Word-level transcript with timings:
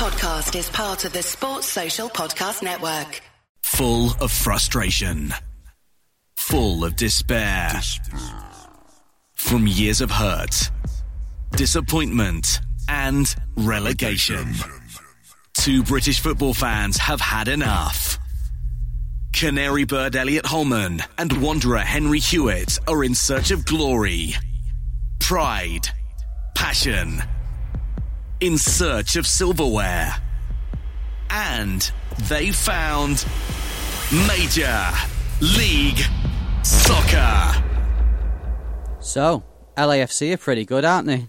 podcast 0.00 0.58
is 0.58 0.70
part 0.70 1.04
of 1.04 1.12
the 1.12 1.22
Sports 1.22 1.66
Social 1.66 2.08
Podcast 2.08 2.62
Network. 2.62 3.20
Full 3.64 4.14
of 4.22 4.32
frustration. 4.32 5.34
Full 6.36 6.86
of 6.86 6.96
despair. 6.96 7.68
From 9.34 9.66
years 9.66 10.00
of 10.00 10.10
hurt, 10.10 10.70
disappointment, 11.50 12.60
and 12.88 13.34
relegation. 13.58 14.54
Two 15.52 15.82
British 15.82 16.20
football 16.20 16.54
fans 16.54 16.96
have 16.96 17.20
had 17.20 17.48
enough. 17.48 18.18
Canary 19.34 19.84
bird 19.84 20.16
Elliot 20.16 20.46
Holman 20.46 21.02
and 21.18 21.42
Wanderer 21.42 21.80
Henry 21.80 22.20
Hewitt 22.20 22.78
are 22.88 23.04
in 23.04 23.14
search 23.14 23.50
of 23.50 23.66
glory, 23.66 24.32
pride, 25.18 25.90
passion, 26.54 27.22
in 28.40 28.56
search 28.56 29.16
of 29.16 29.26
silverware. 29.26 30.14
And 31.28 31.90
they 32.28 32.50
found 32.50 33.24
Major 34.26 34.88
League 35.40 36.00
Soccer. 36.62 37.62
So, 39.00 39.44
LAFC 39.76 40.34
are 40.34 40.38
pretty 40.38 40.64
good, 40.64 40.84
aren't 40.84 41.06
they? 41.06 41.28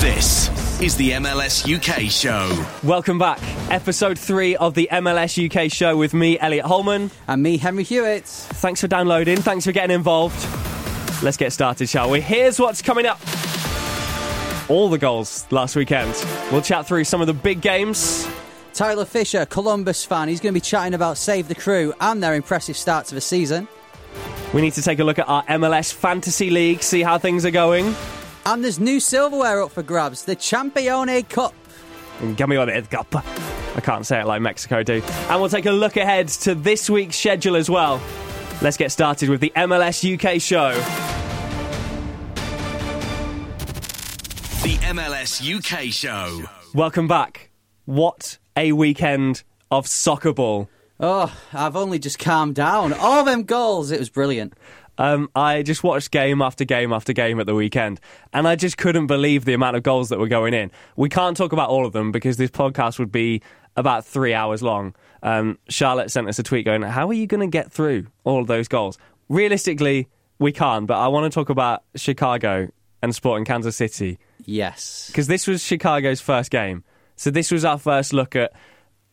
This 0.00 0.48
is 0.80 0.96
the 0.96 1.12
MLS 1.12 1.64
UK 1.66 2.10
show. 2.10 2.66
Welcome 2.86 3.18
back. 3.18 3.38
Episode 3.70 4.18
three 4.18 4.56
of 4.56 4.74
the 4.74 4.88
MLS 4.90 5.38
UK 5.38 5.70
show 5.70 5.96
with 5.96 6.14
me, 6.14 6.38
Elliot 6.38 6.66
Holman. 6.66 7.10
And 7.28 7.42
me, 7.42 7.56
Henry 7.56 7.84
Hewitt. 7.84 8.24
Thanks 8.24 8.80
for 8.80 8.88
downloading. 8.88 9.38
Thanks 9.38 9.64
for 9.64 9.72
getting 9.72 9.94
involved. 9.94 10.46
Let's 11.22 11.36
get 11.36 11.52
started, 11.52 11.88
shall 11.88 12.10
we? 12.10 12.20
Here's 12.20 12.58
what's 12.58 12.82
coming 12.82 13.06
up. 13.06 13.20
All 14.70 14.88
the 14.88 14.98
goals 14.98 15.46
last 15.50 15.74
weekend. 15.74 16.14
We'll 16.52 16.62
chat 16.62 16.86
through 16.86 17.02
some 17.02 17.20
of 17.20 17.26
the 17.26 17.34
big 17.34 17.60
games. 17.60 18.28
Tyler 18.72 19.04
Fisher, 19.04 19.44
Columbus 19.44 20.04
fan, 20.04 20.28
he's 20.28 20.38
going 20.38 20.54
to 20.54 20.56
be 20.56 20.64
chatting 20.64 20.94
about 20.94 21.18
Save 21.18 21.48
the 21.48 21.56
Crew 21.56 21.92
and 22.00 22.22
their 22.22 22.36
impressive 22.36 22.76
start 22.76 23.06
to 23.06 23.16
the 23.16 23.20
season. 23.20 23.66
We 24.54 24.60
need 24.60 24.74
to 24.74 24.82
take 24.82 25.00
a 25.00 25.04
look 25.04 25.18
at 25.18 25.28
our 25.28 25.42
MLS 25.46 25.92
Fantasy 25.92 26.50
League, 26.50 26.84
see 26.84 27.02
how 27.02 27.18
things 27.18 27.44
are 27.44 27.50
going. 27.50 27.96
And 28.46 28.62
there's 28.62 28.78
new 28.78 29.00
silverware 29.00 29.60
up 29.60 29.72
for 29.72 29.82
grabs, 29.82 30.24
the 30.24 30.36
Campeones 30.36 31.28
Cup. 31.28 31.52
Mm, 32.20 32.60
on 32.60 32.68
it, 32.68 32.90
cup. 32.90 33.12
I 33.76 33.80
can't 33.80 34.06
say 34.06 34.20
it 34.20 34.26
like 34.26 34.40
Mexico 34.40 34.84
do. 34.84 35.02
And 35.28 35.40
we'll 35.40 35.50
take 35.50 35.66
a 35.66 35.72
look 35.72 35.96
ahead 35.96 36.28
to 36.28 36.54
this 36.54 36.88
week's 36.88 37.16
schedule 37.16 37.56
as 37.56 37.68
well. 37.68 38.00
Let's 38.62 38.76
get 38.76 38.92
started 38.92 39.30
with 39.30 39.40
the 39.40 39.52
MLS 39.56 40.04
UK 40.04 40.40
show. 40.40 40.70
The 44.62 44.76
MLS 44.76 45.40
UK 45.40 45.90
show. 45.90 46.42
Welcome 46.74 47.08
back. 47.08 47.50
What 47.86 48.36
a 48.54 48.72
weekend 48.72 49.42
of 49.70 49.86
soccer 49.86 50.34
ball. 50.34 50.68
Oh, 50.98 51.34
I've 51.54 51.76
only 51.76 51.98
just 51.98 52.18
calmed 52.18 52.56
down. 52.56 52.92
All 52.92 53.24
them 53.24 53.44
goals, 53.44 53.90
it 53.90 53.98
was 53.98 54.10
brilliant. 54.10 54.52
Um, 54.98 55.30
I 55.34 55.62
just 55.62 55.82
watched 55.82 56.10
game 56.10 56.42
after 56.42 56.64
game 56.64 56.92
after 56.92 57.14
game 57.14 57.40
at 57.40 57.46
the 57.46 57.54
weekend, 57.54 58.00
and 58.34 58.46
I 58.46 58.54
just 58.54 58.76
couldn't 58.76 59.06
believe 59.06 59.46
the 59.46 59.54
amount 59.54 59.76
of 59.76 59.82
goals 59.82 60.10
that 60.10 60.18
were 60.18 60.28
going 60.28 60.52
in. 60.52 60.70
We 60.94 61.08
can't 61.08 61.38
talk 61.38 61.54
about 61.54 61.70
all 61.70 61.86
of 61.86 61.94
them 61.94 62.12
because 62.12 62.36
this 62.36 62.50
podcast 62.50 62.98
would 62.98 63.10
be 63.10 63.40
about 63.76 64.04
three 64.04 64.34
hours 64.34 64.62
long. 64.62 64.94
Um, 65.22 65.58
Charlotte 65.70 66.10
sent 66.10 66.28
us 66.28 66.38
a 66.38 66.42
tweet 66.42 66.66
going, 66.66 66.82
How 66.82 67.08
are 67.08 67.14
you 67.14 67.26
going 67.26 67.40
to 67.40 67.46
get 67.46 67.72
through 67.72 68.08
all 68.24 68.42
of 68.42 68.46
those 68.46 68.68
goals? 68.68 68.98
Realistically, 69.30 70.06
we 70.38 70.52
can't, 70.52 70.86
but 70.86 70.98
I 70.98 71.08
want 71.08 71.32
to 71.32 71.34
talk 71.34 71.48
about 71.48 71.82
Chicago 71.96 72.68
and 73.02 73.14
Sporting 73.14 73.46
Kansas 73.46 73.74
City 73.74 74.18
Yes. 74.50 75.06
because 75.08 75.26
this 75.26 75.46
was 75.46 75.62
Chicago's 75.62 76.20
first 76.20 76.50
game. 76.50 76.84
So 77.16 77.30
this 77.30 77.50
was 77.50 77.64
our 77.64 77.78
first 77.78 78.12
look 78.12 78.34
at 78.34 78.52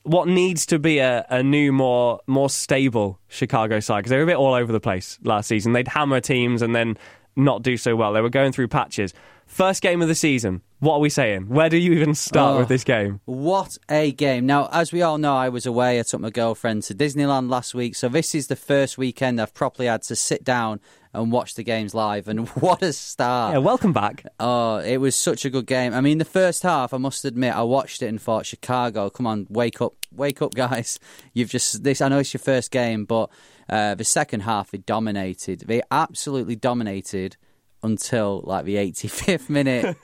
what 0.03 0.27
needs 0.27 0.65
to 0.67 0.79
be 0.79 0.99
a, 0.99 1.25
a 1.29 1.43
new, 1.43 1.71
more 1.73 2.21
more 2.27 2.49
stable 2.49 3.19
Chicago 3.27 3.79
side 3.81 3.99
because 3.99 4.11
they 4.11 4.17
were 4.17 4.23
a 4.23 4.27
bit 4.27 4.37
all 4.37 4.53
over 4.53 4.71
the 4.71 4.79
place 4.79 5.19
last 5.23 5.47
season. 5.47 5.73
They'd 5.73 5.87
hammer 5.89 6.21
teams 6.21 6.61
and 6.61 6.73
then 6.75 6.97
not 7.35 7.61
do 7.61 7.75
so 7.77 7.95
well. 7.95 8.13
They 8.13 8.21
were 8.21 8.29
going 8.29 8.51
through 8.53 8.69
patches. 8.69 9.13
First 9.45 9.81
game 9.81 10.01
of 10.01 10.07
the 10.07 10.15
season. 10.15 10.61
What 10.79 10.95
are 10.95 10.99
we 10.99 11.09
saying? 11.09 11.49
Where 11.49 11.69
do 11.69 11.77
you 11.77 11.93
even 11.93 12.15
start 12.15 12.55
Oh. 12.55 12.59
with 12.59 12.67
this 12.67 12.83
game? 12.83 13.19
What 13.25 13.77
a 13.89 14.11
game. 14.11 14.45
Now, 14.45 14.69
as 14.71 14.91
we 14.91 15.01
all 15.01 15.17
know, 15.17 15.35
I 15.35 15.49
was 15.49 15.65
away. 15.65 15.99
I 15.99 16.03
took 16.03 16.19
my 16.21 16.29
girlfriend 16.29 16.83
to 16.83 16.93
Disneyland 16.95 17.49
last 17.49 17.73
week. 17.73 17.95
So, 17.95 18.09
this 18.09 18.35
is 18.35 18.47
the 18.47 18.55
first 18.57 18.97
weekend 18.97 19.39
I've 19.41 19.53
properly 19.53 19.87
had 19.87 20.01
to 20.03 20.15
sit 20.15 20.43
down 20.43 20.79
and 21.17 21.31
watch 21.31 21.55
the 21.55 21.63
games 21.63 21.93
live. 21.93 22.27
And 22.27 22.47
what 22.49 22.81
a 22.81 22.93
start. 22.93 23.53
Yeah, 23.53 23.59
welcome 23.59 23.93
back. 23.93 24.25
Oh, 24.39 24.77
it 24.77 24.97
was 24.97 25.15
such 25.15 25.45
a 25.45 25.49
good 25.49 25.65
game. 25.65 25.93
I 25.93 26.01
mean, 26.01 26.17
the 26.17 26.25
first 26.25 26.63
half, 26.63 26.93
I 26.93 26.97
must 26.97 27.25
admit, 27.25 27.55
I 27.55 27.63
watched 27.63 28.01
it 28.01 28.07
and 28.07 28.21
thought, 28.21 28.45
Chicago, 28.45 29.09
come 29.09 29.27
on, 29.27 29.47
wake 29.49 29.81
up, 29.81 29.93
wake 30.11 30.41
up, 30.41 30.53
guys. 30.53 30.99
You've 31.33 31.49
just 31.49 31.83
this. 31.83 32.01
I 32.01 32.07
know 32.07 32.19
it's 32.19 32.33
your 32.33 32.39
first 32.39 32.71
game, 32.71 33.05
but 33.05 33.29
uh, 33.69 33.95
the 33.95 34.03
second 34.03 34.41
half, 34.41 34.71
they 34.71 34.77
dominated. 34.77 35.61
They 35.61 35.81
absolutely 35.91 36.55
dominated 36.55 37.37
until 37.83 38.41
like 38.43 38.65
the 38.65 38.75
85th 38.75 39.49
minute. 39.49 39.95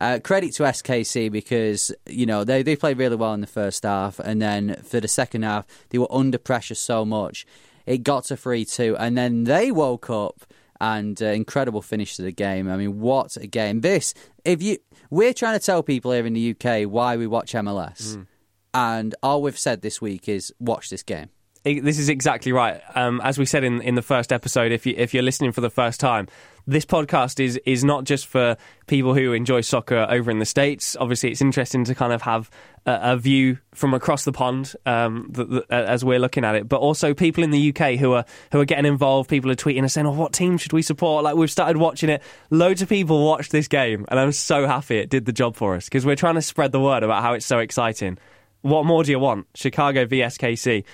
uh, 0.00 0.18
credit 0.22 0.54
to 0.54 0.62
SKC 0.64 1.30
because 1.30 1.92
you 2.06 2.26
know 2.26 2.44
they 2.44 2.62
they 2.62 2.76
played 2.76 2.98
really 2.98 3.16
well 3.16 3.34
in 3.34 3.40
the 3.40 3.46
first 3.46 3.82
half, 3.84 4.18
and 4.18 4.40
then 4.40 4.76
for 4.84 5.00
the 5.00 5.08
second 5.08 5.42
half, 5.42 5.66
they 5.90 5.98
were 5.98 6.12
under 6.12 6.38
pressure 6.38 6.74
so 6.74 7.04
much. 7.04 7.46
It 7.88 8.02
got 8.02 8.24
to 8.24 8.36
three 8.36 8.64
two, 8.64 8.96
and 8.98 9.16
then 9.16 9.44
they 9.44 9.70
woke 9.72 10.10
up 10.10 10.44
and 10.80 11.20
uh, 11.22 11.26
incredible 11.26 11.82
finish 11.82 12.16
to 12.16 12.22
the 12.22 12.32
game. 12.32 12.70
I 12.70 12.76
mean, 12.76 13.00
what 13.00 13.36
a 13.36 13.46
game! 13.46 13.80
This, 13.80 14.14
if 14.44 14.62
you, 14.62 14.76
we're 15.10 15.32
trying 15.32 15.58
to 15.58 15.64
tell 15.64 15.82
people 15.82 16.12
here 16.12 16.26
in 16.26 16.34
the 16.34 16.50
UK 16.50 16.88
why 16.88 17.16
we 17.16 17.26
watch 17.26 17.52
MLS, 17.52 18.26
and 18.74 19.14
all 19.22 19.40
we've 19.42 19.58
said 19.58 19.80
this 19.82 20.00
week 20.00 20.28
is 20.28 20.52
watch 20.60 20.90
this 20.90 21.02
game. 21.02 21.30
This 21.64 21.98
is 21.98 22.08
exactly 22.08 22.52
right. 22.52 22.80
Um, 22.94 23.20
as 23.24 23.36
we 23.38 23.44
said 23.44 23.64
in, 23.64 23.82
in 23.82 23.94
the 23.94 24.02
first 24.02 24.32
episode, 24.32 24.70
if 24.70 24.86
you 24.86 24.94
if 24.96 25.12
you're 25.12 25.22
listening 25.22 25.52
for 25.52 25.60
the 25.60 25.70
first 25.70 25.98
time, 25.98 26.28
this 26.68 26.84
podcast 26.84 27.40
is 27.40 27.58
is 27.64 27.82
not 27.82 28.04
just 28.04 28.26
for 28.26 28.56
people 28.86 29.14
who 29.14 29.32
enjoy 29.32 29.62
soccer 29.62 30.06
over 30.10 30.30
in 30.30 30.38
the 30.38 30.44
states. 30.44 30.96
Obviously, 31.00 31.30
it's 31.30 31.40
interesting 31.40 31.82
to 31.84 31.94
kind 31.94 32.12
of 32.12 32.20
have 32.22 32.50
a, 32.84 33.14
a 33.14 33.16
view 33.16 33.58
from 33.74 33.94
across 33.94 34.24
the 34.24 34.32
pond 34.32 34.74
um, 34.84 35.32
th 35.34 35.48
th 35.48 35.64
as 35.70 36.04
we're 36.04 36.18
looking 36.18 36.44
at 36.44 36.54
it, 36.54 36.68
but 36.68 36.76
also 36.76 37.14
people 37.14 37.42
in 37.42 37.50
the 37.50 37.72
UK 37.72 37.98
who 37.98 38.12
are 38.12 38.24
who 38.52 38.60
are 38.60 38.66
getting 38.66 38.84
involved. 38.84 39.30
People 39.30 39.50
are 39.50 39.56
tweeting 39.56 39.80
and 39.80 39.90
saying, 39.90 40.06
"Oh, 40.06 40.12
what 40.12 40.34
team 40.34 40.58
should 40.58 40.74
we 40.74 40.82
support?" 40.82 41.24
Like 41.24 41.36
we've 41.36 41.50
started 41.50 41.78
watching 41.78 42.10
it. 42.10 42.22
Loads 42.50 42.82
of 42.82 42.88
people 42.90 43.24
watched 43.24 43.50
this 43.50 43.66
game, 43.66 44.04
and 44.08 44.20
I'm 44.20 44.32
so 44.32 44.66
happy 44.66 44.98
it 44.98 45.08
did 45.08 45.24
the 45.24 45.32
job 45.32 45.56
for 45.56 45.74
us 45.74 45.86
because 45.86 46.04
we're 46.04 46.16
trying 46.16 46.34
to 46.34 46.42
spread 46.42 46.72
the 46.72 46.80
word 46.80 47.02
about 47.02 47.22
how 47.22 47.32
it's 47.32 47.46
so 47.46 47.58
exciting. 47.60 48.18
What 48.60 48.84
more 48.84 49.04
do 49.04 49.10
you 49.10 49.18
want? 49.18 49.46
Chicago 49.54 50.04
VSKC. 50.04 50.84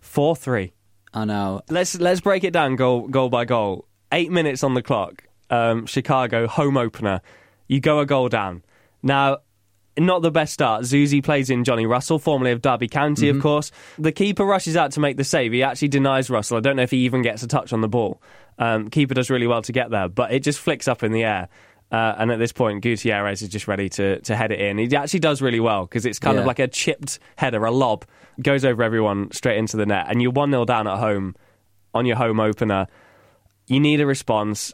Four 0.00 0.34
three. 0.34 0.72
I 1.14 1.24
know. 1.24 1.62
Let's 1.68 1.98
let's 2.00 2.20
break 2.20 2.42
it 2.42 2.52
down 2.52 2.74
goal 2.74 3.06
goal 3.06 3.28
by 3.28 3.44
goal. 3.44 3.86
Eight 4.12 4.30
minutes 4.30 4.62
on 4.64 4.74
the 4.74 4.82
clock. 4.82 5.24
Um, 5.50 5.86
Chicago 5.86 6.46
home 6.46 6.76
opener. 6.76 7.20
You 7.68 7.80
go 7.80 8.00
a 8.00 8.06
goal 8.06 8.28
down. 8.28 8.62
Now, 9.02 9.38
not 9.98 10.22
the 10.22 10.30
best 10.30 10.52
start. 10.52 10.82
Zusi 10.82 11.22
plays 11.22 11.50
in 11.50 11.64
Johnny 11.64 11.86
Russell, 11.86 12.18
formerly 12.18 12.52
of 12.52 12.62
Derby 12.62 12.88
County, 12.88 13.28
of 13.28 13.40
course. 13.40 13.70
The 13.98 14.12
keeper 14.12 14.44
rushes 14.44 14.76
out 14.76 14.92
to 14.92 15.00
make 15.00 15.16
the 15.16 15.24
save. 15.24 15.52
He 15.52 15.62
actually 15.62 15.88
denies 15.88 16.30
Russell. 16.30 16.56
I 16.56 16.60
don't 16.60 16.76
know 16.76 16.82
if 16.82 16.90
he 16.90 16.98
even 16.98 17.22
gets 17.22 17.42
a 17.42 17.46
touch 17.48 17.72
on 17.72 17.80
the 17.80 17.88
ball. 17.88 18.22
Um, 18.58 18.88
keeper 18.88 19.14
does 19.14 19.30
really 19.30 19.46
well 19.46 19.62
to 19.62 19.72
get 19.72 19.90
there, 19.90 20.08
but 20.08 20.32
it 20.32 20.40
just 20.40 20.58
flicks 20.58 20.88
up 20.88 21.02
in 21.02 21.12
the 21.12 21.24
air. 21.24 21.48
Uh, 21.90 22.14
and 22.18 22.30
at 22.30 22.38
this 22.38 22.52
point, 22.52 22.82
Gutierrez 22.82 23.42
is 23.42 23.48
just 23.48 23.66
ready 23.66 23.88
to, 23.90 24.20
to 24.20 24.36
head 24.36 24.52
it 24.52 24.60
in. 24.60 24.78
He 24.78 24.94
actually 24.94 25.20
does 25.20 25.42
really 25.42 25.58
well 25.58 25.86
because 25.86 26.06
it's 26.06 26.20
kind 26.20 26.38
of 26.38 26.46
like 26.46 26.60
a 26.60 26.68
chipped 26.68 27.18
header, 27.36 27.64
a 27.64 27.72
lob, 27.72 28.04
goes 28.40 28.64
over 28.64 28.82
everyone 28.82 29.32
straight 29.32 29.58
into 29.58 29.76
the 29.76 29.86
net. 29.86 30.06
And 30.08 30.22
you're 30.22 30.30
1 30.30 30.50
0 30.50 30.64
down 30.66 30.86
at 30.86 30.98
home 30.98 31.34
on 31.92 32.06
your 32.06 32.16
home 32.16 32.38
opener. 32.38 32.86
You 33.70 33.78
need 33.78 34.00
a 34.00 34.06
response. 34.06 34.72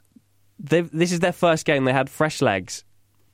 They've, 0.59 0.91
this 0.91 1.13
is 1.13 1.21
their 1.21 1.33
first 1.33 1.67
game. 1.67 1.85
They 1.85 1.93
had 1.93 2.09
fresh 2.09 2.41
legs. 2.41 2.83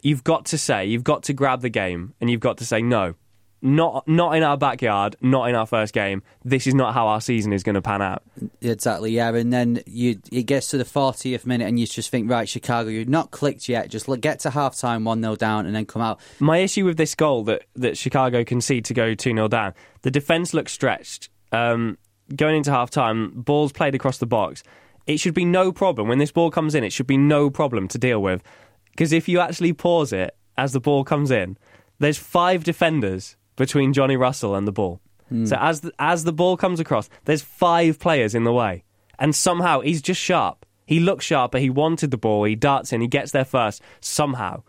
You've 0.03 0.25
got 0.25 0.47
to 0.47 0.59
say, 0.59 0.87
you've 0.87 1.05
got 1.05 1.23
to 1.25 1.33
grab 1.33 1.61
the 1.61 1.69
game 1.69 2.15
and 2.21 2.29
you've 2.29 2.41
got 2.41 2.59
to 2.59 2.67
say, 2.67 2.83
no, 2.83 3.15
not, 3.63 4.09
not 4.09 4.35
in 4.35 4.43
our 4.43 4.57
backyard, 4.57 5.15
not 5.21 5.49
in 5.49 5.55
our 5.55 5.67
first 5.67 5.95
game. 5.95 6.25
This 6.45 6.67
is 6.67 6.75
not 6.75 6.95
how 6.95 7.07
our 7.07 7.21
season 7.21 7.53
is 7.53 7.63
going 7.63 7.77
to 7.77 7.81
pan 7.81 8.03
out. 8.03 8.25
Exactly, 8.61 9.13
yeah. 9.13 9.33
And 9.33 9.53
then 9.53 9.85
you 9.87 10.19
it 10.33 10.47
gets 10.47 10.67
to 10.71 10.79
the 10.79 10.85
40th 10.85 11.47
minute 11.47 11.69
and 11.69 11.79
you 11.79 11.87
just 11.87 12.11
think, 12.11 12.29
right, 12.29 12.49
Chicago, 12.49 12.91
you've 12.91 13.09
not 13.09 13.31
clicked 13.31 13.69
yet. 13.69 13.89
Just 13.89 14.09
look, 14.09 14.21
get 14.21 14.41
to 14.41 14.51
half 14.51 14.77
time, 14.77 15.05
1 15.05 15.23
0 15.23 15.37
down, 15.37 15.67
and 15.67 15.77
then 15.77 15.87
come 15.87 16.03
out. 16.03 16.19
My 16.41 16.59
issue 16.59 16.85
with 16.85 16.97
this 16.97 17.15
goal 17.15 17.45
that, 17.45 17.63
that 17.77 17.97
Chicago 17.97 18.43
concede 18.43 18.85
to 18.87 18.95
go 18.95 19.15
2 19.15 19.31
0 19.31 19.47
down, 19.47 19.75
the 20.01 20.11
defence 20.11 20.53
looks 20.53 20.73
stretched. 20.73 21.29
Um, 21.53 21.99
going 22.35 22.57
into 22.57 22.73
half 22.73 22.91
time, 22.91 23.31
balls 23.31 23.71
played 23.71 23.95
across 23.95 24.19
the 24.19 24.27
box. 24.27 24.65
It 25.07 25.19
should 25.19 25.35
be 25.35 25.45
no 25.45 25.73
problem. 25.73 26.09
When 26.09 26.19
this 26.19 26.33
ball 26.33 26.51
comes 26.51 26.75
in, 26.75 26.85
it 26.85 26.93
should 26.93 27.07
be 27.07 27.17
no 27.17 27.51
problem 27.51 27.89
to 27.89 27.99
deal 27.99 28.21
with. 28.21 28.43
Because 28.91 29.13
if 29.13 29.29
you 29.29 29.41
actually 29.41 29.73
pause 29.73 30.13
it 30.13 30.37
as 30.57 30.73
the 30.73 30.81
ball 30.81 31.05
comes 31.05 31.31
in, 31.31 31.57
there's 31.99 32.19
five 32.19 32.65
defenders 32.65 33.37
between 33.57 33.93
Johnny 33.93 34.17
Russell 34.17 34.55
and 34.55 34.67
the 34.67 34.73
ball. 34.73 35.01
Hmm. 35.29 35.47
So 35.47 35.57
as 35.59 35.81
the, 35.81 35.93
as 35.99 36.25
the 36.25 36.33
ball 36.33 36.57
comes 36.57 36.81
across, 36.81 37.09
there's 37.25 37.43
five 37.43 37.99
players 37.99 38.35
in 38.35 38.45
the 38.45 38.53
way. 38.53 38.85
And 39.19 39.35
somehow 39.35 39.81
he's 39.81 40.03
just 40.03 40.21
sharp. 40.21 40.67
He 40.85 41.01
looks 41.01 41.25
sharp, 41.25 41.53
but 41.53 41.61
he 41.61 41.71
wanted 41.71 42.11
the 42.11 42.19
ball. 42.19 42.45
He 42.45 42.55
darts 42.55 42.93
in, 42.93 43.01
he 43.01 43.07
gets 43.07 43.33
there 43.33 43.45
first 43.45 43.81
somehow 44.01 44.63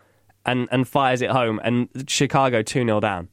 and, 0.46 0.68
and 0.70 0.86
fires 0.86 1.22
it 1.22 1.30
home. 1.30 1.60
And 1.62 1.88
Chicago 2.06 2.62
2 2.62 2.84
0 2.84 3.00
down. 3.00 3.28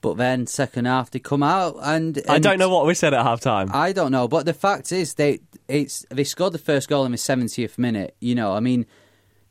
But 0.00 0.16
then 0.16 0.46
second 0.46 0.84
half 0.84 1.10
they 1.10 1.18
come 1.18 1.42
out 1.42 1.76
and, 1.82 2.22
I 2.28 2.38
don't 2.38 2.58
know 2.58 2.68
what 2.68 2.86
we 2.86 2.94
said 2.94 3.14
at 3.14 3.22
half 3.24 3.40
time. 3.40 3.70
I 3.72 3.92
don't 3.92 4.12
know, 4.12 4.28
but 4.28 4.46
the 4.46 4.54
fact 4.54 4.92
is 4.92 5.14
they 5.14 5.40
it's 5.66 6.06
they 6.10 6.24
scored 6.24 6.52
the 6.52 6.58
first 6.58 6.88
goal 6.88 7.04
in 7.04 7.12
the 7.12 7.18
70th 7.18 7.78
minute. 7.78 8.16
You 8.20 8.34
know, 8.34 8.52
I 8.52 8.60
mean, 8.60 8.86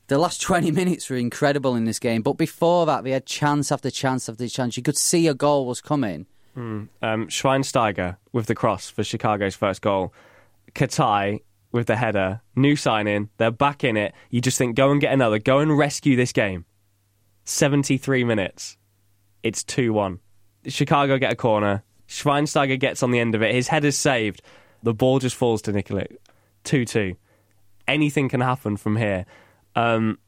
the 0.08 0.18
last 0.18 0.42
20 0.42 0.72
minutes 0.72 1.10
were 1.10 1.18
incredible 1.18 1.76
in 1.76 1.86
this 1.86 2.00
game, 2.00 2.22
but 2.22 2.34
before 2.34 2.86
that 2.86 3.04
they 3.04 3.12
had 3.12 3.26
chance 3.26 3.72
after 3.72 3.92
chance 3.92 4.30
after 4.30 4.48
chance. 4.48 4.78
You 4.78 4.84
could 4.84 4.98
see 4.98 5.28
a 5.28 5.34
goal 5.34 5.66
was 5.66 5.82
coming. 5.82 6.26
Um, 6.56 6.90
Schweinsteiger 7.04 8.18
with 8.32 8.48
the 8.48 8.56
cross 8.56 8.90
for 8.90 9.04
Chicago's 9.04 9.56
first 9.56 9.82
goal. 9.84 10.12
Katai 10.74 11.42
with 11.72 11.86
the 11.86 11.96
header. 11.96 12.42
New 12.56 12.76
sign 12.76 13.08
in. 13.08 13.30
They're 13.38 13.52
back 13.52 13.84
in 13.84 13.96
it. 13.96 14.14
You 14.32 14.42
just 14.42 14.58
think, 14.58 14.76
go 14.76 14.90
and 14.92 15.00
get 15.00 15.14
another. 15.14 15.38
Go 15.38 15.60
and 15.60 15.78
rescue 15.78 16.16
this 16.16 16.32
game. 16.32 16.66
73 17.44 18.24
minutes. 18.24 18.78
It's 19.44 19.64
2 19.64 19.94
1. 19.94 20.20
Chicago 20.68 21.18
get 21.18 21.32
a 21.32 21.36
corner. 21.36 21.84
Schweinsteiger 22.08 22.80
gets 22.80 23.04
on 23.04 23.12
the 23.12 23.20
end 23.20 23.36
of 23.36 23.42
it. 23.42 23.54
His 23.54 23.68
head 23.68 23.84
is 23.84 23.98
saved. 23.98 24.42
The 24.84 24.94
ball 24.94 25.20
just 25.20 25.36
falls 25.36 25.62
to 25.64 25.74
Nikolic. 25.74 26.18
2 26.64 26.86
2. 26.86 27.16
Anything 27.88 28.30
can 28.30 28.42
happen 28.42 28.78
from 28.78 28.96
here. 28.96 29.26
Um, 29.76 30.20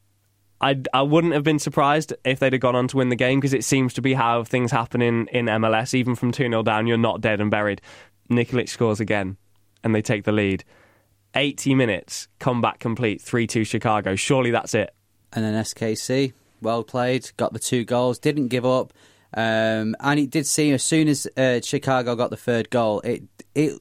I, 0.60 0.80
I 0.92 1.02
wouldn't 1.02 1.32
have 1.32 1.42
been 1.42 1.58
surprised 1.58 2.12
if 2.24 2.38
they'd 2.38 2.52
have 2.52 2.60
gone 2.60 2.76
on 2.76 2.88
to 2.88 2.98
win 2.98 3.08
the 3.08 3.16
game 3.16 3.40
because 3.40 3.54
it 3.54 3.64
seems 3.64 3.94
to 3.94 4.02
be 4.02 4.14
how 4.14 4.44
things 4.44 4.70
happen 4.70 5.00
in, 5.00 5.26
in 5.28 5.46
MLS. 5.46 5.94
Even 5.94 6.14
from 6.14 6.32
2 6.32 6.44
0 6.44 6.62
down, 6.62 6.86
you're 6.86 6.98
not 6.98 7.20
dead 7.20 7.40
and 7.40 7.50
buried. 7.50 7.80
Nikolic 8.30 8.68
scores 8.68 9.00
again 9.00 9.36
and 9.82 9.94
they 9.94 10.02
take 10.02 10.24
the 10.24 10.32
lead. 10.32 10.64
80 11.34 11.74
minutes, 11.74 12.28
comeback 12.38 12.78
complete, 12.78 13.20
3 13.20 13.46
2 13.46 13.64
Chicago. 13.64 14.16
Surely 14.16 14.50
that's 14.50 14.74
it. 14.74 14.94
And 15.32 15.44
then 15.44 15.54
SKC, 15.62 16.32
well 16.60 16.82
played, 16.82 17.30
got 17.36 17.52
the 17.52 17.58
two 17.58 17.84
goals, 17.84 18.18
didn't 18.18 18.48
give 18.48 18.66
up. 18.66 18.92
Um, 19.34 19.94
and 20.00 20.18
it 20.18 20.30
did 20.30 20.46
seem 20.46 20.74
as 20.74 20.82
soon 20.82 21.08
as 21.08 21.26
uh, 21.36 21.60
Chicago 21.62 22.16
got 22.16 22.30
the 22.30 22.36
third 22.36 22.70
goal, 22.70 23.00
it 23.00 23.22
it 23.54 23.80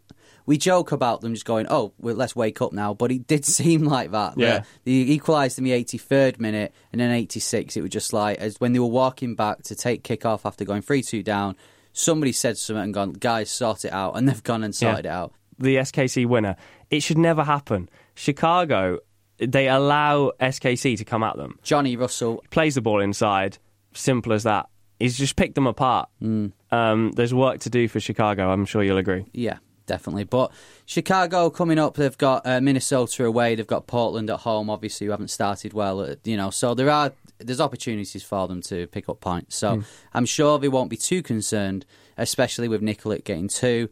we 0.50 0.58
joke 0.58 0.92
about 0.92 1.22
them 1.22 1.36
just 1.36 1.46
going, 1.46 1.68
oh, 1.70 1.94
well, 2.00 2.16
let's 2.16 2.36
wake 2.36 2.60
up 2.60 2.74
now. 2.74 2.96
But 2.96 3.12
it 3.12 3.28
did 3.28 3.46
seem 3.60 3.84
like 3.84 4.10
that. 4.12 4.34
Yeah. 4.36 4.64
They 4.84 4.92
equalised 4.92 5.60
in 5.60 5.64
the 5.64 5.72
83rd 5.72 6.40
minute, 6.40 6.74
and 6.92 7.00
then 7.00 7.12
86, 7.12 7.78
it 7.78 7.82
was 7.82 7.92
just 7.92 8.14
like, 8.14 8.40
as 8.40 8.60
when 8.60 8.74
they 8.74 8.80
were 8.80 8.88
walking 8.88 9.36
back 9.36 9.62
to 9.64 9.76
take 9.76 10.04
kick 10.04 10.26
off 10.26 10.48
after 10.48 10.66
going 10.66 10.82
3 10.82 11.04
2 11.04 11.22
down, 11.22 11.56
somebody 11.94 12.32
said 12.32 12.58
something 12.58 12.84
and 12.84 12.94
gone, 12.96 13.14
guys, 13.14 13.52
sort 13.52 13.86
it 13.86 13.94
out. 13.94 14.18
And 14.18 14.28
they've 14.28 14.44
gone 14.44 14.64
and 14.64 14.74
sorted 14.74 15.06
it 15.06 15.10
out. 15.10 15.34
The 15.60 15.76
SKC 15.76 16.26
winner. 16.26 16.56
It 16.90 17.04
should 17.04 17.20
never 17.20 17.44
happen. 17.44 17.88
Chicago, 18.16 19.00
they 19.38 19.68
allow 19.68 20.32
SKC 20.40 20.98
to 20.98 21.06
come 21.06 21.22
at 21.22 21.38
them. 21.38 21.60
Johnny 21.62 21.96
Russell, 21.96 22.44
Plays 22.50 22.74
the 22.74 22.82
ball 22.82 23.02
inside. 23.02 23.60
Simple 23.94 24.34
as 24.34 24.44
that. 24.44 24.68
He's 25.00 25.18
just 25.18 25.36
picked 25.36 25.56
them 25.56 25.68
apart. 25.68 26.10
Um, 26.22 27.12
there's 27.16 27.34
work 27.34 27.60
to 27.62 27.70
do 27.70 27.88
for 27.88 28.00
Chicago. 28.00 28.52
I'm 28.52 28.66
sure 28.66 28.84
you'll 28.84 28.98
agree. 28.98 29.26
Yeah, 29.34 29.58
definitely. 29.86 30.26
But 30.26 30.52
Chicago 30.86 31.50
coming 31.50 31.80
up, 31.80 31.96
they've 31.96 32.18
got 32.18 32.46
uh, 32.46 32.60
Minnesota 32.62 33.26
away, 33.26 33.56
they've 33.56 33.66
got 33.66 33.88
Portland 33.88 34.30
at 34.30 34.42
home. 34.42 34.70
Obviously, 34.70 35.06
who 35.06 35.12
haven't 35.12 35.30
started 35.30 35.74
well, 35.74 36.02
uh, 36.02 36.16
you 36.26 36.36
know. 36.38 36.50
So 36.50 36.74
there 36.74 36.90
are 36.90 37.14
there's 37.40 37.62
opportunities 37.62 38.24
for 38.24 38.48
them 38.48 38.62
to 38.64 38.88
pick 38.88 39.08
up 39.08 39.22
points. 39.22 39.56
So 39.56 39.84
I'm 40.14 40.26
sure 40.26 40.60
they 40.60 40.68
won't 40.68 40.90
be 40.90 40.98
too 40.98 41.22
concerned, 41.22 41.86
especially 42.18 42.68
with 42.68 42.82
Nikolic 42.82 43.24
getting 43.24 43.48
two. 43.48 43.90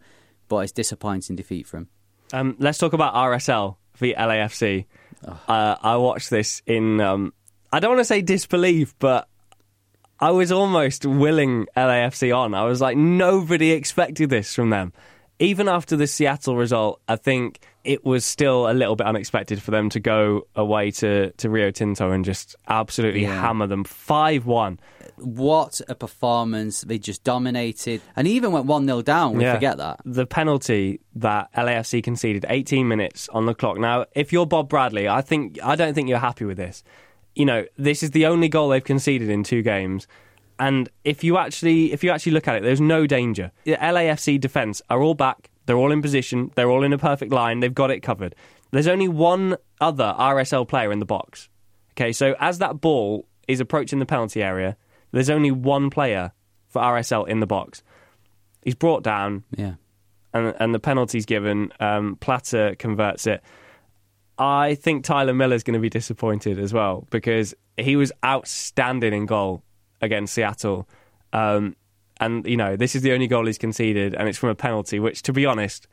But 0.50 0.58
it's 0.58 0.72
disappointing 0.72 1.36
defeat 1.36 1.68
for 1.68 1.78
him. 1.78 1.90
Um, 2.34 2.56
let's 2.60 2.78
talk 2.78 2.94
about 2.94 3.14
RSL 3.14 3.78
v 3.96 4.14
LAFC. 4.14 4.86
Uh, 5.26 5.76
I 5.82 5.98
watched 5.98 6.30
this 6.30 6.62
in, 6.66 7.02
um, 7.02 7.34
I 7.72 7.80
don't 7.80 7.92
want 7.92 8.02
to 8.02 8.06
say 8.06 8.22
disbelief, 8.22 8.94
but 9.00 9.28
I 10.20 10.32
was 10.32 10.52
almost 10.52 11.06
willing 11.06 11.68
LAFC 11.76 12.36
on. 12.36 12.54
I 12.54 12.64
was 12.64 12.82
like, 12.82 12.98
nobody 12.98 13.72
expected 13.72 14.30
this 14.30 14.54
from 14.56 14.70
them. 14.72 14.94
Even 15.40 15.68
after 15.68 15.96
the 15.96 16.08
Seattle 16.08 16.58
result, 16.58 17.00
I 17.08 17.16
think 17.16 17.60
it 17.84 18.04
was 18.04 18.26
still 18.26 18.68
a 18.70 18.74
little 18.74 18.96
bit 18.96 19.06
unexpected 19.06 19.62
for 19.62 19.70
them 19.70 19.90
to 19.92 20.00
go 20.00 20.48
away 20.56 20.90
to, 20.92 21.32
to 21.34 21.50
Rio 21.50 21.70
Tinto 21.70 22.10
and 22.12 22.26
just 22.26 22.56
absolutely 22.68 23.22
Yeah. 23.22 23.40
hammer 23.40 23.68
them 23.68 23.84
5 23.84 24.48
1. 24.48 24.80
What 25.18 25.80
a 25.88 25.96
performance! 25.96 26.82
They 26.82 27.00
just 27.00 27.24
dominated, 27.24 28.02
and 28.16 28.28
even 28.28 28.52
went 28.52 28.66
one 28.66 28.86
0 28.86 29.02
down. 29.02 29.36
We 29.38 29.46
forget 29.46 29.78
that. 29.78 30.00
The 30.06 30.28
penalty 30.28 31.00
that 31.16 31.52
LAFC 31.54 32.04
conceded, 32.04 32.46
18 32.50 32.88
minutes 32.88 33.28
on 33.30 33.46
the 33.48 33.56
clock. 33.56 33.80
Now, 33.80 34.06
if 34.14 34.32
you're 34.32 34.46
Bob 34.46 34.70
Bradley, 34.70 35.08
I 35.08 35.22
think 35.22 35.58
I 35.64 35.76
don't 35.76 35.94
think 35.96 36.08
you're 36.10 36.20
happy 36.20 36.46
with 36.46 36.58
this. 36.58 36.84
You 37.38 37.46
know, 37.46 37.66
this 37.78 38.02
is 38.04 38.12
the 38.12 38.26
only 38.26 38.50
goal 38.50 38.70
they've 38.70 38.84
conceded 38.84 39.30
in 39.30 39.44
two 39.44 39.62
games. 39.62 40.08
And 40.60 40.90
if 41.04 41.24
you 41.24 41.38
actually 41.38 41.94
if 41.94 42.04
you 42.04 42.10
actually 42.10 42.32
look 42.32 42.48
at 42.48 42.56
it, 42.56 42.64
there's 42.64 42.82
no 42.82 43.06
danger. 43.06 43.52
The 43.66 43.76
LAFC 43.76 44.40
defense 44.40 44.82
are 44.90 45.02
all 45.02 45.14
back. 45.14 45.50
They're 45.68 45.78
all 45.78 45.92
in 45.92 46.02
position. 46.02 46.52
They're 46.56 46.70
all 46.70 46.84
in 46.84 46.94
a 46.94 46.98
perfect 46.98 47.32
line. 47.32 47.60
They've 47.60 47.74
got 47.74 47.92
it 47.92 48.00
covered. 48.02 48.34
There's 48.72 48.88
only 48.88 49.08
one 49.08 49.58
other 49.80 50.16
RSL 50.18 50.68
player 50.68 50.92
in 50.92 51.00
the 51.00 51.06
box. 51.06 51.48
Okay, 51.92 52.12
so 52.12 52.36
as 52.40 52.58
that 52.60 52.82
ball 52.82 53.28
is 53.48 53.60
approaching 53.60 54.00
the 54.00 54.06
penalty 54.06 54.42
area, 54.42 54.76
there's 55.12 55.30
only 55.30 55.52
one 55.52 55.90
player 55.90 56.32
for 56.70 56.82
RSL 56.82 57.28
in 57.28 57.40
the 57.40 57.48
box. 57.48 57.84
He's 58.64 58.76
brought 58.76 59.04
down 59.04 59.44
Yeah. 59.56 59.76
and 60.34 60.56
and 60.60 60.74
the 60.74 60.80
penalty's 60.80 61.26
given. 61.26 61.72
Um, 61.80 62.16
Plata 62.20 62.76
converts 62.80 63.28
it. 63.28 63.42
I 64.40 64.76
think 64.76 65.04
Tyler 65.04 65.34
Miller's 65.34 65.64
going 65.64 65.74
to 65.74 65.80
be 65.80 65.90
disappointed 65.90 66.60
as 66.60 66.74
well 66.74 67.08
because 67.10 67.56
he 67.78 67.96
was 67.96 68.12
outstanding 68.24 69.14
in 69.14 69.26
goal 69.26 69.64
against 70.02 70.34
Seattle. 70.34 70.88
Um, 71.34 71.76
and 72.20 72.46
you 72.48 72.58
know 72.58 72.76
this 72.76 72.96
is 72.96 73.02
the 73.02 73.14
only 73.14 73.28
goal 73.28 73.46
he's 73.46 73.58
conceded, 73.58 74.16
and 74.16 74.28
it's 74.28 74.38
from 74.38 74.50
a 74.50 74.56
penalty. 74.56 75.00
Which, 75.00 75.22
to 75.24 75.34
be 75.34 75.46
honest, 75.46 75.88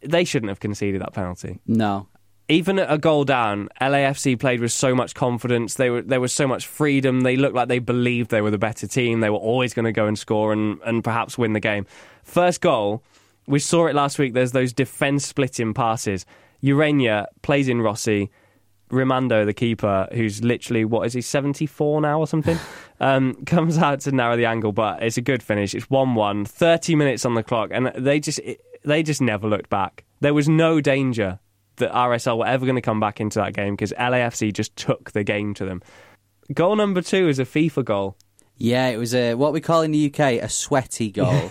they 0.00 0.24
shouldn't 0.24 0.48
have 0.48 0.60
conceded 0.60 1.00
that 1.00 1.12
penalty. 1.12 1.60
No. 1.66 2.08
Even 2.46 2.78
at 2.78 2.92
a 2.92 2.98
goal 2.98 3.24
down, 3.24 3.70
LAFC 3.80 4.38
played 4.38 4.60
with 4.60 4.70
so 4.70 4.94
much 4.94 5.14
confidence. 5.14 5.74
They 5.74 5.88
were 5.88 6.02
there 6.02 6.20
was 6.20 6.32
so 6.32 6.46
much 6.46 6.66
freedom. 6.66 7.20
They 7.20 7.36
looked 7.36 7.54
like 7.54 7.68
they 7.68 7.78
believed 7.78 8.30
they 8.30 8.42
were 8.42 8.50
the 8.50 8.58
better 8.58 8.86
team. 8.86 9.20
They 9.20 9.30
were 9.30 9.38
always 9.38 9.72
going 9.72 9.86
to 9.86 9.92
go 9.92 10.06
and 10.06 10.18
score 10.18 10.52
and, 10.52 10.78
and 10.84 11.02
perhaps 11.02 11.38
win 11.38 11.54
the 11.54 11.60
game. 11.60 11.86
First 12.22 12.60
goal, 12.60 13.02
we 13.46 13.58
saw 13.60 13.86
it 13.86 13.94
last 13.94 14.18
week. 14.18 14.34
There's 14.34 14.52
those 14.52 14.74
defence 14.74 15.26
splitting 15.26 15.72
passes. 15.72 16.26
Ureña 16.64 17.26
plays 17.42 17.68
in 17.68 17.80
Rossi. 17.80 18.30
Rimando, 18.90 19.44
the 19.44 19.54
keeper, 19.54 20.08
who's 20.12 20.44
literally 20.44 20.84
what 20.84 21.06
is 21.06 21.14
he, 21.14 21.20
seventy 21.20 21.66
four 21.66 22.00
now 22.00 22.20
or 22.20 22.26
something, 22.26 22.58
um, 23.00 23.34
comes 23.46 23.78
out 23.78 24.00
to 24.00 24.12
narrow 24.12 24.36
the 24.36 24.44
angle, 24.44 24.72
but 24.72 25.02
it's 25.02 25.16
a 25.16 25.22
good 25.22 25.42
finish. 25.42 25.74
It's 25.74 25.88
one 25.90 26.14
one, 26.14 26.44
30 26.44 26.94
minutes 26.94 27.24
on 27.24 27.34
the 27.34 27.42
clock, 27.42 27.70
and 27.72 27.90
they 27.96 28.20
just 28.20 28.40
they 28.84 29.02
just 29.02 29.20
never 29.20 29.48
looked 29.48 29.70
back. 29.70 30.04
There 30.20 30.34
was 30.34 30.48
no 30.48 30.80
danger 30.80 31.40
that 31.76 31.92
RSL 31.92 32.38
were 32.38 32.46
ever 32.46 32.64
going 32.64 32.76
to 32.76 32.82
come 32.82 33.00
back 33.00 33.20
into 33.20 33.38
that 33.40 33.54
game 33.54 33.74
because 33.74 33.92
LAFC 33.92 34.52
just 34.52 34.76
took 34.76 35.12
the 35.12 35.24
game 35.24 35.54
to 35.54 35.64
them. 35.64 35.82
Goal 36.52 36.76
number 36.76 37.00
two 37.00 37.28
is 37.28 37.38
a 37.38 37.44
FIFA 37.44 37.84
goal. 37.84 38.16
Yeah, 38.56 38.88
it 38.88 38.98
was 38.98 39.14
a 39.14 39.34
what 39.34 39.52
we 39.52 39.60
call 39.60 39.82
in 39.82 39.90
the 39.90 40.06
UK 40.06 40.42
a 40.42 40.48
sweaty 40.48 41.10
goal 41.10 41.50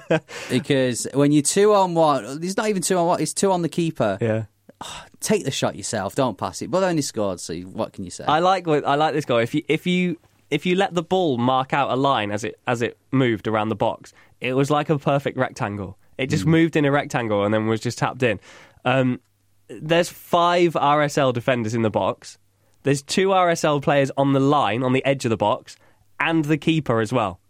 because 0.50 1.06
when 1.12 1.32
you're 1.32 1.42
two 1.42 1.74
on 1.74 1.94
one, 1.94 2.24
it's 2.42 2.56
not 2.56 2.68
even 2.68 2.82
two 2.82 2.96
on 2.96 3.06
one; 3.06 3.20
it's 3.20 3.34
two 3.34 3.50
on 3.50 3.62
the 3.62 3.68
keeper. 3.68 4.16
Yeah. 4.20 4.44
Take 5.20 5.44
the 5.44 5.50
shot 5.50 5.74
yourself, 5.74 6.14
don't 6.14 6.38
pass 6.38 6.62
it. 6.62 6.70
But 6.70 6.80
they 6.80 6.86
only 6.86 7.02
scored, 7.02 7.40
so 7.40 7.54
what 7.56 7.92
can 7.92 8.04
you 8.04 8.10
say? 8.10 8.24
I 8.24 8.38
like 8.38 8.68
I 8.68 8.94
like 8.94 9.14
this 9.14 9.24
goal. 9.24 9.38
If 9.38 9.54
you 9.54 9.62
if 9.68 9.86
you 9.86 10.18
if 10.50 10.64
you 10.64 10.76
let 10.76 10.94
the 10.94 11.02
ball 11.02 11.38
mark 11.38 11.72
out 11.72 11.90
a 11.90 11.96
line 11.96 12.30
as 12.30 12.44
it 12.44 12.60
as 12.66 12.82
it 12.82 12.96
moved 13.10 13.48
around 13.48 13.68
the 13.70 13.76
box, 13.76 14.12
it 14.40 14.52
was 14.52 14.70
like 14.70 14.88
a 14.88 14.98
perfect 14.98 15.36
rectangle. 15.36 15.98
It 16.18 16.30
just 16.30 16.46
moved 16.46 16.76
in 16.76 16.84
a 16.84 16.90
rectangle 16.90 17.44
and 17.44 17.52
then 17.52 17.66
was 17.66 17.80
just 17.80 17.98
tapped 17.98 18.22
in. 18.22 18.40
Um, 18.84 19.20
there's 19.68 20.08
five 20.08 20.74
RSL 20.74 21.32
defenders 21.32 21.74
in 21.74 21.82
the 21.82 21.90
box. 21.90 22.38
There's 22.84 23.02
two 23.02 23.28
RSL 23.28 23.82
players 23.82 24.10
on 24.16 24.32
the 24.32 24.40
line 24.40 24.82
on 24.82 24.92
the 24.92 25.04
edge 25.04 25.24
of 25.24 25.30
the 25.30 25.36
box, 25.36 25.76
and 26.20 26.44
the 26.44 26.56
keeper 26.58 27.00
as 27.00 27.12
well. 27.12 27.40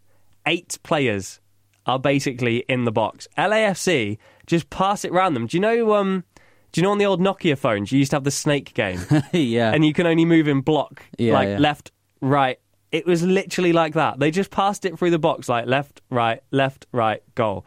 Eight 0.46 0.78
players 0.82 1.40
are 1.86 1.98
basically 1.98 2.58
in 2.68 2.84
the 2.84 2.92
box. 2.92 3.28
LAFC 3.38 4.18
just 4.46 4.70
pass 4.70 5.04
it 5.04 5.12
round 5.12 5.34
them. 5.36 5.46
Do 5.46 5.56
you 5.56 5.60
know? 5.60 5.94
Um, 5.94 6.24
do 6.72 6.80
you 6.80 6.82
know 6.82 6.90
on 6.92 6.98
the 6.98 7.06
old 7.06 7.20
Nokia 7.20 7.56
phones 7.56 7.90
you 7.90 7.98
used 7.98 8.10
to 8.10 8.16
have 8.16 8.24
the 8.24 8.30
snake 8.30 8.74
game? 8.74 9.00
yeah, 9.32 9.72
and 9.72 9.84
you 9.84 9.92
can 9.92 10.06
only 10.06 10.24
move 10.24 10.46
in 10.48 10.60
block, 10.60 11.02
Yeah, 11.18 11.32
like 11.32 11.48
yeah. 11.48 11.58
left, 11.58 11.90
right. 12.20 12.58
It 12.92 13.06
was 13.06 13.22
literally 13.22 13.72
like 13.72 13.94
that. 13.94 14.18
They 14.18 14.30
just 14.30 14.50
passed 14.50 14.84
it 14.84 14.98
through 14.98 15.10
the 15.10 15.18
box, 15.18 15.48
like 15.48 15.66
left, 15.66 16.00
right, 16.10 16.40
left, 16.50 16.86
right, 16.92 17.22
goal. 17.34 17.66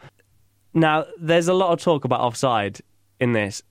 Now, 0.72 1.06
there's 1.18 1.48
a 1.48 1.54
lot 1.54 1.72
of 1.72 1.80
talk 1.80 2.04
about 2.04 2.20
offside 2.20 2.80
in 3.18 3.32
this, 3.32 3.62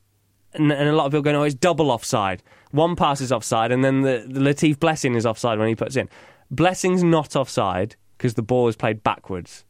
and, 0.54 0.72
and 0.72 0.90
a 0.90 0.94
lot 0.94 1.06
of 1.06 1.12
people 1.12 1.24
going, 1.24 1.36
"Oh, 1.36 1.44
it's 1.44 1.56
double 1.56 1.90
offside." 1.92 2.44
One 2.72 2.96
pass 2.96 3.20
is 3.22 3.32
offside, 3.32 3.72
and 3.72 3.84
then 3.84 4.02
the, 4.02 4.26
the 4.28 4.40
Latif 4.40 4.80
Blessing 4.80 5.16
is 5.16 5.26
offside 5.26 5.58
when 5.58 5.68
he 5.70 5.76
puts 5.76 5.96
in. 5.96 6.08
Blessing's 6.52 7.04
not 7.04 7.36
offside 7.36 7.96
because 8.18 8.34
the 8.34 8.42
ball 8.42 8.68
is 8.68 8.76
played 8.76 9.04
backwards 9.04 9.66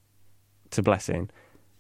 to 0.72 0.82
Blessing, 0.82 1.30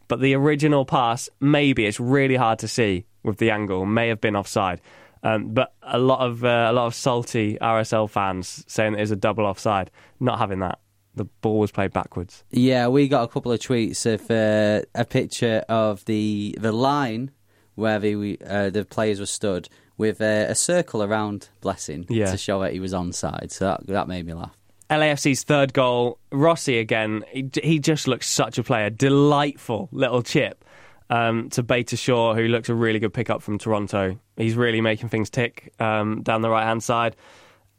but 0.08 0.20
the 0.20 0.34
original 0.36 0.86
pass, 0.86 1.30
maybe 1.40 1.86
it's 1.86 2.00
really 2.00 2.36
hard 2.36 2.60
to 2.60 2.68
see 2.68 3.06
with 3.24 3.38
the 3.38 3.52
angle, 3.52 3.86
may 3.86 4.08
have 4.10 4.22
been 4.22 4.36
offside. 4.36 4.82
Um, 5.22 5.54
but 5.54 5.74
a 5.82 6.00
lot 6.00 6.22
of 6.22 6.46
uh, 6.46 6.68
a 6.70 6.74
lot 6.74 6.88
of 6.88 6.96
salty 6.96 7.58
RSL 7.62 8.10
fans 8.10 8.64
saying 8.68 8.94
that 8.94 9.02
it's 9.02 9.12
a 9.12 9.18
double 9.18 9.46
offside, 9.46 9.92
not 10.20 10.40
having 10.40 10.60
that. 10.60 10.80
the 11.16 11.26
ball 11.42 11.60
was 11.60 11.72
played 11.72 11.92
backwards. 11.92 12.46
Yeah, 12.52 12.88
we 12.88 13.10
got 13.10 13.24
a 13.24 13.28
couple 13.28 13.52
of 13.52 13.60
tweets 13.60 14.06
of 14.06 14.32
uh, 14.32 14.86
a 14.96 15.04
picture 15.04 15.64
of 15.68 16.06
the 16.06 16.56
the 16.60 16.72
line 16.72 17.32
where 17.76 18.00
the 18.00 18.38
uh, 18.48 18.70
the 18.70 18.86
players 18.86 19.20
were 19.20 19.26
stood 19.26 19.68
with 19.98 20.22
uh, 20.22 20.46
a 20.48 20.56
circle 20.56 21.04
around 21.04 21.50
Blessing 21.60 22.06
Yeah. 22.08 22.32
to 22.32 22.38
show 22.38 22.62
that 22.62 22.72
he 22.72 22.80
was 22.80 22.94
onside. 22.94 23.52
So 23.52 23.66
that, 23.66 23.88
that 23.88 24.08
made 24.08 24.26
me 24.26 24.34
laugh. 24.34 24.56
LAFC's 24.90 25.44
third 25.44 25.74
goal, 25.74 26.18
Rossi 26.32 26.80
again. 26.80 27.24
He, 27.30 27.50
he 27.62 27.80
just 27.80 28.08
looks 28.08 28.28
such 28.28 28.58
a 28.58 28.64
player. 28.64 28.90
Delightful 28.90 29.90
little 29.92 30.24
chip 30.24 30.66
um, 31.10 31.50
to 31.52 31.64
Beitashour, 31.64 32.36
who 32.36 32.48
looks 32.48 32.70
a 32.70 32.76
really 32.76 33.00
good 33.00 33.14
pickup 33.14 33.42
from 33.42 33.58
Toronto. 33.58 34.18
He's 34.38 34.56
really 34.56 34.82
making 34.82 35.10
things 35.10 35.30
tick 35.30 35.74
um, 35.80 36.22
down 36.24 36.42
the 36.42 36.50
right 36.50 36.66
hand 36.66 36.84
side 36.84 37.16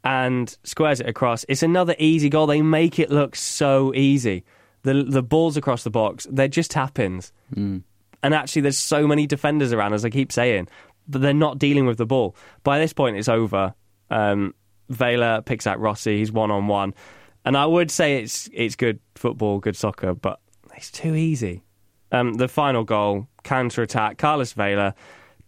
and 0.03 0.55
squares 0.63 0.99
it 0.99 1.07
across. 1.07 1.45
It's 1.47 1.63
another 1.63 1.95
easy 1.99 2.29
goal. 2.29 2.47
They 2.47 2.61
make 2.61 2.97
it 2.99 3.11
look 3.11 3.35
so 3.35 3.93
easy. 3.93 4.43
The 4.83 5.03
the 5.03 5.21
balls 5.21 5.57
across 5.57 5.83
the 5.83 5.91
box, 5.91 6.25
they're 6.31 6.47
just 6.47 6.71
tap 6.71 6.97
ins. 6.97 7.31
And 8.23 8.33
actually, 8.33 8.63
there's 8.63 8.77
so 8.77 9.07
many 9.07 9.27
defenders 9.27 9.73
around, 9.73 9.93
as 9.93 10.05
I 10.05 10.09
keep 10.09 10.31
saying, 10.31 10.67
but 11.07 11.21
they're 11.21 11.33
not 11.33 11.59
dealing 11.59 11.85
with 11.85 11.97
the 11.97 12.05
ball. 12.05 12.35
By 12.63 12.79
this 12.79 12.93
point, 12.93 13.17
it's 13.17 13.29
over. 13.29 13.73
Um, 14.09 14.53
Vela 14.91 15.41
picks 15.41 15.67
out 15.67 15.79
Rossi. 15.79 16.19
He's 16.19 16.31
one 16.31 16.51
on 16.51 16.67
one, 16.67 16.93
and 17.45 17.57
I 17.57 17.65
would 17.65 17.91
say 17.91 18.21
it's 18.21 18.49
it's 18.53 18.75
good 18.75 18.99
football, 19.15 19.59
good 19.59 19.75
soccer, 19.75 20.13
but 20.13 20.39
it's 20.75 20.91
too 20.91 21.15
easy. 21.15 21.63
Um, 22.11 22.33
the 22.33 22.47
final 22.47 22.83
goal, 22.83 23.27
counter 23.43 23.81
attack. 23.81 24.17
Carlos 24.17 24.53
Vela 24.53 24.93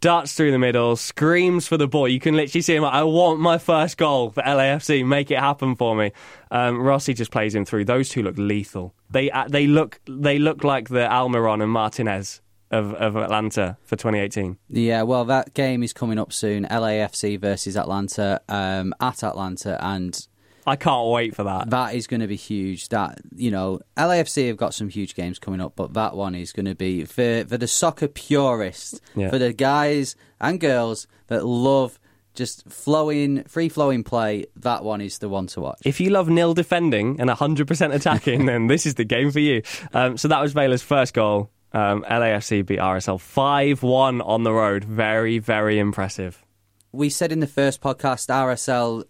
darts 0.04 0.34
through 0.34 0.52
the 0.52 0.60
middle, 0.60 0.96
screams 0.96 1.66
for 1.66 1.78
the 1.78 1.88
ball. 1.88 2.08
You 2.10 2.20
can 2.20 2.36
literally 2.36 2.62
see 2.62 2.76
him. 2.76 2.84
Like, 2.84 2.94
I 2.94 3.04
want 3.04 3.40
my 3.40 3.58
first 3.58 3.98
goal 3.98 4.32
for 4.32 4.44
LAFC. 4.44 5.06
Make 5.06 5.32
it 5.32 5.40
happen 5.40 5.76
for 5.76 5.96
me. 5.96 6.12
Um, 6.52 6.82
Rossi 6.82 7.14
just 7.14 7.32
plays 7.32 7.56
him 7.56 7.66
through. 7.66 7.86
Those 7.86 8.10
two 8.10 8.22
look 8.22 8.36
lethal. 8.38 8.94
They 9.10 9.32
uh, 9.32 9.48
they 9.48 9.66
look 9.66 10.00
they 10.06 10.40
look 10.40 10.64
like 10.64 10.90
the 10.90 11.08
Almiron 11.08 11.64
and 11.64 11.72
Martinez 11.72 12.42
of, 12.74 12.94
of 12.96 13.16
Atlanta 13.16 13.78
for 13.84 13.96
2018. 13.96 14.58
Yeah, 14.70 15.04
well, 15.04 15.26
that 15.26 15.54
game 15.54 15.84
is 15.84 15.94
coming 15.94 16.20
up 16.20 16.34
soon. 16.34 16.66
LAFC 16.66 17.40
versus 17.40 17.78
Atlanta 17.78 18.42
um, 18.50 18.94
at 19.00 19.24
Atlanta, 19.24 19.78
and 19.84 20.28
I 20.66 20.76
can't 20.76 21.10
wait 21.10 21.36
for 21.36 21.44
that. 21.44 21.70
that 21.72 21.94
is 21.96 22.08
going 22.08 22.22
to 22.22 22.28
be 22.28 22.36
huge. 22.38 22.90
That 22.90 23.20
you 23.36 23.52
know, 23.52 23.80
LAFC 23.98 24.48
have 24.48 24.58
got 24.58 24.74
some 24.74 24.90
huge 24.90 25.16
games 25.16 25.40
coming 25.40 25.62
up, 25.62 25.74
but 25.76 25.94
that 25.94 26.16
one 26.16 26.36
is 26.36 26.52
going 26.54 26.66
to 26.66 26.76
be 26.76 27.06
for 27.06 27.46
for 27.46 27.58
the 27.58 27.68
soccer 27.68 28.08
purists, 28.08 29.00
Yeah. 29.16 29.30
for 29.30 29.38
the 29.38 29.54
guys 29.54 30.16
and 30.42 30.60
girls 30.60 31.08
that 31.28 31.46
love 31.46 32.00
just 32.34 32.68
flowing, 32.68 33.44
free 33.44 33.70
flowing 33.70 34.04
play. 34.04 34.46
That 34.56 34.84
one 34.84 35.02
is 35.02 35.20
the 35.20 35.30
one 35.30 35.46
to 35.48 35.62
watch. 35.62 35.80
If 35.86 36.00
you 36.00 36.10
love 36.10 36.30
nil 36.30 36.56
defending 36.56 37.20
and 37.22 37.30
100% 37.30 37.94
attacking, 37.94 38.46
then 38.48 38.66
this 38.66 38.88
is 38.88 38.96
the 38.96 39.04
game 39.06 39.30
for 39.32 39.40
you. 39.40 39.62
Um, 39.94 40.18
so 40.18 40.28
that 40.30 40.42
was 40.42 40.54
Vela's 40.54 40.82
first 40.82 41.14
goal. 41.14 41.52
Um, 41.74 42.04
LAFC 42.04 42.66
beat 42.66 42.80
RSL 42.80 43.20
5 43.20 43.82
1 43.84 44.22
on 44.22 44.44
the 44.44 44.54
road. 44.54 44.84
Very, 44.84 45.40
very 45.40 45.80
impressive. 45.80 46.44
we 46.92 47.10
said 47.10 47.32
in 47.32 47.40
the 47.40 47.48
first 47.48 47.82
podcast, 47.82 48.28
RSL, 48.30 49.04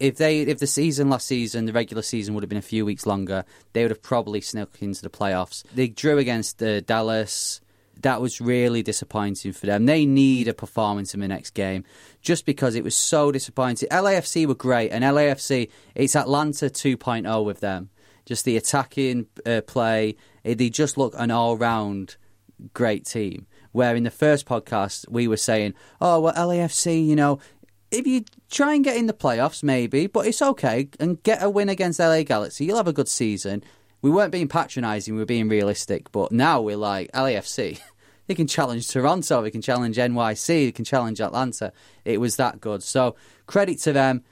if 0.00 0.16
they 0.16 0.40
if 0.40 0.58
the 0.58 0.66
season 0.66 1.10
last 1.10 1.26
season, 1.26 1.66
the 1.66 1.72
regular 1.72 2.02
season 2.02 2.34
would 2.34 2.42
have 2.42 2.48
been 2.48 2.58
a 2.58 2.62
few 2.62 2.86
weeks 2.86 3.04
longer, 3.04 3.44
they 3.72 3.82
would 3.82 3.90
have 3.90 4.02
probably 4.02 4.40
snuck 4.40 4.80
into 4.80 5.02
the 5.02 5.10
playoffs. 5.10 5.64
They 5.74 5.88
drew 5.88 6.18
against 6.18 6.62
uh, 6.62 6.80
Dallas. 6.80 7.60
That 8.00 8.20
was 8.20 8.40
really 8.40 8.84
disappointing 8.84 9.52
for 9.52 9.66
them. 9.66 9.86
They 9.86 10.06
need 10.06 10.46
a 10.46 10.54
performance 10.54 11.14
in 11.14 11.20
the 11.20 11.26
next 11.26 11.50
game, 11.50 11.82
just 12.22 12.46
because 12.46 12.76
it 12.76 12.84
was 12.84 12.94
so 12.94 13.32
disappointing. 13.32 13.88
LAFC 13.88 14.46
were 14.46 14.54
great, 14.54 14.90
and 14.90 15.02
LAFC 15.02 15.68
it's 15.96 16.14
Atlanta 16.14 16.66
2.0 16.66 17.44
with 17.44 17.58
them. 17.58 17.90
Just 18.28 18.44
the 18.44 18.58
attacking 18.58 19.26
uh, 19.46 19.62
play, 19.62 20.14
eh, 20.44 20.52
they 20.52 20.68
just 20.68 20.98
look 20.98 21.14
an 21.16 21.30
all 21.30 21.56
round 21.56 22.16
great 22.74 23.06
team. 23.06 23.46
Where 23.72 23.96
in 23.96 24.02
the 24.02 24.10
first 24.10 24.44
podcast 24.44 25.08
we 25.08 25.26
were 25.26 25.38
saying, 25.38 25.72
"Oh 25.98 26.20
well, 26.20 26.34
LAFC, 26.34 27.06
you 27.06 27.16
know, 27.16 27.38
if 27.90 28.06
you 28.06 28.26
try 28.50 28.74
and 28.74 28.84
get 28.84 28.98
in 28.98 29.06
the 29.06 29.14
playoffs, 29.14 29.62
maybe, 29.62 30.08
but 30.08 30.26
it's 30.26 30.42
okay, 30.42 30.90
and 31.00 31.22
get 31.22 31.42
a 31.42 31.48
win 31.48 31.70
against 31.70 32.00
LA 32.00 32.22
Galaxy, 32.22 32.66
you'll 32.66 32.76
have 32.76 32.86
a 32.86 32.92
good 32.92 33.08
season." 33.08 33.64
We 34.02 34.10
weren't 34.10 34.30
being 34.30 34.46
patronising; 34.46 35.14
we 35.14 35.20
were 35.20 35.26
being 35.26 35.48
realistic. 35.48 36.12
But 36.12 36.30
now 36.30 36.60
we're 36.60 36.76
like 36.76 37.10
LAFC. 37.12 37.80
They 38.28 38.34
can 38.34 38.46
challenge 38.46 38.88
Toronto, 38.88 39.40
they 39.40 39.50
can 39.50 39.62
challenge 39.62 39.96
NYC, 39.96 40.66
they 40.66 40.72
can 40.72 40.84
challenge 40.84 41.18
Atlanta. 41.18 41.72
It 42.04 42.20
was 42.20 42.36
that 42.36 42.60
good. 42.60 42.82
So 42.82 43.16
credit 43.46 43.78
to 43.80 43.92
them. 43.94 44.22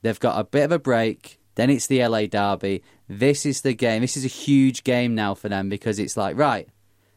They've 0.00 0.18
got 0.18 0.40
a 0.40 0.44
bit 0.44 0.64
of 0.64 0.72
a 0.72 0.78
break. 0.78 1.38
Then 1.54 1.68
it's 1.68 1.86
the 1.86 2.06
LA 2.06 2.26
Derby. 2.26 2.82
This 3.08 3.46
is 3.46 3.62
the 3.62 3.74
game. 3.74 4.02
This 4.02 4.16
is 4.16 4.24
a 4.24 4.28
huge 4.28 4.84
game 4.84 5.14
now 5.14 5.34
for 5.34 5.48
them 5.48 5.68
because 5.68 5.98
it's 5.98 6.16
like, 6.16 6.36
right, 6.36 6.68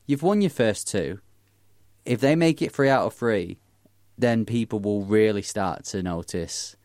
you've 0.05 0.23
won 0.23 0.41
your 0.41 0.49
first 0.49 0.87
two. 0.87 1.19
If 2.05 2.19
they 2.21 2.35
make 2.35 2.61
it 2.61 2.71
three 2.71 2.89
out 2.89 3.05
of 3.05 3.13
three, 3.13 3.59
then 4.17 4.45
people 4.45 4.79
will 4.79 5.03
really 5.03 5.41
start 5.41 5.85
to 5.85 6.03
notice. 6.03 6.75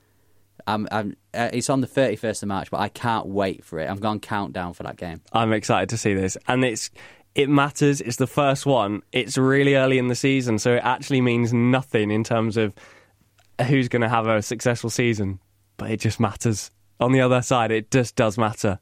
I'm, 0.67 0.89
I'm, 0.91 1.17
uh, 1.35 1.51
it's 1.53 1.69
on 1.69 1.81
the 1.81 1.87
31st 1.87 2.43
of 2.43 2.49
March, 2.49 2.71
but 2.71 2.81
I 2.81 2.89
can't 2.89 3.27
wait 3.27 3.65
for 3.65 3.79
it. 3.79 3.91
I'm 3.91 3.99
going 3.99 4.21
countdown 4.21 4.73
for 4.73 4.85
that 4.85 4.97
game. 4.97 5.21
I'm 5.33 5.53
excited 5.53 5.89
to 5.91 5.99
see 5.99 6.15
this. 6.15 6.37
And 6.49 6.65
it's 6.65 6.91
it 7.35 7.49
matters. 7.49 8.01
It's 8.01 8.17
the 8.17 8.27
first 8.27 8.65
one. 8.65 9.03
It's 9.13 9.37
really 9.37 9.75
early 9.75 9.99
in 9.99 10.09
the 10.09 10.15
season, 10.15 10.59
so 10.59 10.75
it 10.75 10.83
actually 10.85 11.21
means 11.21 11.53
nothing 11.53 12.11
in 12.11 12.23
terms 12.23 12.57
of 12.57 12.73
who's 13.67 13.89
going 13.89 14.03
to 14.03 14.09
have 14.09 14.27
a 14.27 14.41
successful 14.41 14.89
season. 14.89 15.41
But 15.77 15.91
it 15.91 16.01
just 16.01 16.21
matters. 16.21 16.71
On 17.01 17.11
the 17.11 17.21
other 17.21 17.43
side, 17.43 17.73
it 17.73 17.91
just 17.91 18.15
does 18.15 18.39
matter. 18.39 18.79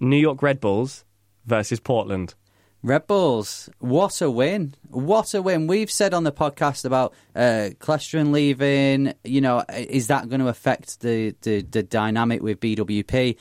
New 0.00 0.16
York 0.16 0.42
Red 0.42 0.60
Bulls 0.60 1.04
versus 1.44 1.78
Portland. 1.78 2.34
Red 2.82 3.06
Bulls, 3.06 3.68
what 3.78 4.22
a 4.22 4.30
win! 4.30 4.74
What 4.88 5.34
a 5.34 5.42
win! 5.42 5.66
We've 5.66 5.90
said 5.90 6.14
on 6.14 6.24
the 6.24 6.32
podcast 6.32 6.86
about 6.86 7.12
uh, 7.36 7.70
Kljestan 7.78 8.32
leaving. 8.32 9.12
You 9.22 9.42
know, 9.42 9.62
is 9.68 10.06
that 10.06 10.30
going 10.30 10.40
to 10.40 10.48
affect 10.48 11.00
the, 11.00 11.34
the, 11.42 11.60
the 11.60 11.82
dynamic 11.82 12.42
with 12.42 12.58
BWP? 12.58 13.36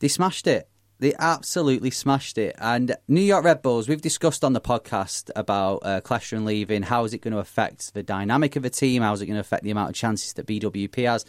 They 0.00 0.08
smashed 0.08 0.48
it. 0.48 0.68
They 0.98 1.14
absolutely 1.20 1.90
smashed 1.92 2.36
it. 2.36 2.56
And 2.58 2.96
New 3.06 3.20
York 3.20 3.44
Red 3.44 3.62
Bulls, 3.62 3.88
we've 3.88 4.02
discussed 4.02 4.42
on 4.42 4.54
the 4.54 4.60
podcast 4.60 5.30
about 5.36 5.78
uh, 5.84 6.00
Kljestan 6.00 6.44
leaving. 6.44 6.82
How 6.82 7.04
is 7.04 7.14
it 7.14 7.18
going 7.18 7.34
to 7.34 7.38
affect 7.38 7.94
the 7.94 8.02
dynamic 8.02 8.56
of 8.56 8.64
the 8.64 8.70
team? 8.70 9.02
How 9.02 9.12
is 9.12 9.22
it 9.22 9.26
going 9.26 9.36
to 9.36 9.40
affect 9.40 9.62
the 9.62 9.70
amount 9.70 9.90
of 9.90 9.94
chances 9.94 10.32
that 10.32 10.46
BWP 10.46 11.08
has? 11.08 11.24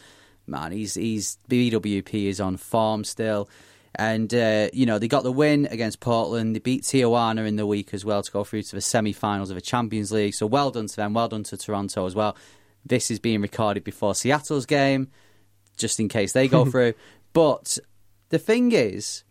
Man, 0.47 0.71
he's 0.71 0.95
he's 0.95 1.37
BWP 1.47 2.25
is 2.25 2.41
on 2.41 2.57
form 2.57 3.03
still. 3.03 3.47
And, 3.95 4.33
uh, 4.33 4.69
you 4.71 4.85
know, 4.85 4.99
they 4.99 5.07
got 5.07 5.23
the 5.23 5.31
win 5.31 5.67
against 5.71 5.99
Portland. 5.99 6.55
They 6.55 6.59
beat 6.59 6.83
Tijuana 6.83 7.47
in 7.47 7.55
the 7.55 7.65
week 7.65 7.93
as 7.93 8.05
well 8.05 8.21
to 8.21 8.31
go 8.31 8.43
through 8.43 8.63
to 8.63 8.75
the 8.75 8.81
semi 8.81 9.13
finals 9.13 9.49
of 9.49 9.55
the 9.55 9.61
Champions 9.61 10.11
League. 10.11 10.33
So 10.33 10.45
well 10.45 10.71
done 10.71 10.87
to 10.87 10.95
them. 10.95 11.13
Well 11.13 11.27
done 11.27 11.43
to 11.43 11.57
Toronto 11.57 12.05
as 12.05 12.15
well. 12.15 12.37
This 12.85 13.11
is 13.11 13.19
being 13.19 13.41
recorded 13.41 13.83
before 13.83 14.15
Seattle's 14.15 14.65
game, 14.65 15.09
just 15.77 15.99
in 15.99 16.07
case 16.07 16.33
they 16.33 16.47
go 16.47 16.65
through. 16.71 16.93
But 17.33 17.77
the 18.29 18.39
thing 18.39 18.71
is, 18.71 19.23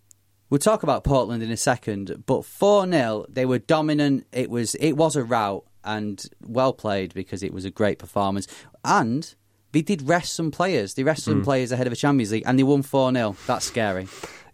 we'll 0.51 0.59
talk 0.59 0.83
about 0.83 1.05
Portland 1.05 1.43
in 1.43 1.51
a 1.51 1.57
second, 1.57 2.25
but 2.27 2.45
4 2.45 2.91
0, 2.91 3.27
they 3.29 3.47
were 3.47 3.59
dominant. 3.59 4.27
It 4.33 4.51
was, 4.51 4.75
it 4.77 4.93
was 4.93 5.17
a 5.17 5.25
rout 5.25 5.65
and 5.85 6.23
well 6.47 6.73
played 6.73 7.15
because 7.15 7.43
it 7.43 7.53
was 7.53 7.65
a 7.65 7.71
great 7.71 7.99
performance. 7.99 8.47
And 8.85 9.35
they 9.73 9.83
did 9.83 10.09
rest 10.09 10.35
some 10.35 10.51
players. 10.51 10.95
They 10.95 11.05
rested 11.05 11.31
some 11.31 11.45
players 11.45 11.73
ahead 11.73 11.87
of 11.87 11.93
the 11.93 11.97
Champions 11.97 12.33
League 12.33 12.45
and 12.47 12.59
they 12.59 12.63
won 12.63 12.83
4 12.83 13.13
0. 13.13 13.37
That's 13.47 13.67
scary. 13.67 14.09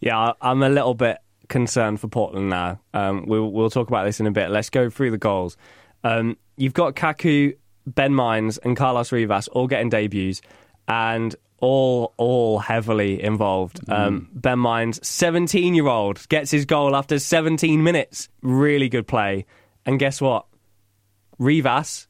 Yeah, 0.05 0.33
I'm 0.43 0.63
a 0.63 0.69
little 0.69 0.93
bit 0.93 1.17
concerned 1.49 1.99
for 1.99 2.09
Portland 2.09 2.51
now. 2.51 2.79
Um, 2.93 3.25
we'll 3.27 3.51
we'll 3.51 3.71
talk 3.71 3.89
about 3.89 4.05
this 4.05 4.21
in 4.21 4.27
a 4.27 4.31
bit. 4.31 4.51
Let's 4.51 4.69
go 4.69 4.91
through 4.91 5.11
the 5.13 5.19
goals. 5.19 5.57
Um, 6.05 6.37
you've 6.59 6.75
got 6.75 6.95
Kaku, 6.95 7.57
Ben 7.87 8.13
Mines, 8.15 8.59
and 8.59 8.77
Carlos 8.77 9.11
Rivas 9.13 9.49
all 9.49 9.67
getting 9.67 9.89
debuts, 9.89 10.43
and 10.87 11.35
all 11.59 12.13
all 12.19 12.59
heavily 12.59 13.23
involved. 13.23 13.81
Um, 13.89 14.29
ben 14.35 14.59
Mines, 14.59 15.01
17 15.09 15.75
year 15.75 15.89
old, 15.89 16.29
gets 16.29 16.51
his 16.51 16.67
goal 16.67 16.95
after 16.95 17.19
17 17.19 17.83
minutes. 17.83 18.29
Really 18.43 18.91
good 18.91 19.07
play. 19.07 19.47
And 19.87 19.99
guess 19.99 20.21
what? 20.21 20.45
Rivas 21.39 22.09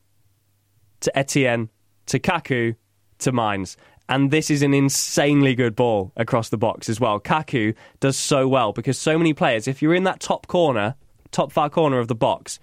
to 1.00 1.16
Etienne 1.16 1.70
to 2.06 2.18
Kaku 2.18 2.74
to 3.18 3.30
Mines. 3.30 3.76
And 4.08 4.30
this 4.30 4.50
is 4.50 4.62
an 4.62 4.74
insanely 4.74 5.54
good 5.54 5.74
ball 5.74 6.12
across 6.16 6.50
the 6.50 6.58
box 6.58 6.88
as 6.88 7.00
well. 7.00 7.18
Kaku 7.18 7.74
does 8.00 8.16
so 8.18 8.46
well 8.46 8.72
because 8.72 8.98
so 8.98 9.16
many 9.16 9.32
players, 9.32 9.66
if 9.66 9.80
you're 9.80 9.94
in 9.94 10.04
that 10.04 10.20
top 10.20 10.46
corner, 10.46 10.94
top 11.30 11.50
far 11.52 11.70
corner 11.70 11.98
of 11.98 12.08
the 12.08 12.14
box, 12.14 12.58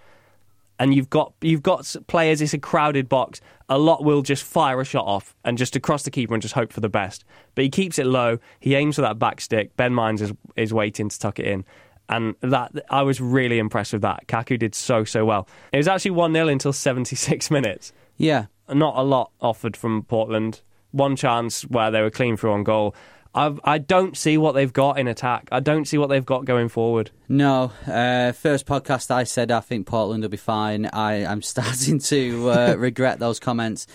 and 0.77 0.93
you've 0.93 1.09
got 1.09 1.33
you've 1.41 1.63
got 1.63 1.95
players, 2.07 2.41
it's 2.41 2.53
a 2.53 2.59
crowded 2.59 3.09
box. 3.09 3.41
A 3.69 3.77
lot 3.77 4.03
will 4.03 4.21
just 4.21 4.43
fire 4.43 4.81
a 4.81 4.85
shot 4.85 5.05
off 5.05 5.35
and 5.43 5.57
just 5.57 5.75
across 5.75 6.03
the 6.03 6.11
keeper 6.11 6.33
and 6.33 6.41
just 6.41 6.53
hope 6.53 6.73
for 6.73 6.79
the 6.81 6.89
best. 6.89 7.23
But 7.55 7.63
he 7.63 7.69
keeps 7.69 7.97
it 7.99 8.05
low. 8.05 8.37
He 8.59 8.75
aims 8.75 8.95
for 8.95 9.01
that 9.01 9.17
back 9.17 9.41
stick. 9.41 9.75
Ben 9.77 9.93
Mines 9.93 10.21
is 10.21 10.33
is 10.55 10.73
waiting 10.73 11.09
to 11.09 11.19
tuck 11.19 11.39
it 11.39 11.45
in. 11.47 11.65
And 12.09 12.35
that 12.41 12.71
I 12.89 13.03
was 13.03 13.21
really 13.21 13.57
impressed 13.59 13.93
with 13.93 14.01
that. 14.01 14.27
Kaku 14.27 14.59
did 14.59 14.75
so 14.75 15.03
so 15.05 15.23
well. 15.25 15.47
It 15.71 15.77
was 15.77 15.87
actually 15.87 16.11
one 16.11 16.33
0 16.33 16.47
until 16.49 16.73
seventy 16.73 17.15
six 17.15 17.49
minutes 17.49 17.93
Yeah. 18.17 18.45
not 18.69 18.95
a 18.97 19.01
lot 19.03 19.31
offered 19.39 19.75
from 19.77 20.03
Portland. 20.03 20.61
One 20.91 21.15
chance 21.15 21.63
where 21.63 21.91
they 21.91 22.01
were 22.01 22.09
clean 22.11 22.37
through 22.37 22.53
on 22.53 22.63
goal. 22.63 22.95
I 23.33 23.55
I 23.63 23.77
don't 23.77 24.17
see 24.17 24.37
what 24.37 24.53
they've 24.53 24.73
got 24.73 24.99
in 24.99 25.07
attack. 25.07 25.47
I 25.51 25.61
don't 25.61 25.85
see 25.85 25.97
what 25.97 26.07
they've 26.07 26.25
got 26.25 26.43
going 26.45 26.67
forward. 26.67 27.11
No, 27.29 27.71
uh, 27.87 28.33
first 28.33 28.65
podcast 28.65 29.09
I 29.09 29.23
said 29.23 29.51
I 29.51 29.61
think 29.61 29.87
Portland 29.87 30.23
will 30.23 30.29
be 30.29 30.37
fine. 30.37 30.85
I, 30.87 31.25
I'm 31.25 31.41
starting 31.53 31.99
to 31.99 32.49
uh, 32.49 32.75
regret 32.77 33.19
those 33.19 33.39
comments. 33.39 33.87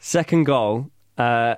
Second 0.00 0.44
goal, 0.44 0.90
uh, 1.18 1.56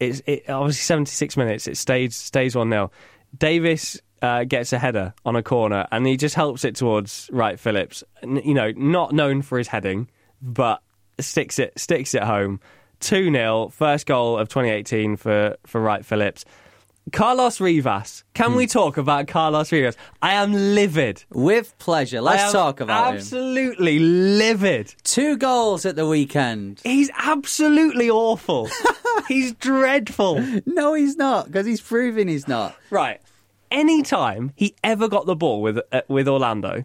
it's 0.00 0.22
it, 0.26 0.48
obviously 0.50 0.80
76 0.82 1.36
minutes. 1.36 1.68
It 1.68 1.76
stays 1.76 2.16
stays 2.16 2.56
one 2.56 2.70
0 2.70 2.90
Davis 3.38 4.00
uh, 4.22 4.42
gets 4.44 4.72
a 4.72 4.78
header 4.78 5.14
on 5.24 5.36
a 5.36 5.42
corner, 5.42 5.86
and 5.92 6.04
he 6.06 6.16
just 6.16 6.34
helps 6.34 6.64
it 6.64 6.74
towards 6.74 7.30
Wright 7.32 7.60
Phillips. 7.60 8.02
N- 8.22 8.42
You 8.44 8.54
know, 8.54 8.72
not 8.72 9.12
known 9.12 9.42
for 9.42 9.56
his 9.56 9.68
heading, 9.68 10.08
but 10.42 10.82
sticks 11.20 11.58
it 11.60 11.78
sticks 11.78 12.14
it 12.14 12.22
home. 12.24 12.58
Two 13.00 13.30
0 13.32 13.68
first 13.68 14.06
goal 14.06 14.38
of 14.38 14.48
2018 14.48 15.16
for 15.16 15.56
for 15.66 15.80
Wright 15.80 16.04
Phillips. 16.04 16.44
Carlos 17.12 17.60
Rivas. 17.60 18.24
Can 18.34 18.54
we 18.54 18.66
talk 18.66 18.96
about 18.96 19.26
Carlos 19.26 19.72
Rivas? 19.72 19.96
I 20.22 20.34
am 20.34 20.52
livid. 20.52 21.24
With 21.30 21.76
pleasure. 21.78 22.20
Let's 22.20 22.52
talk 22.52 22.80
about 22.80 23.08
him. 23.08 23.16
absolutely 23.16 23.98
livid. 23.98 24.94
Two 25.02 25.36
goals 25.36 25.84
at 25.86 25.96
the 25.96 26.06
weekend. 26.06 26.80
He's 26.84 27.10
absolutely 27.18 28.10
awful. 28.10 28.68
he's 29.28 29.52
dreadful. 29.54 30.40
No, 30.66 30.94
he's 30.94 31.16
not, 31.16 31.46
because 31.46 31.66
he's 31.66 31.80
proving 31.80 32.28
he's 32.28 32.46
not. 32.46 32.76
Right. 32.90 33.20
Anytime 33.70 34.52
he 34.54 34.74
ever 34.84 35.08
got 35.08 35.26
the 35.26 35.36
ball 35.36 35.62
with 35.62 35.80
uh, 35.92 36.02
with 36.08 36.28
Orlando, 36.28 36.84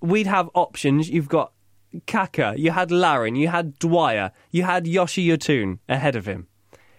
we'd 0.00 0.26
have 0.26 0.48
options. 0.54 1.10
You've 1.10 1.28
got 1.28 1.52
Kaka, 2.06 2.54
you 2.56 2.70
had 2.70 2.90
Larin, 2.90 3.36
you 3.36 3.48
had 3.48 3.78
Dwyer, 3.78 4.32
you 4.50 4.64
had 4.64 4.86
Yoshi 4.86 5.26
Yotun 5.26 5.78
ahead 5.88 6.16
of 6.16 6.26
him. 6.26 6.46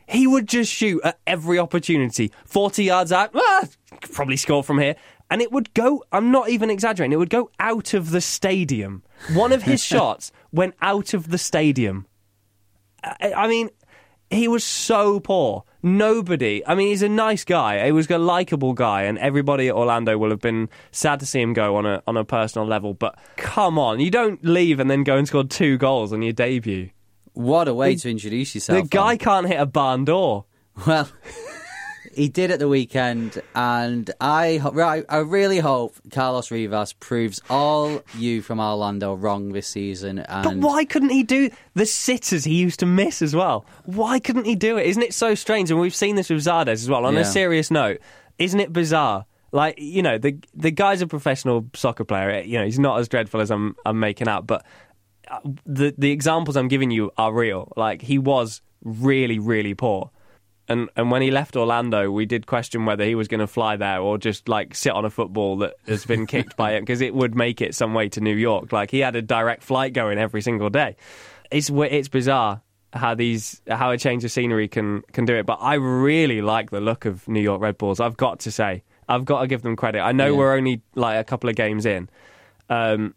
He 0.08 0.25
would 0.25 0.48
just 0.48 0.72
shoot 0.74 1.01
at 1.03 1.19
every 1.27 1.60
opportunity. 1.60 2.31
40 2.46 2.84
yards 2.84 3.12
out, 3.12 3.29
ah, 3.36 3.67
probably 4.12 4.38
score 4.38 4.63
from 4.63 4.79
here. 4.79 4.96
And 5.29 5.41
it 5.41 5.51
would 5.51 5.72
go, 5.75 6.03
I'm 6.12 6.31
not 6.31 6.50
even 6.50 6.72
exaggerating, 6.72 7.13
it 7.13 7.17
would 7.17 7.29
go 7.29 7.51
out 7.60 7.93
of 7.93 8.10
the 8.10 8.22
stadium. 8.22 9.03
One 9.34 9.51
of 9.51 9.63
his 9.63 9.84
shots 9.91 10.31
went 10.51 10.74
out 10.81 11.13
of 11.13 11.29
the 11.29 11.38
stadium. 11.38 12.08
I, 13.03 13.34
I 13.34 13.48
mean, 13.48 13.69
he 14.31 14.48
was 14.48 14.63
so 14.63 15.19
poor. 15.19 15.63
Nobody. 15.81 16.65
I 16.67 16.75
mean, 16.75 16.89
he's 16.89 17.03
a 17.03 17.09
nice 17.09 17.45
guy. 17.45 17.86
He 17.86 17.91
was 17.91 18.09
a 18.09 18.17
likable 18.17 18.74
guy, 18.74 19.03
and 19.03 19.17
everybody 19.17 19.69
at 19.69 19.75
Orlando 19.75 20.17
will 20.17 20.29
have 20.29 20.41
been 20.41 20.69
sad 20.91 21.19
to 21.21 21.25
see 21.25 21.41
him 21.41 21.53
go 21.53 21.77
on 21.77 21.86
a 21.86 22.03
on 22.05 22.17
a 22.17 22.25
personal 22.25 22.67
level. 22.67 22.93
But 22.93 23.17
come 23.38 23.79
on, 23.79 24.00
you 24.00 24.12
don't 24.12 24.43
leave 24.43 24.79
and 24.79 24.91
then 24.91 25.03
go 25.03 25.17
and 25.17 25.27
score 25.27 25.45
two 25.45 25.77
goals 25.77 26.12
on 26.12 26.21
your 26.21 26.33
debut. 26.33 26.89
What 27.33 27.67
a 27.67 27.74
way 27.74 27.95
to 27.95 28.09
introduce 28.09 28.55
yourself. 28.55 28.83
The 28.83 28.89
guy 28.89 29.12
on. 29.12 29.17
can't 29.17 29.48
hit 29.48 29.59
a 29.59 29.65
barn 29.65 30.03
door. 30.03 30.45
Well, 30.86 31.09
he 32.19 32.27
did 32.27 32.51
at 32.51 32.59
the 32.59 32.67
weekend, 32.67 33.41
and 33.55 34.11
I, 34.19 34.59
right, 34.73 35.05
I 35.07 35.17
really 35.19 35.59
hope 35.59 35.95
Carlos 36.11 36.51
Rivas 36.51 36.91
proves 36.93 37.41
all 37.49 38.03
you 38.17 38.41
from 38.41 38.59
Orlando 38.59 39.13
wrong 39.13 39.53
this 39.53 39.67
season. 39.67 40.19
And 40.19 40.43
But 40.43 40.67
why 40.67 40.83
couldn't 40.83 41.11
he 41.11 41.23
do 41.23 41.49
the 41.75 41.85
sitters 41.85 42.43
he 42.43 42.55
used 42.55 42.79
to 42.81 42.85
miss 42.85 43.21
as 43.21 43.33
well? 43.35 43.65
Why 43.85 44.19
couldn't 44.19 44.43
he 44.45 44.55
do 44.55 44.77
it? 44.77 44.85
Isn't 44.88 45.03
it 45.03 45.13
so 45.13 45.33
strange? 45.33 45.71
And 45.71 45.79
we've 45.79 45.95
seen 45.95 46.15
this 46.17 46.29
with 46.29 46.43
Zardes 46.43 46.67
as 46.73 46.89
well. 46.89 47.05
On 47.05 47.13
Yeah. 47.13 47.21
a 47.21 47.25
serious 47.25 47.71
note, 47.71 47.99
isn't 48.38 48.59
it 48.59 48.73
bizarre? 48.73 49.25
Like 49.51 49.75
you 49.79 50.03
know, 50.03 50.17
the 50.17 50.38
the 50.53 50.71
guy's 50.71 51.01
a 51.01 51.07
professional 51.07 51.67
soccer 51.73 52.03
player. 52.03 52.41
You 52.41 52.59
know, 52.59 52.65
he's 52.65 52.79
not 52.79 52.99
as 52.99 53.07
dreadful 53.07 53.39
as 53.41 53.49
I'm 53.49 53.75
I'm 53.85 53.99
making 53.99 54.27
out. 54.27 54.45
But 54.45 54.65
uh, 55.31 55.39
the 55.65 55.95
the 55.97 56.11
examples 56.11 56.57
I'm 56.57 56.67
giving 56.67 56.91
you 56.91 57.11
are 57.17 57.33
real. 57.33 57.71
Like 57.77 58.01
he 58.01 58.17
was 58.19 58.61
really 58.83 59.39
really 59.39 59.73
poor. 59.73 60.11
And 60.69 60.88
and 60.95 61.09
when 61.11 61.21
he 61.23 61.31
left 61.31 61.55
Orlando, 61.57 62.11
we 62.11 62.25
did 62.25 62.45
question 62.45 62.85
whether 62.85 63.03
he 63.03 63.15
was 63.15 63.27
going 63.27 63.39
to 63.39 63.47
fly 63.47 63.75
there 63.75 63.99
or 63.99 64.17
just 64.19 64.47
like 64.47 64.75
sit 64.75 64.93
on 64.93 65.03
a 65.03 65.09
football 65.09 65.57
that 65.57 65.73
has 65.88 66.05
been 66.05 66.27
kicked 66.33 66.55
by 66.55 66.73
it 66.73 66.81
because 66.81 67.01
it 67.01 67.13
would 67.15 67.35
make 67.35 67.59
it 67.59 67.73
some 67.75 67.93
way 67.95 68.07
to 68.09 68.21
New 68.21 68.35
York. 68.35 68.71
Like 68.71 68.91
he 68.91 69.00
had 69.00 69.15
a 69.15 69.22
direct 69.22 69.63
flight 69.63 69.94
going 69.94 70.20
every 70.20 70.41
single 70.41 70.70
day. 70.70 70.96
It's 71.51 71.70
it's 71.74 72.07
bizarre 72.07 72.61
how 72.94 73.15
these 73.15 73.61
how 73.67 73.91
a 73.91 73.98
change 73.98 74.24
of 74.24 74.31
scenery 74.31 74.67
can 74.67 75.01
can 75.11 75.25
do 75.25 75.35
it. 75.35 75.46
But 75.48 75.57
I 75.61 75.74
really 75.74 76.41
like 76.41 76.70
the 76.70 76.79
look 76.81 77.05
of 77.05 77.27
New 77.27 77.41
York 77.41 77.61
Red 77.61 77.77
Bulls. 77.79 78.00
I've 78.00 78.17
got 78.17 78.39
to 78.41 78.51
say, 78.51 78.83
I've 79.07 79.25
got 79.25 79.41
to 79.41 79.48
give 79.48 79.63
them 79.63 79.75
credit. 79.75 80.01
I 80.01 80.11
know 80.11 80.31
Yeah. 80.31 80.37
we're 80.37 80.55
only 80.55 80.81
like 80.94 81.20
a 81.20 81.24
couple 81.24 81.50
of 81.50 81.55
games 81.55 81.87
in, 81.87 82.09
um, 82.70 83.15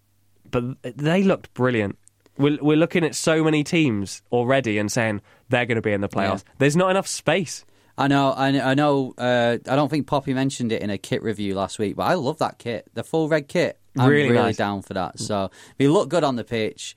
but 0.50 0.64
they 0.82 1.22
looked 1.22 1.52
brilliant. 1.54 1.98
We're, 2.38 2.58
we're 2.62 2.76
looking 2.76 3.04
at 3.04 3.14
so 3.14 3.44
many 3.44 3.62
teams 3.64 4.22
already 4.32 4.78
and 4.78 4.90
saying 4.90 5.20
they're 5.50 5.66
going 5.66 5.76
to 5.76 5.82
be 5.82 5.92
in 5.92 6.00
the 6.00 6.08
playoffs. 6.08 6.44
There's 6.58 6.76
not 6.76 6.90
enough 6.90 7.06
space. 7.06 7.64
I 7.98 8.08
know, 8.08 8.30
I, 8.30 8.70
I 8.70 8.74
know. 8.74 9.12
Uh, 9.18 9.58
I 9.68 9.76
don't 9.76 9.90
think 9.90 10.06
Poppy 10.06 10.32
mentioned 10.32 10.72
it 10.72 10.80
in 10.80 10.88
a 10.88 10.96
kit 10.96 11.22
review 11.22 11.54
last 11.54 11.78
week, 11.78 11.94
but 11.96 12.04
I 12.04 12.14
love 12.14 12.38
that 12.38 12.58
kit, 12.58 12.88
the 12.94 13.04
full 13.04 13.28
red 13.28 13.48
kit. 13.48 13.78
I'm 13.98 14.08
Really 14.08 14.30
really, 14.30 14.42
nice. 14.42 14.56
down 14.56 14.80
for 14.80 14.94
that. 14.94 15.18
So 15.18 15.50
they 15.76 15.88
look 15.88 16.08
good 16.08 16.24
on 16.24 16.36
the 16.36 16.44
pitch, 16.44 16.96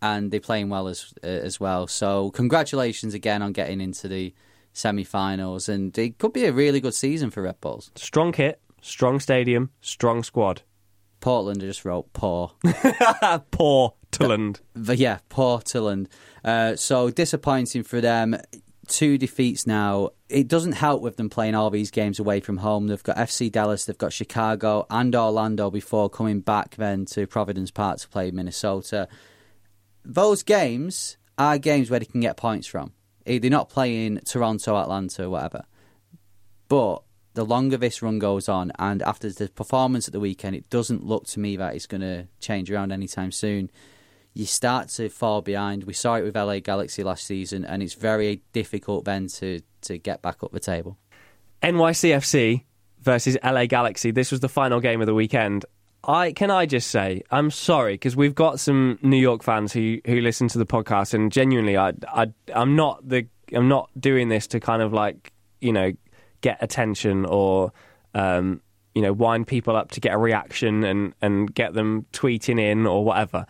and 0.00 0.30
they're 0.30 0.38
playing 0.38 0.68
well 0.68 0.86
as 0.86 1.12
uh, 1.24 1.26
as 1.26 1.58
well. 1.58 1.88
So 1.88 2.30
congratulations 2.30 3.12
again 3.14 3.42
on 3.42 3.52
getting 3.52 3.80
into 3.80 4.06
the 4.06 4.32
semi-finals, 4.72 5.68
and 5.68 5.96
it 5.98 6.18
could 6.18 6.32
be 6.32 6.44
a 6.44 6.52
really 6.52 6.80
good 6.80 6.94
season 6.94 7.30
for 7.30 7.42
Red 7.42 7.60
Bulls. 7.60 7.90
Strong 7.96 8.32
kit, 8.32 8.60
strong 8.80 9.18
stadium, 9.18 9.70
strong 9.80 10.22
squad. 10.22 10.62
Portland 11.18 11.60
just 11.60 11.84
wrote 11.84 12.12
poor. 12.12 12.52
poor. 13.50 13.94
Portland. 14.18 14.60
But 14.74 14.98
yeah, 14.98 15.18
Portland. 15.28 16.08
Uh, 16.44 16.76
so 16.76 17.10
disappointing 17.10 17.82
for 17.82 18.00
them. 18.00 18.36
Two 18.88 19.18
defeats 19.18 19.66
now. 19.66 20.10
It 20.28 20.46
doesn't 20.46 20.72
help 20.72 21.02
with 21.02 21.16
them 21.16 21.28
playing 21.28 21.54
all 21.56 21.70
these 21.70 21.90
games 21.90 22.18
away 22.20 22.38
from 22.40 22.58
home. 22.58 22.86
They've 22.86 23.02
got 23.02 23.16
FC 23.16 23.50
Dallas, 23.50 23.84
they've 23.84 23.98
got 23.98 24.12
Chicago 24.12 24.86
and 24.90 25.14
Orlando 25.14 25.70
before 25.70 26.08
coming 26.08 26.40
back 26.40 26.76
then 26.76 27.04
to 27.06 27.26
Providence 27.26 27.70
Park 27.72 27.98
to 27.98 28.08
play 28.08 28.30
Minnesota. 28.30 29.08
Those 30.04 30.44
games 30.44 31.16
are 31.36 31.58
games 31.58 31.90
where 31.90 31.98
they 32.00 32.06
can 32.06 32.20
get 32.20 32.36
points 32.36 32.66
from. 32.68 32.92
Eh, 33.26 33.40
They're 33.40 33.50
not 33.50 33.68
playing 33.68 34.18
Toronto, 34.24 34.76
Atlanta, 34.76 35.28
whatever. 35.28 35.64
But 36.68 37.02
the 37.34 37.44
longer 37.44 37.76
this 37.76 38.02
run 38.02 38.18
goes 38.18 38.48
on, 38.48 38.72
and 38.78 39.02
after 39.02 39.30
the 39.30 39.48
performance 39.48 40.08
at 40.08 40.12
the 40.12 40.20
weekend, 40.20 40.56
it 40.56 40.70
doesn't 40.70 41.04
look 41.04 41.26
to 41.26 41.40
me 41.40 41.56
that 41.56 41.74
it's 41.74 41.86
going 41.86 42.00
to 42.00 42.28
change 42.40 42.70
around 42.70 42.92
anytime 42.92 43.30
soon. 43.32 43.70
You 44.36 44.44
start 44.44 44.90
to 44.90 45.08
fall 45.08 45.40
behind. 45.40 45.84
We 45.84 45.94
saw 45.94 46.16
it 46.16 46.22
with 46.22 46.36
LA 46.36 46.58
Galaxy 46.58 47.02
last 47.02 47.24
season, 47.24 47.64
and 47.64 47.82
it's 47.82 47.94
very 47.94 48.42
difficult 48.52 49.06
then 49.06 49.28
to, 49.28 49.62
to 49.80 49.96
get 49.96 50.20
back 50.20 50.42
up 50.42 50.52
the 50.52 50.60
table. 50.60 50.98
NYCFC 51.62 52.64
versus 53.00 53.38
LA 53.42 53.64
Galaxy. 53.64 54.10
This 54.10 54.30
was 54.30 54.40
the 54.40 54.48
final 54.50 54.78
game 54.78 55.00
of 55.00 55.06
the 55.06 55.14
weekend. 55.14 55.64
I 56.04 56.32
can 56.32 56.50
I 56.50 56.66
just 56.66 56.90
say 56.90 57.22
I'm 57.30 57.50
sorry 57.50 57.94
because 57.94 58.14
we've 58.14 58.34
got 58.34 58.60
some 58.60 58.98
New 59.00 59.16
York 59.16 59.42
fans 59.42 59.72
who 59.72 60.00
who 60.04 60.20
listen 60.20 60.48
to 60.48 60.58
the 60.58 60.66
podcast 60.66 61.14
and 61.14 61.32
genuinely 61.32 61.78
I 61.78 61.94
I 62.06 62.30
I'm 62.54 62.76
not 62.76 63.08
the 63.08 63.26
I'm 63.54 63.68
not 63.68 63.90
doing 63.98 64.28
this 64.28 64.46
to 64.48 64.60
kind 64.60 64.82
of 64.82 64.92
like 64.92 65.32
you 65.60 65.72
know 65.72 65.92
get 66.42 66.58
attention 66.60 67.24
or 67.24 67.72
um 68.14 68.60
you 68.94 69.02
know 69.02 69.12
wind 69.12 69.48
people 69.48 69.74
up 69.74 69.92
to 69.92 70.00
get 70.00 70.12
a 70.12 70.18
reaction 70.18 70.84
and 70.84 71.14
and 71.22 71.52
get 71.52 71.72
them 71.72 72.06
tweeting 72.12 72.60
in 72.60 72.86
or 72.86 73.02
whatever. 73.02 73.46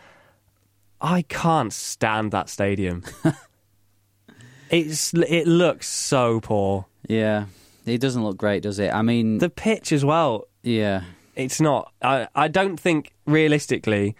I 1.00 1.22
can't 1.22 1.72
stand 1.72 2.32
that 2.32 2.48
stadium. 2.48 3.04
it's 4.70 5.12
it 5.14 5.46
looks 5.46 5.88
so 5.88 6.40
poor. 6.40 6.86
Yeah, 7.08 7.46
it 7.84 8.00
doesn't 8.00 8.24
look 8.24 8.36
great, 8.36 8.62
does 8.62 8.78
it? 8.78 8.92
I 8.92 9.02
mean, 9.02 9.38
The 9.38 9.50
pitch 9.50 9.92
as 9.92 10.04
well. 10.04 10.48
yeah, 10.62 11.02
It's 11.34 11.60
not. 11.60 11.92
I 12.02 12.28
I 12.34 12.48
don't 12.48 12.78
think 12.78 13.12
realistically 13.26 14.16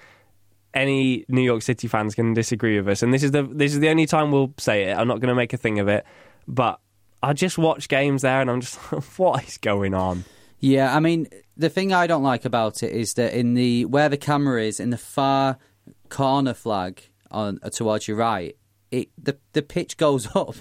any 0.74 1.24
New 1.28 1.42
York 1.42 1.62
City 1.62 1.88
fans 1.88 2.14
can 2.14 2.34
disagree 2.34 2.76
with 2.78 2.88
us. 2.88 3.02
And 3.02 3.12
this 3.12 3.22
is 3.22 3.30
the 3.30 3.42
this 3.42 3.72
is 3.72 3.80
the 3.80 3.88
only 3.88 4.06
time 4.06 4.30
we'll 4.30 4.52
say 4.58 4.84
it. 4.84 4.96
I'm 4.96 5.08
not 5.08 5.20
going 5.20 5.28
to 5.30 5.34
make 5.34 5.52
a 5.52 5.56
thing 5.56 5.78
of 5.78 5.88
it, 5.88 6.04
but 6.46 6.78
I 7.22 7.32
just 7.32 7.56
watch 7.58 7.88
games 7.88 8.22
there 8.22 8.40
and 8.40 8.50
I'm 8.50 8.60
just 8.60 8.78
like, 8.92 9.02
what 9.18 9.44
is 9.48 9.58
going 9.58 9.94
on? 9.94 10.24
Yeah, 10.60 10.94
I 10.94 11.00
mean, 11.00 11.28
the 11.56 11.68
thing 11.68 11.92
I 11.92 12.06
don't 12.06 12.22
like 12.22 12.44
about 12.44 12.82
it 12.82 12.92
is 12.92 13.14
that 13.14 13.32
in 13.34 13.54
the 13.54 13.84
where 13.86 14.08
the 14.08 14.16
camera 14.16 14.62
is 14.62 14.78
in 14.80 14.90
the 14.90 14.98
far 14.98 15.58
corner 16.06 16.54
flag 16.54 17.02
on 17.30 17.58
uh, 17.62 17.70
towards 17.70 18.08
your 18.08 18.16
right, 18.16 18.56
it 18.90 19.08
the 19.22 19.36
the 19.52 19.62
pitch 19.62 19.96
goes 19.96 20.28
up. 20.34 20.54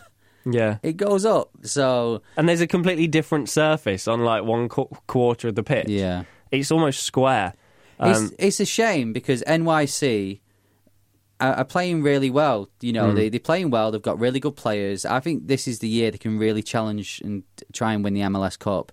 Yeah. 0.47 0.77
It 0.84 0.97
goes 0.97 1.25
up. 1.25 1.49
So 1.63 2.21
And 2.38 2.47
there's 2.47 2.62
a 2.62 2.67
completely 2.67 3.08
different 3.08 3.49
surface 3.49 4.08
on 4.08 4.23
like 4.23 4.43
one 4.43 4.69
qu- 4.69 4.89
quarter 5.08 5.47
of 5.47 5.55
the 5.55 5.63
pitch. 5.63 5.88
yeah, 5.89 6.23
It's 6.51 6.69
almost 6.71 7.01
square. 7.01 7.53
it's 7.99 8.19
Um, 8.19 8.31
it's 8.38 8.60
a 8.60 8.65
shame 8.65 9.12
because 9.12 9.41
NYC 9.47 10.41
are, 11.39 11.53
are 11.53 11.65
playing 11.65 12.03
really 12.03 12.29
well. 12.29 12.69
You 12.81 12.93
know, 12.93 13.10
Hmm. 13.10 13.15
they 13.15 13.29
they're 13.29 13.39
playing 13.39 13.71
well. 13.71 13.89
They've 13.91 14.01
got 14.01 14.19
really 14.19 14.39
good 14.39 14.55
players. 14.55 15.03
I 15.05 15.19
think 15.19 15.47
this 15.47 15.67
is 15.67 15.79
the 15.79 15.88
year 15.89 16.12
they 16.12 16.19
can 16.19 16.38
really 16.38 16.62
challenge 16.62 17.21
and 17.23 17.41
try 17.73 17.93
and 17.93 18.03
win 18.03 18.13
the 18.13 18.21
MLS 18.21 18.58
Cup. 18.60 18.91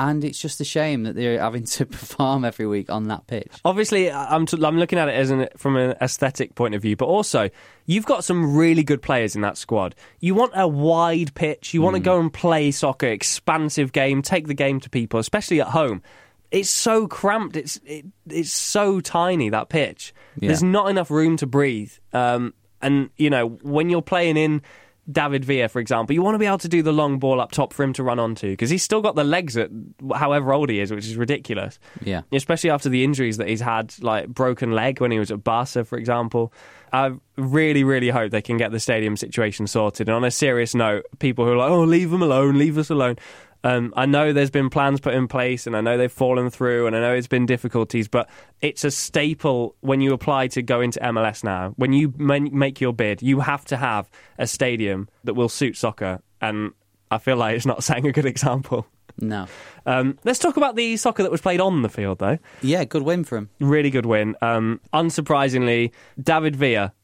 And 0.00 0.24
it's 0.24 0.40
just 0.40 0.62
a 0.62 0.64
shame 0.64 1.02
that 1.02 1.14
they're 1.14 1.38
having 1.38 1.64
to 1.64 1.84
perform 1.86 2.42
every 2.42 2.66
week 2.66 2.88
on 2.88 3.08
that 3.08 3.26
pitch. 3.26 3.52
Obviously, 3.66 4.10
I'm, 4.10 4.46
t- 4.46 4.58
I'm 4.64 4.78
looking 4.78 4.98
at 4.98 5.08
it 5.08 5.14
as 5.14 5.30
an, 5.30 5.48
from 5.58 5.76
an 5.76 5.94
aesthetic 6.00 6.54
point 6.54 6.74
of 6.74 6.80
view, 6.80 6.96
but 6.96 7.04
also 7.04 7.50
you've 7.84 8.06
got 8.06 8.24
some 8.24 8.56
really 8.56 8.82
good 8.82 9.02
players 9.02 9.36
in 9.36 9.42
that 9.42 9.58
squad. 9.58 9.94
You 10.18 10.34
want 10.34 10.52
a 10.54 10.66
wide 10.66 11.34
pitch. 11.34 11.74
You 11.74 11.82
want 11.82 11.96
to 11.96 12.00
go 12.00 12.18
and 12.18 12.32
play 12.32 12.70
soccer, 12.70 13.08
expansive 13.08 13.92
game, 13.92 14.22
take 14.22 14.46
the 14.46 14.54
game 14.54 14.80
to 14.80 14.88
people, 14.88 15.20
especially 15.20 15.60
at 15.60 15.68
home. 15.68 16.02
It's 16.50 16.70
so 16.70 17.06
cramped. 17.06 17.56
It's 17.56 17.78
it, 17.84 18.06
it's 18.26 18.50
so 18.50 19.00
tiny 19.00 19.50
that 19.50 19.68
pitch. 19.68 20.14
Yeah. 20.40 20.48
There's 20.48 20.62
not 20.62 20.88
enough 20.88 21.10
room 21.10 21.36
to 21.36 21.46
breathe. 21.46 21.92
Um, 22.14 22.54
and 22.80 23.10
you 23.18 23.28
know 23.28 23.48
when 23.62 23.90
you're 23.90 24.00
playing 24.00 24.38
in 24.38 24.62
David 25.10 25.44
Villa, 25.44 25.68
for 25.68 25.80
example, 25.80 26.14
you 26.14 26.22
want 26.22 26.34
to 26.34 26.38
be 26.38 26.46
able 26.46 26.58
to 26.58 26.68
do 26.68 26.82
the 26.82 26.92
long 26.92 27.18
ball 27.18 27.40
up 27.40 27.52
top 27.52 27.72
for 27.72 27.82
him 27.82 27.92
to 27.94 28.02
run 28.02 28.18
onto 28.18 28.50
because 28.50 28.70
he's 28.70 28.82
still 28.82 29.00
got 29.00 29.14
the 29.14 29.24
legs 29.24 29.56
at 29.56 29.70
however 30.14 30.52
old 30.52 30.70
he 30.70 30.80
is, 30.80 30.90
which 30.90 31.06
is 31.06 31.16
ridiculous. 31.16 31.78
Yeah. 32.02 32.22
Especially 32.32 32.70
after 32.70 32.88
the 32.88 33.04
injuries 33.04 33.36
that 33.38 33.48
he's 33.48 33.60
had, 33.60 33.94
like 34.02 34.28
broken 34.28 34.72
leg 34.72 35.00
when 35.00 35.10
he 35.10 35.18
was 35.18 35.30
at 35.30 35.42
Barca, 35.42 35.84
for 35.84 35.98
example. 35.98 36.52
I 36.92 37.12
really, 37.36 37.84
really 37.84 38.10
hope 38.10 38.32
they 38.32 38.42
can 38.42 38.56
get 38.56 38.72
the 38.72 38.80
stadium 38.80 39.16
situation 39.16 39.66
sorted. 39.66 40.08
And 40.08 40.16
on 40.16 40.24
a 40.24 40.30
serious 40.30 40.74
note, 40.74 41.04
people 41.18 41.44
who 41.44 41.52
are 41.52 41.56
like, 41.56 41.70
oh, 41.70 41.84
leave 41.84 42.12
him 42.12 42.22
alone, 42.22 42.58
leave 42.58 42.78
us 42.78 42.90
alone. 42.90 43.16
Um, 43.62 43.92
I 43.96 44.06
know 44.06 44.32
there's 44.32 44.50
been 44.50 44.70
plans 44.70 45.00
put 45.00 45.14
in 45.14 45.28
place 45.28 45.66
and 45.66 45.76
I 45.76 45.80
know 45.80 45.98
they've 45.98 46.10
fallen 46.10 46.48
through 46.50 46.86
and 46.86 46.96
I 46.96 47.00
know 47.00 47.14
it's 47.14 47.26
been 47.26 47.46
difficulties, 47.46 48.08
but 48.08 48.28
it's 48.60 48.84
a 48.84 48.90
staple 48.90 49.76
when 49.80 50.00
you 50.00 50.12
apply 50.14 50.48
to 50.48 50.62
go 50.62 50.80
into 50.80 50.98
MLS 51.00 51.44
now. 51.44 51.74
When 51.76 51.92
you 51.92 52.14
make 52.16 52.80
your 52.80 52.92
bid, 52.92 53.22
you 53.22 53.40
have 53.40 53.64
to 53.66 53.76
have 53.76 54.10
a 54.38 54.46
stadium 54.46 55.08
that 55.24 55.34
will 55.34 55.48
suit 55.50 55.76
soccer. 55.76 56.20
And 56.40 56.72
I 57.10 57.18
feel 57.18 57.36
like 57.36 57.56
it's 57.56 57.66
not 57.66 57.84
setting 57.84 58.06
a 58.06 58.12
good 58.12 58.26
example. 58.26 58.86
No. 59.18 59.46
Um, 59.86 60.18
let's 60.24 60.38
talk 60.38 60.56
about 60.56 60.76
the 60.76 60.96
soccer 60.96 61.22
that 61.22 61.32
was 61.32 61.40
played 61.40 61.60
on 61.60 61.82
the 61.82 61.88
field, 61.88 62.18
though. 62.18 62.38
Yeah, 62.62 62.84
good 62.84 63.02
win 63.02 63.24
for 63.24 63.36
him. 63.36 63.50
Really 63.58 63.90
good 63.90 64.06
win. 64.06 64.36
Um, 64.40 64.80
unsurprisingly, 64.94 65.92
David 66.20 66.56
Villa 66.56 66.94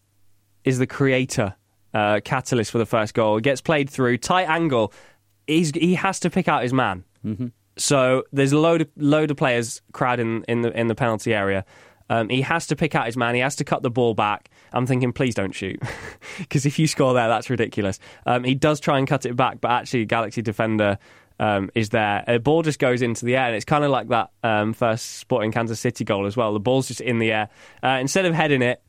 is 0.65 0.79
the 0.79 0.87
creator, 0.87 1.55
uh, 1.93 2.21
catalyst 2.25 2.71
for 2.71 2.79
the 2.79 2.87
first 2.87 3.15
goal. 3.15 3.37
It 3.37 3.43
gets 3.43 3.61
played 3.61 3.91
through 3.91 4.19
tight 4.19 4.49
angle. 4.49 4.93
He's 5.47 5.71
he 5.71 5.95
has 5.95 6.21
to 6.21 6.31
pick 6.31 6.49
out 6.49 6.63
his 6.63 6.73
man. 6.73 7.05
Mm-hmm. 7.25 7.47
So 7.77 8.25
there's 8.33 8.53
a 8.53 8.59
load 8.59 8.83
of 8.83 8.89
load 8.97 9.31
of 9.31 9.37
players 9.37 9.83
crowding 9.93 10.45
in 10.49 10.63
the 10.63 10.79
in 10.79 10.87
the 10.87 10.95
penalty 10.95 11.35
area. 11.35 11.65
Um, 12.09 12.29
he 12.29 12.43
has 12.43 12.69
to 12.69 12.77
pick 12.77 12.95
out 12.95 13.07
his 13.07 13.17
man. 13.17 13.35
He 13.35 13.41
has 13.41 13.57
to 13.57 13.65
cut 13.65 13.83
the 13.83 13.91
ball 13.91 14.15
back. 14.15 14.51
I'm 14.73 14.87
thinking, 14.87 15.13
please 15.13 15.35
don't 15.35 15.53
shoot, 15.53 15.81
because 16.39 16.65
if 16.65 16.79
you 16.79 16.87
score 16.87 17.15
there, 17.15 17.29
that's 17.29 17.51
ridiculous. 17.51 17.99
Um, 18.27 18.45
he 18.45 18.55
does 18.55 18.79
try 18.79 18.99
and 18.99 19.09
cut 19.09 19.27
it 19.27 19.35
back, 19.35 19.61
but 19.61 19.73
actually, 19.73 20.05
Galaxy 20.05 20.43
defender 20.43 20.99
um, 21.41 21.71
is 21.75 21.91
there. 21.91 22.25
A 22.27 22.39
ball 22.39 22.63
just 22.63 22.79
goes 22.79 23.03
into 23.03 23.25
the 23.25 23.37
air, 23.37 23.47
and 23.47 23.57
it's 23.57 23.65
kind 23.65 23.85
of 23.85 23.91
like 23.91 24.09
that 24.09 24.31
um, 24.43 24.73
first 24.73 25.17
Sporting 25.17 25.53
Kansas 25.53 25.81
City 25.81 26.05
goal 26.05 26.27
as 26.27 26.37
well. 26.37 26.53
The 26.53 26.61
ball's 26.61 26.89
just 26.89 27.01
in 27.01 27.19
the 27.19 27.33
air. 27.33 27.49
Uh, 27.83 27.99
instead 28.01 28.25
of 28.25 28.35
heading 28.35 28.63
it, 28.63 28.83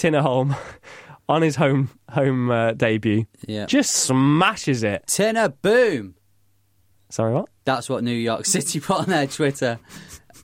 Tinnerholm 0.00 0.56
on 1.28 1.42
his 1.42 1.56
home 1.56 1.90
home 2.10 2.50
uh, 2.50 2.72
debut 2.72 3.26
Yeah. 3.46 3.66
just 3.66 3.92
smashes 3.92 4.82
it. 4.82 5.06
Tinner, 5.06 5.48
boom. 5.50 6.14
Sorry, 7.10 7.32
what? 7.34 7.48
That's 7.64 7.88
what 7.88 8.04
New 8.04 8.12
York 8.14 8.46
City 8.46 8.80
put 8.88 9.00
on 9.00 9.06
their 9.06 9.26
Twitter. 9.26 9.78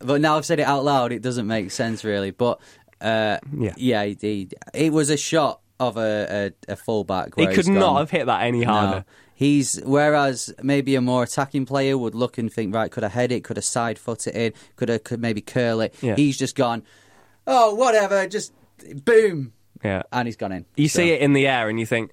But 0.00 0.20
now 0.20 0.36
I've 0.36 0.44
said 0.44 0.60
it 0.60 0.64
out 0.66 0.84
loud, 0.84 1.12
it 1.12 1.22
doesn't 1.22 1.46
make 1.46 1.70
sense 1.70 2.04
really. 2.04 2.30
But 2.30 2.60
uh, 3.00 3.38
Yeah. 3.56 3.74
yeah, 3.76 4.04
he, 4.04 4.16
he- 4.20 4.48
it 4.74 4.92
was 4.92 5.10
a 5.10 5.16
shot 5.16 5.60
of 5.78 5.96
a, 5.96 6.52
a, 6.68 6.72
a 6.72 6.76
fullback. 6.76 7.34
He 7.36 7.46
could 7.48 7.68
not 7.68 7.80
gone, 7.80 7.96
have 7.98 8.10
hit 8.10 8.26
that 8.26 8.42
any 8.42 8.62
harder. 8.62 8.98
No. 8.98 9.04
He's 9.34 9.78
whereas 9.84 10.52
maybe 10.62 10.94
a 10.94 11.02
more 11.02 11.22
attacking 11.22 11.66
player 11.66 11.98
would 11.98 12.14
look 12.14 12.38
and 12.38 12.50
think, 12.50 12.74
right, 12.74 12.90
could 12.90 13.04
I 13.04 13.08
head 13.08 13.30
it? 13.32 13.44
Could 13.44 13.58
I 13.58 13.60
side 13.60 13.98
foot 13.98 14.26
it 14.26 14.34
in? 14.34 14.52
Could 14.76 14.90
I 14.90 14.96
could 14.98 15.20
maybe 15.20 15.42
curl 15.42 15.80
it? 15.82 15.94
Yeah. 16.00 16.16
He's 16.16 16.38
just 16.38 16.56
gone. 16.56 16.82
Oh, 17.46 17.74
whatever, 17.74 18.26
just 18.26 18.52
boom, 19.04 19.52
Yeah. 19.84 20.02
and 20.12 20.26
he's 20.28 20.36
gone 20.36 20.52
in. 20.52 20.64
You 20.76 20.88
So, 20.88 21.00
see 21.00 21.10
it 21.10 21.20
in 21.20 21.32
the 21.32 21.46
air 21.46 21.68
and 21.68 21.78
you 21.80 21.86
think, 21.86 22.10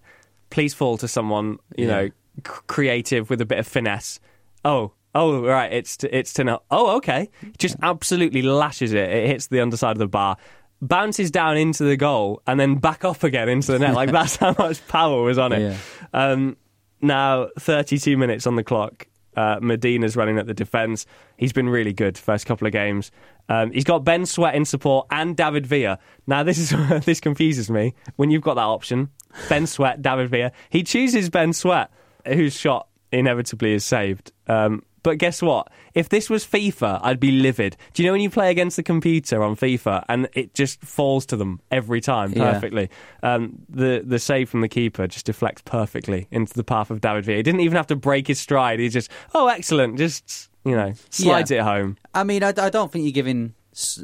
please 0.49 0.73
fall 0.73 0.97
to 0.97 1.07
someone, 1.07 1.57
you 1.77 1.87
Yeah. 1.87 1.91
know, 1.91 2.07
c- 2.47 2.61
creative 2.67 3.29
with 3.29 3.41
a 3.41 3.45
bit 3.45 3.59
of 3.59 3.67
finesse. 3.67 4.19
Oh, 4.65 4.91
oh, 5.15 5.41
right, 5.43 5.71
it's 5.71 5.97
to, 5.97 6.15
it's 6.17 6.33
to 6.33 6.43
know. 6.43 6.59
Oh, 6.71 6.95
okay. 6.97 7.29
Just 7.57 7.75
absolutely 7.81 8.41
lashes 8.41 8.93
it. 8.93 9.09
It 9.09 9.27
hits 9.27 9.47
the 9.47 9.59
underside 9.61 9.91
of 9.91 9.99
the 9.99 10.07
bar, 10.07 10.37
bounces 10.81 11.31
down 11.31 11.57
into 11.57 11.83
the 11.83 11.97
goal, 11.97 12.41
and 12.47 12.59
then 12.59 12.75
back 12.75 13.03
up 13.05 13.23
again 13.23 13.49
into 13.49 13.71
the 13.71 13.79
net. 13.79 13.93
Like 13.95 14.11
that's 14.13 14.35
how 14.37 14.55
much 14.57 14.85
power 14.87 15.21
was 15.23 15.37
on 15.37 15.51
it. 15.53 15.61
Yeah. 15.61 15.77
Um, 16.13 16.57
now, 17.01 17.49
32 17.59 18.15
minutes 18.17 18.47
on 18.47 18.55
the 18.55 18.63
clock. 18.63 19.07
Uh, 19.35 19.57
Medina's 19.61 20.15
running 20.15 20.37
at 20.37 20.45
the 20.45 20.53
defence. 20.53 21.05
He's 21.37 21.51
been 21.51 21.67
really 21.67 21.91
good 21.91 22.17
first 22.17 22.45
couple 22.45 22.67
of 22.67 22.71
games. 22.71 23.11
Um, 23.49 23.71
he's 23.71 23.83
got 23.83 24.03
Ben 24.03 24.25
Sweat 24.25 24.55
in 24.55 24.65
support 24.65 25.07
and 25.11 25.35
David 25.35 25.65
Villa. 25.65 25.99
Now, 26.27 26.43
this 26.43 26.57
is 26.57 26.69
this 27.05 27.19
confuses 27.19 27.69
me. 27.69 27.93
When 28.15 28.31
you've 28.31 28.41
got 28.41 28.55
that 28.55 28.61
option, 28.61 29.09
Ben 29.49 29.67
Sweat, 29.67 30.01
David 30.01 30.29
Villa, 30.29 30.51
he 30.69 30.83
chooses 30.83 31.29
Ben 31.29 31.53
Sweat, 31.53 31.91
whose 32.25 32.57
shot 32.57 32.87
inevitably 33.11 33.73
is 33.73 33.85
saved. 33.85 34.31
Um, 34.47 34.83
but 35.03 35.17
guess 35.17 35.41
what? 35.41 35.67
If 35.93 36.07
this 36.07 36.29
was 36.29 36.45
FIFA, 36.45 37.01
I'd 37.03 37.19
be 37.19 37.31
livid. 37.31 37.75
Do 37.93 38.01
you 38.01 38.07
know 38.07 38.13
when 38.13 38.21
you 38.21 38.29
play 38.29 38.49
against 38.49 38.77
the 38.77 38.83
computer 38.83 39.43
on 39.43 39.57
FIFA 39.57 40.05
and 40.07 40.29
it 40.33 40.53
just 40.53 40.79
falls 40.81 41.25
to 41.25 41.35
them 41.35 41.59
every 41.69 41.99
time 41.99 42.31
Yeah. 42.31 42.53
perfectly? 42.53 42.89
Um, 43.21 43.59
the 43.67 44.01
the 44.05 44.17
save 44.17 44.49
from 44.49 44.61
the 44.61 44.69
keeper 44.69 45.05
just 45.05 45.25
deflects 45.25 45.61
perfectly 45.65 46.27
into 46.31 46.53
the 46.53 46.63
path 46.63 46.89
of 46.89 47.01
David 47.01 47.25
Villa. 47.25 47.35
He 47.35 47.43
didn't 47.43 47.59
even 47.59 47.75
have 47.75 47.87
to 47.87 47.97
break 47.97 48.27
his 48.27 48.39
stride. 48.39 48.79
He 48.79 48.87
just, 48.87 49.11
oh, 49.35 49.47
excellent, 49.49 49.97
just 49.97 50.49
you 50.65 50.75
know, 50.75 50.93
slides 51.09 51.51
Yeah. 51.51 51.59
it 51.59 51.63
home. 51.63 51.97
I 52.13 52.23
mean, 52.23 52.43
I, 52.43 52.49
I 52.49 52.69
don't 52.69 52.91
think 52.91 53.03
you're 53.05 53.11
giving 53.11 53.53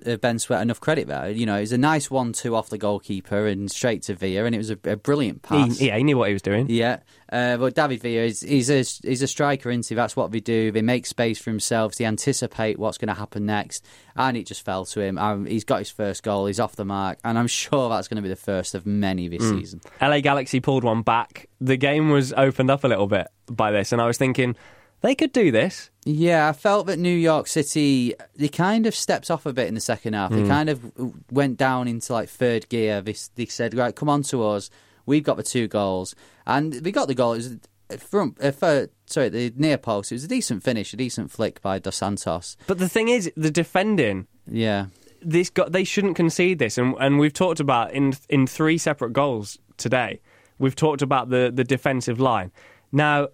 uh, 0.06 0.16
Ben 0.18 0.40
Sweat 0.40 0.64
enough 0.64 0.80
credit 0.80 1.08
there. 1.08 1.30
You 1.30 1.46
know, 1.46 1.58
it 1.58 1.62
was 1.62 1.72
a 1.72 1.78
nice 1.78 2.10
one-two 2.10 2.56
off 2.56 2.70
the 2.70 2.78
goalkeeper 2.80 3.46
and 3.46 3.70
straight 3.70 4.02
to 4.04 4.16
Villa, 4.16 4.46
and 4.46 4.56
it 4.56 4.58
was 4.58 4.72
a, 4.72 4.78
a 4.86 4.96
brilliant 4.96 5.46
He, 5.48 5.56
pass. 5.56 5.80
yeah, 5.80 5.96
he 5.96 6.04
knew 6.04 6.18
what 6.18 6.30
he 6.30 6.34
was 6.34 6.42
doing. 6.42 6.66
Yeah, 6.70 7.02
uh, 7.32 7.56
but 7.58 7.76
David 7.76 8.02
Villa 8.02 8.24
is 8.24 8.42
he's 8.42 8.72
a 8.72 8.78
he's 9.08 9.22
a 9.22 9.28
striker, 9.28 9.70
isn't 9.70 9.88
he? 9.88 9.94
That's 9.94 10.16
what 10.16 10.32
they 10.32 10.40
do. 10.40 10.72
They 10.72 10.82
make 10.82 11.06
space 11.06 11.38
for 11.38 11.52
themselves. 11.52 11.98
They 11.98 12.06
anticipate 12.06 12.80
what's 12.80 12.98
going 12.98 13.10
to 13.10 13.14
happen 13.14 13.46
next, 13.46 13.86
and 14.16 14.36
it 14.36 14.48
just 14.48 14.66
fell 14.66 14.86
to 14.86 15.02
him. 15.02 15.20
Um, 15.20 15.46
he's 15.46 15.66
got 15.66 15.78
his 15.78 15.92
first 15.92 16.24
goal. 16.24 16.48
He's 16.48 16.60
off 16.60 16.76
the 16.76 16.84
mark, 16.86 17.20
and 17.24 17.38
I'm 17.38 17.46
sure 17.62 17.90
that's 17.90 18.08
going 18.08 18.16
to 18.18 18.24
be 18.24 18.30
the 18.30 18.36
first 18.36 18.74
of 18.74 18.88
many 18.88 19.28
this 19.28 19.44
Hmm. 19.48 19.60
season. 19.60 19.82
LA 20.02 20.20
Galaxy 20.22 20.60
pulled 20.60 20.84
one 20.84 21.04
back. 21.04 21.48
The 21.62 21.78
game 21.78 22.10
was 22.10 22.34
opened 22.34 22.72
up 22.72 22.84
a 22.84 22.88
little 22.88 23.06
bit 23.08 23.28
by 23.52 23.70
this, 23.72 23.92
and 23.92 24.02
I 24.02 24.08
was 24.08 24.18
thinking 24.18 24.56
they 25.02 25.16
could 25.16 25.32
do 25.32 25.52
this. 25.52 25.90
Yeah, 26.06 26.50
I 26.50 26.54
felt 26.54 26.88
that 26.88 26.98
New 27.00 27.16
York 27.16 27.48
City 27.48 28.14
they 28.36 28.48
kind 28.48 28.86
of 28.86 28.96
stepped 28.96 29.30
off 29.30 29.46
a 29.46 29.54
bit 29.54 29.68
in 29.68 29.76
the 29.76 29.82
second 29.82 30.14
half. 30.14 30.32
Hmm. 30.32 30.44
They 30.44 30.48
kind 30.48 30.70
of 30.70 30.92
went 31.32 31.58
down 31.58 31.88
into 31.88 32.14
like 32.14 32.30
third 32.30 32.68
gear. 32.70 33.02
They, 33.02 33.16
they 33.36 33.46
said, 33.46 33.74
"Right, 33.74 33.96
come 33.96 34.10
on 34.10 34.24
to 34.24 34.46
us. 34.46 34.70
We've 35.06 35.24
got 35.24 35.38
the 35.38 35.44
two 35.44 35.68
goals, 35.68 36.16
and 36.46 36.82
we 36.84 36.92
got 36.92 37.08
the 37.08 37.16
goal." 37.16 37.34
It 37.34 37.38
was 37.38 37.58
a 37.92 37.98
front, 37.98 38.38
uh, 38.44 38.52
for, 38.52 38.88
sorry, 39.08 39.30
the 39.30 39.54
near 39.56 39.78
post. 39.78 40.12
It 40.12 40.16
was 40.16 40.24
a 40.24 40.28
decent 40.28 40.64
finish, 40.64 40.94
a 40.94 40.98
decent 40.98 41.32
flick 41.32 41.62
by 41.62 41.80
Dos 41.80 41.96
Santos. 41.96 42.56
But 42.68 42.78
the 42.78 42.90
thing 42.90 43.10
is, 43.10 43.32
the 43.36 43.52
defending 43.52 44.28
Yeah, 44.48 44.88
this 45.22 45.50
got 45.50 45.72
they 45.72 45.84
shouldn't 45.84 46.16
concede 46.16 46.60
this, 46.60 46.78
and 46.78 46.96
and 47.00 47.20
we've 47.20 47.34
talked 47.34 47.60
about 47.60 47.92
in 47.94 48.14
in 48.30 48.48
three 48.48 48.78
separate 48.78 49.14
goals 49.14 49.58
today. 49.78 50.22
We've 50.58 50.76
talked 50.76 51.02
about 51.02 51.30
the 51.30 51.52
the 51.54 51.64
defensive 51.64 52.20
line. 52.20 52.52
Now, 52.92 53.28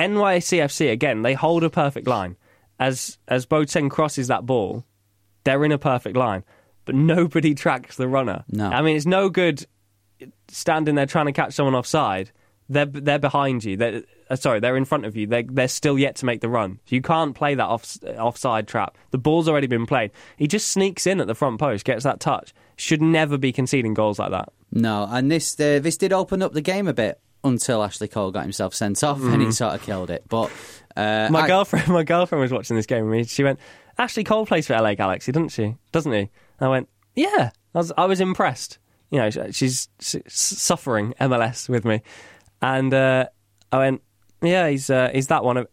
NYCFC 0.00 0.90
again, 0.90 1.22
they 1.22 1.34
hold 1.34 1.64
a 1.64 1.70
perfect 1.70 2.06
line. 2.06 2.36
As 2.80 3.18
as 3.26 3.44
Boateng 3.46 3.90
crosses 3.90 4.28
that 4.28 4.46
ball, 4.46 4.84
they're 5.44 5.64
in 5.64 5.72
a 5.72 5.78
perfect 5.78 6.16
line, 6.16 6.44
but 6.84 6.94
nobody 6.94 7.54
tracks 7.64 7.96
the 7.96 8.08
runner. 8.08 8.44
No. 8.48 8.68
I 8.68 8.82
mean 8.82 8.96
it's 8.96 9.06
no 9.06 9.28
good 9.28 9.66
standing 10.48 10.94
there 10.94 11.06
trying 11.06 11.26
to 11.26 11.32
catch 11.32 11.54
someone 11.54 11.74
offside. 11.74 12.30
They're 12.68 12.86
they're 12.86 13.18
behind 13.18 13.64
you. 13.64 13.76
They're, 13.76 14.02
uh, 14.30 14.36
sorry, 14.36 14.60
they're 14.60 14.76
in 14.76 14.84
front 14.84 15.06
of 15.06 15.16
you. 15.16 15.26
They're 15.26 15.42
they're 15.42 15.68
still 15.68 15.98
yet 15.98 16.16
to 16.16 16.26
make 16.26 16.40
the 16.40 16.48
run. 16.48 16.78
You 16.88 17.02
can't 17.02 17.34
play 17.34 17.54
that 17.54 17.64
off 17.66 17.96
offside 18.18 18.68
trap. 18.68 18.96
The 19.10 19.18
ball's 19.18 19.48
already 19.48 19.66
been 19.66 19.86
played. 19.86 20.12
He 20.36 20.46
just 20.46 20.68
sneaks 20.68 21.06
in 21.06 21.20
at 21.20 21.26
the 21.26 21.34
front 21.34 21.58
post, 21.58 21.84
gets 21.84 22.04
that 22.04 22.20
touch. 22.20 22.52
Should 22.76 23.02
never 23.02 23.38
be 23.38 23.52
conceding 23.52 23.94
goals 23.94 24.18
like 24.18 24.30
that. 24.30 24.52
no, 24.70 25.08
and 25.10 25.30
this 25.30 25.58
uh, 25.58 25.80
this 25.82 25.96
did 25.96 26.12
open 26.12 26.42
up 26.42 26.52
the 26.52 26.60
game 26.60 26.86
a 26.86 26.92
bit 26.92 27.18
until 27.44 27.82
Ashley 27.82 28.08
Cole 28.08 28.30
got 28.30 28.42
himself 28.42 28.74
sent 28.74 29.02
off, 29.04 29.20
and 29.22 29.40
he 29.42 29.52
sort 29.52 29.74
of 29.74 29.82
killed 29.82 30.10
it. 30.10 30.24
But 30.28 30.50
uh, 30.96 31.28
My 31.30 31.40
I- 31.42 31.46
girlfriend, 31.46 31.88
my 32.00 32.02
girlfriend 32.04 32.42
was 32.42 32.52
watching 32.52 32.76
this 32.76 32.86
game 32.86 33.04
with 33.04 33.12
me. 33.12 33.24
She 33.24 33.44
went, 33.44 33.58
"Ashley 33.98 34.24
Cole 34.24 34.46
plays 34.46 34.66
for 34.66 34.74
LA 34.80 34.94
Galaxy, 34.94 35.32
doesn't 35.32 35.50
she? 35.50 35.76
Doesn't 35.92 36.12
he?" 36.12 36.30
I 36.60 36.68
went, 36.68 36.88
"Yeah." 37.14 37.50
I 37.74 37.78
was, 37.78 37.92
I 37.96 38.06
was 38.06 38.20
impressed. 38.20 38.78
You 39.10 39.18
know, 39.20 39.30
she- 39.30 39.52
she's 39.52 39.88
s- 40.00 40.16
suffering 40.26 41.14
MLS 41.20 41.68
with 41.68 41.84
me, 41.84 42.02
and 42.60 42.92
uh, 42.92 43.26
I 43.72 43.78
went, 43.78 44.02
"Yeah, 44.42 44.68
he's 44.68 44.90
uh, 44.90 45.10
he's 45.14 45.28
that 45.28 45.44
one." 45.44 45.58
Of, 45.58 45.68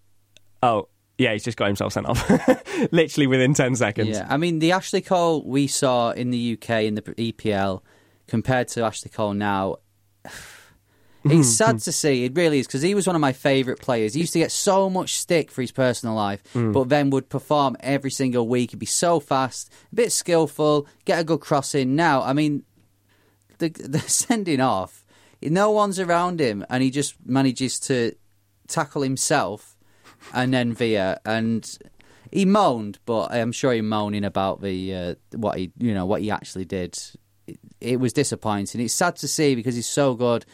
oh, 0.62 0.88
yeah, 1.18 1.32
he's 1.34 1.44
just 1.44 1.58
got 1.58 1.68
himself 1.68 1.94
sent 1.94 2.06
off, 2.08 2.30
literally 2.92 3.28
within 3.28 3.54
ten 3.54 3.76
seconds. 3.76 4.10
Yeah, 4.10 4.28
I 4.30 4.38
mean 4.38 4.60
the 4.60 4.74
Ashley 4.74 5.02
Cole 5.02 5.44
we 5.46 5.68
saw 5.68 6.12
in 6.12 6.30
the 6.30 6.54
UK 6.62 6.84
in 6.84 6.96
the 6.96 7.02
EPL 7.02 7.82
compared 8.28 8.68
to 8.70 8.84
Ashley 8.84 9.10
Cole 9.10 9.34
now, 9.34 9.78
It's 11.26 11.50
sad 11.50 11.80
to 11.80 11.92
see. 11.92 12.26
It 12.26 12.36
really 12.36 12.60
is 12.60 12.68
because 12.68 12.82
he 12.82 12.96
was 12.96 13.08
one 13.08 13.16
of 13.16 13.22
my 13.22 13.34
favourite 13.34 13.80
players. 13.80 14.14
He 14.14 14.20
used 14.22 14.34
to 14.34 14.40
get 14.40 14.52
so 14.52 14.90
much 14.90 15.16
stick 15.16 15.52
for 15.52 15.62
his 15.62 15.72
personal 15.72 16.16
life, 16.16 16.42
but 16.54 16.90
then 16.90 17.10
would 17.10 17.30
perform 17.30 17.76
every 17.80 18.12
single 18.12 18.48
week. 18.48 18.72
He'd 18.72 18.80
be 18.80 18.86
so 18.86 19.20
fast, 19.20 19.72
a 19.92 19.96
bit 19.96 20.12
skillful, 20.12 20.88
get 21.06 21.20
a 21.20 21.24
good 21.24 21.40
cross 21.40 21.74
in. 21.76 21.96
Now, 21.96 22.22
I 22.22 22.34
mean, 22.34 22.64
the, 23.58 23.70
the 23.70 24.00
sending 24.00 24.62
off, 24.62 25.06
no 25.42 25.72
one's 25.72 26.00
around 26.00 26.40
him, 26.40 26.66
and 26.70 26.84
he 26.84 26.92
just 26.92 27.16
manages 27.26 27.80
to 27.82 28.16
tackle 28.68 29.02
himself 29.02 29.76
and 30.34 30.54
then 30.54 30.74
Via 30.74 31.20
and 31.26 31.78
he 32.32 32.46
moaned, 32.46 33.00
but 33.06 33.32
I'm 33.32 33.52
sure 33.52 33.74
he 33.74 33.82
moaning 33.82 34.24
about 34.24 34.62
the 34.62 34.94
uh, 34.94 35.16
what 35.36 35.58
he 35.58 35.72
you 35.78 35.94
know 35.94 36.06
what 36.06 36.22
he 36.22 36.32
actually 36.32 36.66
did. 36.66 36.98
It, 37.48 37.60
it 37.80 38.00
was 38.00 38.14
disappointing. 38.14 38.82
It's 38.82 38.94
sad 38.94 39.16
to 39.18 39.28
see 39.28 39.56
because 39.56 39.76
he's 39.76 39.88
so 39.88 40.16
good, 40.16 40.46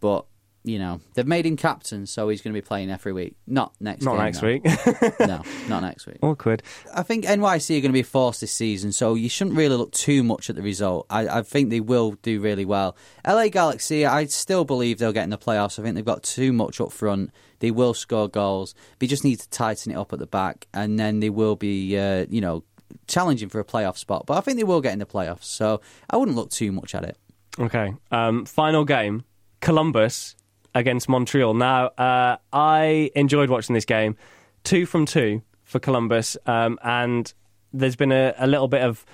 but 0.00 0.26
you 0.66 0.80
know 0.80 1.00
they've 1.14 1.26
made 1.26 1.46
him 1.46 1.56
captain, 1.56 2.06
so 2.06 2.28
he's 2.28 2.42
going 2.42 2.52
to 2.52 2.60
be 2.60 2.66
playing 2.66 2.90
every 2.90 3.12
week. 3.12 3.36
Not 3.46 3.72
next. 3.80 4.02
Not 4.04 4.16
game, 4.16 4.24
next 4.24 4.40
though. 4.40 4.46
week. 4.48 4.64
no, 5.20 5.42
not 5.68 5.80
next 5.80 6.06
week. 6.06 6.18
Awkward. 6.22 6.62
I 6.92 7.04
think 7.04 7.24
NYC 7.24 7.78
are 7.78 7.80
going 7.80 7.82
to 7.82 7.92
be 7.92 8.02
forced 8.02 8.40
this 8.40 8.52
season, 8.52 8.90
so 8.90 9.14
you 9.14 9.28
shouldn't 9.28 9.56
really 9.56 9.76
look 9.76 9.92
too 9.92 10.24
much 10.24 10.50
at 10.50 10.56
the 10.56 10.62
result. 10.62 11.06
I, 11.08 11.28
I 11.28 11.42
think 11.42 11.70
they 11.70 11.80
will 11.80 12.12
do 12.22 12.40
really 12.40 12.64
well. 12.64 12.96
LA 13.24 13.48
Galaxy, 13.48 14.04
I 14.04 14.26
still 14.26 14.64
believe 14.64 14.98
they'll 14.98 15.12
get 15.12 15.24
in 15.24 15.30
the 15.30 15.38
playoffs. 15.38 15.78
I 15.78 15.84
think 15.84 15.94
they've 15.94 16.04
got 16.04 16.24
too 16.24 16.52
much 16.52 16.80
up 16.80 16.90
front. 16.90 17.30
They 17.60 17.70
will 17.70 17.94
score 17.94 18.28
goals. 18.28 18.74
They 18.98 19.06
just 19.06 19.22
need 19.22 19.38
to 19.40 19.48
tighten 19.50 19.92
it 19.92 19.96
up 19.96 20.12
at 20.12 20.18
the 20.18 20.26
back, 20.26 20.66
and 20.74 20.98
then 20.98 21.20
they 21.20 21.30
will 21.30 21.54
be, 21.54 21.96
uh, 21.96 22.26
you 22.28 22.40
know, 22.40 22.64
challenging 23.06 23.48
for 23.48 23.60
a 23.60 23.64
playoff 23.64 23.96
spot. 23.98 24.26
But 24.26 24.36
I 24.36 24.40
think 24.40 24.58
they 24.58 24.64
will 24.64 24.80
get 24.80 24.92
in 24.92 24.98
the 24.98 25.06
playoffs, 25.06 25.44
so 25.44 25.80
I 26.10 26.16
wouldn't 26.16 26.36
look 26.36 26.50
too 26.50 26.72
much 26.72 26.92
at 26.94 27.04
it. 27.04 27.16
Okay. 27.58 27.94
Um, 28.10 28.44
final 28.44 28.84
game 28.84 29.24
Columbus 29.66 30.36
against 30.76 31.08
Montreal. 31.08 31.52
Now, 31.52 31.86
uh, 31.98 32.36
I 32.52 33.10
enjoyed 33.16 33.50
watching 33.50 33.74
this 33.74 33.84
game. 33.84 34.16
Two 34.62 34.86
from 34.86 35.06
two 35.06 35.42
for 35.64 35.80
Columbus. 35.80 36.36
Um, 36.46 36.78
and 36.84 37.34
there's 37.72 37.96
been 37.96 38.12
a, 38.12 38.32
a 38.38 38.46
little 38.46 38.68
bit 38.68 38.82
of 38.82 39.04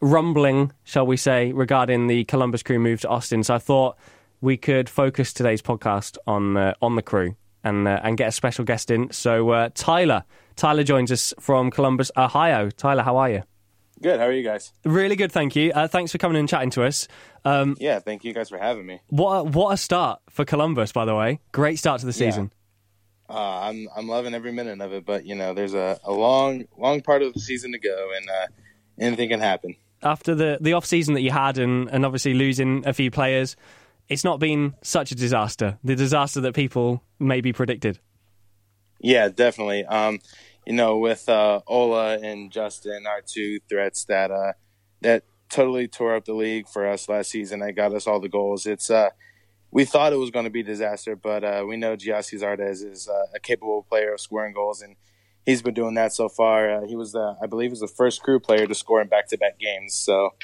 rumbling, 0.00 0.72
shall 0.82 1.06
we 1.06 1.16
say, 1.16 1.52
regarding 1.52 2.08
the 2.08 2.24
Columbus 2.24 2.64
crew 2.64 2.80
move 2.80 3.02
to 3.02 3.08
Austin. 3.08 3.44
So 3.44 3.54
I 3.54 3.60
thought 3.60 3.96
we 4.40 4.56
could 4.56 4.88
focus 4.88 5.32
today's 5.32 5.62
podcast 5.62 6.18
on 6.26 6.56
uh, 6.56 6.74
on 6.82 6.96
the 6.96 7.02
crew 7.02 7.36
and 7.62 7.86
uh, 7.86 8.00
and 8.02 8.18
get 8.18 8.26
a 8.26 8.32
special 8.32 8.64
guest 8.64 8.90
in. 8.90 9.12
So 9.12 9.50
uh, 9.50 9.68
Tyler, 9.74 10.24
Tyler 10.56 10.82
joins 10.82 11.12
us 11.12 11.32
from 11.38 11.70
Columbus, 11.70 12.10
Ohio. 12.16 12.68
Tyler, 12.70 13.04
how 13.04 13.16
are 13.16 13.30
you? 13.30 13.42
Good. 14.02 14.18
How 14.18 14.26
are 14.26 14.32
you 14.32 14.42
guys? 14.42 14.72
Really 14.84 15.14
good, 15.16 15.30
thank 15.30 15.54
you. 15.54 15.72
Uh, 15.72 15.86
thanks 15.86 16.10
for 16.10 16.18
coming 16.18 16.38
and 16.38 16.48
chatting 16.48 16.70
to 16.70 16.84
us. 16.84 17.06
Um, 17.44 17.76
Yeah, 17.78 17.98
thank 17.98 18.24
you 18.24 18.32
guys 18.32 18.48
for 18.48 18.56
having 18.58 18.86
me. 18.86 19.00
what 19.08 19.34
a, 19.36 19.44
what 19.44 19.74
a 19.74 19.76
start 19.76 20.20
for 20.30 20.44
Columbus, 20.44 20.90
by 20.92 21.04
the 21.04 21.14
way. 21.14 21.40
Great 21.52 21.78
start 21.78 22.00
to 22.00 22.06
the 22.06 22.12
season. 22.12 22.50
Uh, 23.28 23.60
I'm 23.68 23.88
I'm 23.94 24.08
loving 24.08 24.34
every 24.34 24.50
minute 24.52 24.80
of 24.80 24.92
it, 24.92 25.04
but 25.06 25.24
you 25.24 25.36
know, 25.36 25.54
there's 25.54 25.74
a, 25.74 26.00
a 26.02 26.10
long 26.12 26.64
long 26.76 27.00
part 27.00 27.22
of 27.22 27.32
the 27.32 27.38
season 27.40 27.70
to 27.72 27.78
go, 27.78 28.10
and 28.16 28.28
uh, 28.28 28.46
anything 28.98 29.28
can 29.28 29.38
happen. 29.38 29.76
After 30.02 30.34
the 30.34 30.58
the 30.60 30.72
off 30.72 30.84
season 30.84 31.14
that 31.14 31.20
you 31.20 31.30
had, 31.30 31.56
and, 31.58 31.88
and 31.90 32.04
obviously 32.04 32.34
losing 32.34 32.84
a 32.88 32.92
few 32.92 33.08
players, 33.10 33.54
it's 34.08 34.24
not 34.24 34.40
been 34.40 34.74
such 34.82 35.12
a 35.12 35.14
disaster. 35.14 35.78
The 35.84 35.94
disaster 35.94 36.40
that 36.40 36.54
people 36.54 37.04
maybe 37.20 37.52
predicted. 37.52 38.00
Yeah, 38.98 39.28
definitely. 39.28 39.84
Um, 39.84 40.18
you 40.70 40.76
know, 40.76 40.98
with 40.98 41.28
uh, 41.28 41.60
Ola 41.66 42.16
and 42.18 42.52
Justin, 42.52 43.04
our 43.04 43.22
two 43.26 43.58
threats 43.68 44.04
that 44.04 44.30
uh, 44.30 44.52
that 45.00 45.24
totally 45.48 45.88
tore 45.88 46.14
up 46.14 46.26
the 46.26 46.32
league 46.32 46.68
for 46.68 46.86
us 46.86 47.08
last 47.08 47.32
season. 47.32 47.58
That 47.58 47.72
got 47.72 47.92
us 47.92 48.06
all 48.06 48.20
the 48.20 48.28
goals. 48.28 48.66
It's 48.66 48.88
uh, 48.88 49.08
we 49.72 49.84
thought 49.84 50.12
it 50.12 50.20
was 50.20 50.30
going 50.30 50.44
to 50.44 50.50
be 50.50 50.62
disaster, 50.62 51.16
but 51.16 51.42
uh, 51.42 51.64
we 51.66 51.76
know 51.76 51.96
Gyasi 51.96 52.40
Zardes 52.40 52.84
is 52.88 53.08
uh, 53.08 53.34
a 53.34 53.40
capable 53.40 53.82
player 53.82 54.14
of 54.14 54.20
scoring 54.20 54.54
goals, 54.54 54.80
and 54.80 54.94
he's 55.44 55.60
been 55.60 55.74
doing 55.74 55.94
that 55.94 56.12
so 56.12 56.28
far. 56.28 56.70
Uh, 56.70 56.86
he 56.86 56.94
was 56.94 57.10
the, 57.10 57.36
I 57.42 57.48
believe, 57.48 57.70
was 57.70 57.80
the 57.80 57.88
first 57.88 58.22
crew 58.22 58.38
player 58.38 58.68
to 58.68 58.74
score 58.76 59.02
in 59.02 59.08
back-to-back 59.08 59.58
games, 59.58 59.96
so 59.96 60.34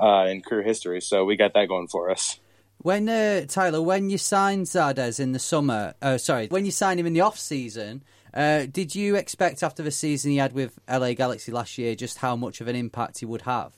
uh, 0.00 0.26
in 0.28 0.42
crew 0.42 0.64
history. 0.64 1.00
So 1.00 1.24
we 1.24 1.36
got 1.36 1.54
that 1.54 1.68
going 1.68 1.86
for 1.86 2.10
us. 2.10 2.40
When 2.78 3.08
uh, 3.08 3.44
Tyler, 3.46 3.80
when 3.80 4.10
you 4.10 4.18
signed 4.18 4.66
Zardes 4.66 5.20
in 5.20 5.30
the 5.30 5.38
summer, 5.38 5.94
uh, 6.02 6.18
sorry, 6.18 6.48
when 6.48 6.64
you 6.64 6.72
signed 6.72 6.98
him 6.98 7.06
in 7.06 7.12
the 7.12 7.20
off 7.20 7.38
season, 7.38 8.02
uh, 8.36 8.66
did 8.66 8.94
you 8.94 9.16
expect 9.16 9.62
after 9.62 9.82
the 9.82 9.90
season 9.90 10.30
he 10.30 10.36
had 10.36 10.52
with 10.52 10.78
LA 10.88 11.14
Galaxy 11.14 11.50
last 11.50 11.78
year 11.78 11.94
just 11.94 12.18
how 12.18 12.36
much 12.36 12.60
of 12.60 12.68
an 12.68 12.76
impact 12.76 13.20
he 13.20 13.26
would 13.26 13.42
have? 13.42 13.72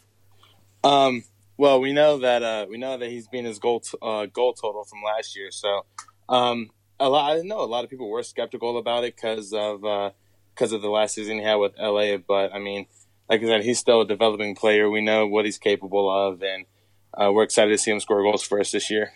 Um, 0.82 1.22
well, 1.56 1.80
we 1.80 1.92
know 1.92 2.18
that 2.18 2.42
uh, 2.42 2.66
we 2.68 2.76
know 2.76 2.98
that 2.98 3.08
he's 3.08 3.28
been 3.28 3.44
his 3.44 3.60
goal 3.60 3.80
t- 3.80 3.96
uh, 4.02 4.26
goal 4.26 4.52
total 4.52 4.84
from 4.84 4.98
last 5.04 5.36
year. 5.36 5.50
So, 5.52 5.86
um, 6.28 6.70
a 6.98 7.08
lot. 7.08 7.36
I 7.36 7.40
know 7.42 7.60
a 7.60 7.66
lot 7.66 7.84
of 7.84 7.90
people 7.90 8.10
were 8.10 8.22
skeptical 8.24 8.78
about 8.78 9.04
it 9.04 9.14
because 9.14 9.52
of 9.52 10.12
because 10.54 10.72
of 10.72 10.82
the 10.82 10.90
last 10.90 11.14
season 11.14 11.38
he 11.38 11.44
had 11.44 11.54
with 11.56 11.78
LA. 11.78 12.16
But 12.16 12.52
I 12.52 12.58
mean, 12.58 12.86
like 13.28 13.42
I 13.42 13.46
said, 13.46 13.64
he's 13.64 13.78
still 13.78 14.00
a 14.00 14.06
developing 14.06 14.56
player. 14.56 14.90
We 14.90 15.02
know 15.02 15.26
what 15.26 15.44
he's 15.44 15.58
capable 15.58 16.10
of, 16.10 16.42
and 16.42 16.66
uh, 17.14 17.30
we're 17.32 17.44
excited 17.44 17.70
to 17.70 17.78
see 17.78 17.92
him 17.92 18.00
score 18.00 18.22
goals 18.22 18.42
for 18.42 18.58
us 18.58 18.72
this 18.72 18.90
year. 18.90 19.12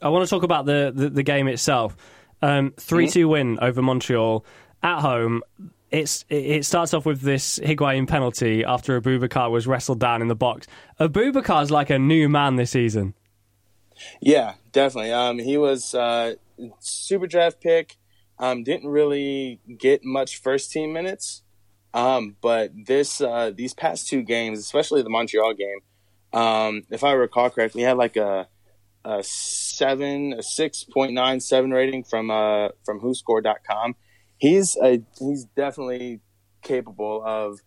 I 0.00 0.08
want 0.08 0.24
to 0.24 0.30
talk 0.30 0.42
about 0.44 0.66
the 0.66 0.92
the, 0.94 1.10
the 1.10 1.22
game 1.22 1.48
itself. 1.48 1.96
Um, 2.42 2.74
3 2.76 3.08
2 3.08 3.28
win 3.28 3.58
over 3.62 3.80
Montreal 3.80 4.44
at 4.82 5.00
home. 5.00 5.42
It's 5.90 6.24
it 6.28 6.64
starts 6.64 6.92
off 6.94 7.06
with 7.06 7.20
this 7.20 7.58
Higuain 7.60 8.08
penalty 8.08 8.64
after 8.64 9.00
Abubakar 9.00 9.50
was 9.50 9.66
wrestled 9.66 10.00
down 10.00 10.20
in 10.20 10.28
the 10.28 10.34
box. 10.34 10.66
Abubakar's 10.98 11.70
like 11.70 11.90
a 11.90 11.98
new 11.98 12.28
man 12.28 12.56
this 12.56 12.72
season. 12.72 13.14
Yeah, 14.20 14.54
definitely. 14.72 15.12
Um, 15.12 15.38
he 15.38 15.56
was 15.56 15.94
uh, 15.94 16.34
super 16.80 17.26
draft 17.26 17.60
pick. 17.60 17.96
Um, 18.38 18.64
didn't 18.64 18.88
really 18.88 19.60
get 19.78 20.04
much 20.04 20.42
first 20.42 20.70
team 20.70 20.92
minutes, 20.92 21.42
um, 21.94 22.36
but 22.42 22.70
this 22.86 23.20
uh, 23.20 23.50
these 23.54 23.72
past 23.72 24.08
two 24.08 24.22
games, 24.22 24.58
especially 24.58 25.02
the 25.02 25.08
Montreal 25.08 25.54
game, 25.54 26.38
um, 26.38 26.82
if 26.90 27.02
I 27.02 27.12
recall 27.12 27.48
correctly, 27.48 27.80
he 27.80 27.86
had 27.86 27.96
like 27.96 28.16
a, 28.16 28.48
a 29.04 29.22
seven, 29.22 30.34
a 30.34 30.42
six 30.42 30.84
point 30.84 31.14
nine 31.14 31.40
seven 31.40 31.70
rating 31.70 32.04
from 32.04 32.30
uh, 32.30 32.68
from 32.84 33.00
WhoScore.com. 33.00 33.96
He's 34.38 34.76
a, 34.82 35.02
he's 35.18 35.44
definitely 35.56 36.20
capable 36.62 37.22
of 37.24 37.60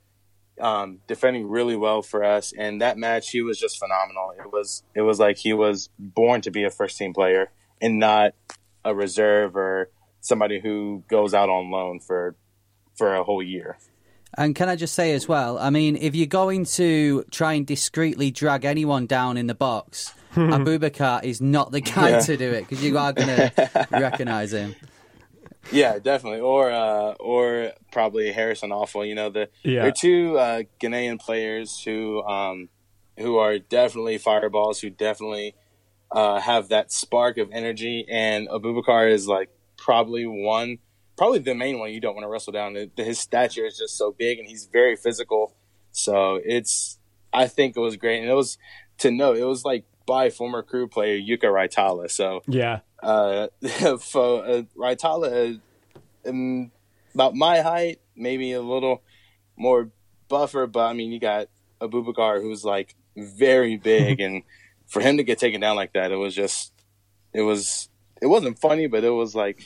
um, 0.59 0.99
defending 1.07 1.47
really 1.47 1.75
well 1.75 2.01
for 2.01 2.23
us. 2.23 2.53
And 2.57 2.81
that 2.81 2.97
match, 2.97 3.29
he 3.31 3.41
was 3.41 3.57
just 3.59 3.77
phenomenal. 3.79 4.33
It 4.37 4.51
was 4.51 4.83
it 4.93 5.01
was 5.01 5.19
like 5.19 5.37
he 5.37 5.53
was 5.53 5.89
born 5.97 6.41
to 6.41 6.51
be 6.51 6.63
a 6.63 6.69
first 6.69 6.97
team 6.97 7.13
player 7.13 7.51
and 7.81 7.97
not 7.99 8.33
a 8.83 8.93
reserve 8.93 9.55
or 9.55 9.89
somebody 10.21 10.59
who 10.59 11.03
goes 11.09 11.33
out 11.33 11.49
on 11.49 11.71
loan 11.71 11.99
for 11.99 12.35
for 12.97 13.15
a 13.15 13.23
whole 13.23 13.41
year. 13.41 13.77
And 14.37 14.53
can 14.55 14.69
I 14.69 14.75
just 14.75 14.93
say 14.93 15.13
as 15.13 15.27
well, 15.27 15.57
I 15.57 15.71
mean, 15.71 15.95
if 15.95 16.13
you're 16.13 16.27
going 16.27 16.65
to 16.65 17.23
try 17.31 17.53
and 17.53 17.65
discreetly 17.65 18.29
drag 18.29 18.63
anyone 18.63 19.07
down 19.07 19.37
in 19.37 19.47
the 19.47 19.55
box, 19.55 20.13
Abubakar 20.35 21.23
is 21.23 21.41
not 21.41 21.71
the 21.71 21.81
guy 21.81 22.09
Yeah. 22.11 22.19
to 22.19 22.37
do 22.37 22.51
it 22.51 22.61
because 22.67 22.83
you 22.83 22.97
are 22.99 23.11
going 23.11 23.27
to 23.49 23.87
recognise 23.89 24.53
him. 24.53 24.75
Yeah, 25.71 25.99
definitely. 25.99 26.39
Or 26.39 26.71
uh, 26.71 27.11
or 27.19 27.73
probably 27.91 28.31
Harrison 28.31 28.71
Afful. 28.71 29.07
You 29.07 29.15
know, 29.15 29.29
the 29.29 29.49
Yeah. 29.63 29.83
they're 29.83 29.91
two 29.91 30.37
uh, 30.37 30.63
Ghanaian 30.79 31.19
players 31.19 31.81
who 31.83 32.23
um, 32.23 32.69
who 33.17 33.37
are 33.37 33.59
definitely 33.59 34.17
fireballs, 34.17 34.79
who 34.79 34.89
definitely 34.89 35.55
uh, 36.11 36.39
have 36.39 36.69
that 36.69 36.91
spark 36.91 37.37
of 37.37 37.49
energy. 37.51 38.05
And 38.09 38.47
Abubakar 38.47 39.11
is 39.11 39.27
like 39.27 39.49
probably 39.77 40.25
one, 40.25 40.79
probably 41.17 41.39
the 41.39 41.53
main 41.55 41.79
one 41.79 41.91
you 41.93 41.99
don't 41.99 42.15
want 42.15 42.23
to 42.23 42.29
wrestle 42.29 42.53
down. 42.53 42.75
His 42.95 43.19
stature 43.19 43.65
is 43.65 43.77
just 43.77 43.97
so 43.97 44.11
big, 44.11 44.39
and 44.39 44.47
he's 44.47 44.65
very 44.71 44.95
physical. 44.95 45.53
So 45.91 46.39
it's, 46.43 46.97
I 47.33 47.47
think 47.47 47.75
it 47.75 47.79
was 47.79 47.95
great, 47.97 48.21
and 48.21 48.29
it 48.29 48.33
was 48.33 48.57
to 48.99 49.11
know 49.11 49.33
it 49.33 49.43
was 49.43 49.65
like 49.65 49.85
by 50.05 50.29
former 50.29 50.63
crew 50.63 50.87
player 50.87 51.19
Jukka 51.19 51.43
Raitala. 51.43 52.09
So 52.09 52.41
Yeah. 52.47 52.79
Uh, 53.01 53.47
for 53.99 54.45
uh, 54.45 54.63
Raitala, 54.77 55.57
uh, 56.25 56.29
um, 56.29 56.71
about 57.13 57.35
my 57.35 57.61
height, 57.61 57.99
maybe 58.15 58.51
a 58.53 58.61
little 58.61 59.01
more 59.57 59.89
buffer, 60.27 60.67
but 60.67 60.85
I 60.85 60.93
mean, 60.93 61.11
you 61.11 61.19
got 61.19 61.47
Abubakar 61.81 62.41
who's 62.41 62.63
like 62.63 62.95
very 63.15 63.77
big, 63.77 64.19
and 64.25 64.43
for 64.87 65.01
him 65.01 65.17
to 65.17 65.23
get 65.23 65.39
taken 65.39 65.61
down 65.61 65.75
like 65.75 65.93
that, 65.93 66.11
it 66.11 66.17
was 66.17 66.35
just, 66.35 66.73
it 67.33 67.41
was, 67.41 67.89
it 68.21 68.27
wasn't 68.27 68.59
funny, 68.59 68.87
but 68.87 69.03
it 69.03 69.11
was 69.11 69.35
like, 69.35 69.65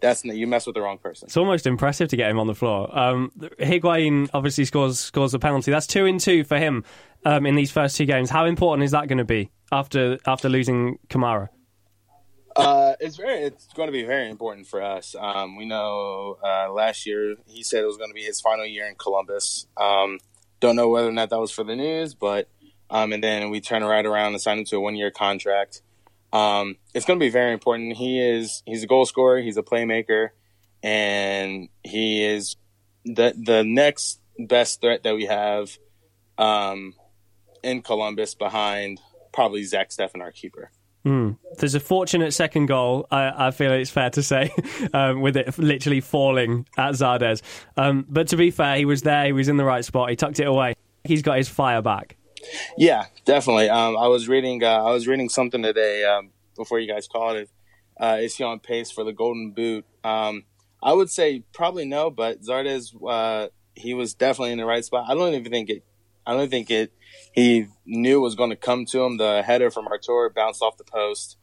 that's 0.00 0.24
you 0.24 0.46
mess 0.46 0.66
with 0.66 0.74
the 0.74 0.80
wrong 0.80 0.98
person. 0.98 1.26
It's 1.26 1.36
almost 1.36 1.66
impressive 1.66 2.08
to 2.08 2.16
get 2.16 2.30
him 2.30 2.38
on 2.38 2.46
the 2.46 2.54
floor. 2.54 2.96
Um, 2.98 3.30
Higuain 3.60 4.30
obviously 4.32 4.64
scores 4.64 4.98
scores 4.98 5.34
a 5.34 5.38
penalty. 5.38 5.70
That's 5.70 5.86
two 5.86 6.06
in 6.06 6.18
two 6.18 6.44
for 6.44 6.58
him 6.58 6.84
um, 7.24 7.44
in 7.44 7.54
these 7.54 7.70
first 7.70 7.96
two 7.96 8.06
games. 8.06 8.30
How 8.30 8.46
important 8.46 8.84
is 8.84 8.92
that 8.92 9.08
going 9.08 9.18
to 9.18 9.24
be 9.24 9.50
after 9.70 10.18
after 10.26 10.48
losing 10.48 10.98
Kamara? 11.08 11.48
Uh, 12.56 12.94
it's 13.00 13.16
very, 13.16 13.42
it's 13.42 13.66
going 13.74 13.88
to 13.88 13.92
be 13.92 14.04
very 14.04 14.30
important 14.30 14.66
for 14.66 14.82
us. 14.82 15.16
Um, 15.18 15.56
we 15.56 15.64
know 15.64 16.38
uh, 16.44 16.72
last 16.72 17.04
year 17.04 17.34
he 17.46 17.62
said 17.62 17.82
it 17.82 17.86
was 17.86 17.96
going 17.96 18.10
to 18.10 18.14
be 18.14 18.22
his 18.22 18.40
final 18.40 18.64
year 18.64 18.86
in 18.86 18.94
Columbus. 18.94 19.66
Um, 19.76 20.18
don't 20.60 20.76
know 20.76 20.88
whether 20.88 21.08
or 21.08 21.12
not 21.12 21.30
that 21.30 21.40
was 21.40 21.50
for 21.50 21.64
the 21.64 21.74
news, 21.74 22.14
but 22.14 22.48
um, 22.90 23.12
and 23.12 23.22
then 23.22 23.50
we 23.50 23.60
turn 23.60 23.82
right 23.82 24.06
around 24.06 24.32
and 24.32 24.40
sign 24.40 24.58
him 24.58 24.64
to 24.66 24.76
a 24.76 24.80
one 24.80 24.94
year 24.94 25.10
contract. 25.10 25.82
Um, 26.32 26.76
it's 26.94 27.06
going 27.06 27.18
to 27.18 27.24
be 27.24 27.30
very 27.30 27.52
important. 27.52 27.96
He 27.96 28.20
is 28.20 28.62
he's 28.66 28.82
a 28.82 28.86
goal 28.86 29.04
scorer, 29.04 29.40
he's 29.40 29.56
a 29.56 29.62
playmaker, 29.62 30.30
and 30.82 31.68
he 31.82 32.24
is 32.24 32.56
the 33.04 33.34
the 33.36 33.64
next 33.64 34.20
best 34.38 34.80
threat 34.80 35.02
that 35.02 35.14
we 35.14 35.26
have 35.26 35.76
um, 36.38 36.94
in 37.62 37.82
Columbus 37.82 38.34
behind 38.34 39.00
probably 39.32 39.64
Zach 39.64 39.90
Steffen, 39.90 40.20
our 40.20 40.32
keeper. 40.32 40.70
Mm. 41.04 41.36
There's 41.58 41.74
a 41.74 41.80
fortunate 41.80 42.32
second 42.32 42.66
goal, 42.66 43.06
I, 43.10 43.48
I 43.48 43.50
feel 43.50 43.72
it's 43.72 43.90
fair 43.90 44.10
to 44.10 44.22
say, 44.22 44.50
um, 44.94 45.20
with 45.20 45.36
it 45.36 45.58
literally 45.58 46.00
falling 46.00 46.66
at 46.78 46.94
Zardes. 46.94 47.42
Um, 47.76 48.06
but 48.08 48.28
to 48.28 48.36
be 48.36 48.50
fair, 48.50 48.76
he 48.76 48.84
was 48.84 49.02
there, 49.02 49.26
he 49.26 49.32
was 49.32 49.48
in 49.48 49.56
the 49.56 49.64
right 49.64 49.84
spot, 49.84 50.10
he 50.10 50.16
tucked 50.16 50.40
it 50.40 50.46
away. 50.46 50.74
He's 51.04 51.20
got 51.20 51.36
his 51.36 51.48
fire 51.48 51.82
back. 51.82 52.16
Yeah, 52.76 53.06
definitely. 53.24 53.68
Um, 53.68 53.96
I 53.96 54.08
was 54.08 54.28
reading. 54.28 54.62
Uh, 54.62 54.84
I 54.84 54.90
was 54.90 55.06
reading 55.06 55.28
something 55.28 55.62
today 55.62 56.04
um, 56.04 56.30
before 56.56 56.78
you 56.78 56.88
guys 56.88 57.06
called 57.06 57.36
it. 57.36 57.50
Uh, 57.98 58.18
is 58.20 58.36
he 58.36 58.44
on 58.44 58.58
pace 58.58 58.90
for 58.90 59.04
the 59.04 59.12
Golden 59.12 59.52
Boot? 59.52 59.84
Um, 60.02 60.44
I 60.82 60.92
would 60.92 61.10
say 61.10 61.44
probably 61.52 61.84
no, 61.84 62.10
but 62.10 62.42
Zardes, 62.42 62.94
uh, 63.08 63.48
he 63.74 63.94
was 63.94 64.14
definitely 64.14 64.52
in 64.52 64.58
the 64.58 64.66
right 64.66 64.84
spot. 64.84 65.06
I 65.08 65.14
don't 65.14 65.34
even 65.34 65.50
think 65.50 65.70
it. 65.70 65.84
I 66.26 66.34
don't 66.34 66.50
think 66.50 66.70
it. 66.70 66.92
He 67.32 67.66
knew 67.84 68.20
was 68.20 68.34
going 68.34 68.50
to 68.50 68.56
come 68.56 68.84
to 68.86 69.04
him. 69.04 69.16
The 69.16 69.42
header 69.42 69.70
from 69.70 69.88
Artur 69.88 70.30
bounced 70.30 70.62
off 70.62 70.76
the 70.76 70.84
post, 70.84 71.36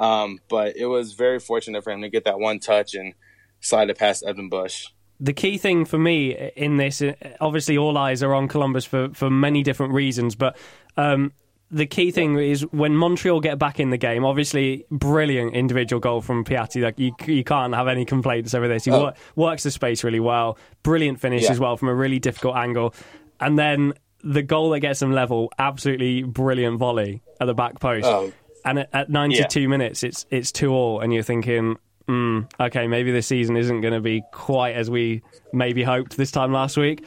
um, 0.00 0.40
but 0.48 0.76
it 0.76 0.86
was 0.86 1.12
very 1.12 1.38
fortunate 1.38 1.84
for 1.84 1.92
him 1.92 2.02
to 2.02 2.08
get 2.08 2.24
that 2.24 2.38
one 2.38 2.58
touch 2.60 2.94
and 2.94 3.14
slide 3.60 3.90
it 3.90 3.98
past 3.98 4.24
Evan 4.24 4.48
Bush 4.48 4.88
the 5.20 5.32
key 5.32 5.58
thing 5.58 5.84
for 5.84 5.98
me 5.98 6.32
in 6.56 6.76
this, 6.76 7.02
obviously, 7.40 7.78
all 7.78 7.96
eyes 7.96 8.22
are 8.22 8.34
on 8.34 8.48
Columbus 8.48 8.84
for, 8.84 9.10
for 9.14 9.30
many 9.30 9.62
different 9.62 9.92
reasons, 9.92 10.34
but 10.34 10.56
um, 10.96 11.32
the 11.70 11.86
key 11.86 12.10
thing 12.10 12.38
is 12.38 12.62
when 12.72 12.96
Montreal 12.96 13.40
get 13.40 13.58
back 13.58 13.80
in 13.80 13.90
the 13.90 13.96
game. 13.96 14.24
Obviously, 14.24 14.84
brilliant 14.90 15.54
individual 15.54 16.00
goal 16.00 16.20
from 16.20 16.44
Piatti. 16.44 16.82
Like 16.82 16.98
you, 16.98 17.12
you 17.26 17.44
can't 17.44 17.74
have 17.74 17.88
any 17.88 18.04
complaints 18.04 18.54
over 18.54 18.68
this. 18.68 18.84
He 18.84 18.90
oh. 18.90 19.12
works 19.34 19.62
the 19.62 19.70
space 19.70 20.04
really 20.04 20.20
well. 20.20 20.58
Brilliant 20.82 21.20
finish 21.20 21.44
yeah. 21.44 21.52
as 21.52 21.60
well 21.60 21.76
from 21.76 21.88
a 21.88 21.94
really 21.94 22.18
difficult 22.18 22.56
angle, 22.56 22.94
and 23.40 23.58
then 23.58 23.94
the 24.24 24.42
goal 24.42 24.70
that 24.70 24.80
gets 24.80 25.00
them 25.00 25.12
level. 25.12 25.52
Absolutely 25.58 26.22
brilliant 26.22 26.78
volley 26.78 27.22
at 27.40 27.46
the 27.46 27.54
back 27.54 27.78
post. 27.78 28.06
Oh. 28.06 28.32
And 28.64 28.80
at, 28.80 28.88
at 28.92 29.10
92 29.10 29.60
yeah. 29.60 29.66
minutes, 29.66 30.02
it's 30.02 30.24
it's 30.30 30.50
two 30.50 30.72
all, 30.72 31.00
and 31.00 31.12
you're 31.12 31.22
thinking, 31.22 31.76
mm, 32.08 32.48
okay, 32.58 32.86
maybe 32.86 33.12
this 33.12 33.26
season 33.26 33.56
isn't 33.56 33.82
going 33.82 33.92
to 33.94 34.00
be 34.00 34.22
quite 34.32 34.74
as 34.74 34.90
we 34.90 35.22
maybe 35.52 35.82
hoped 35.82 36.16
this 36.16 36.30
time 36.30 36.52
last 36.52 36.76
week. 36.76 37.04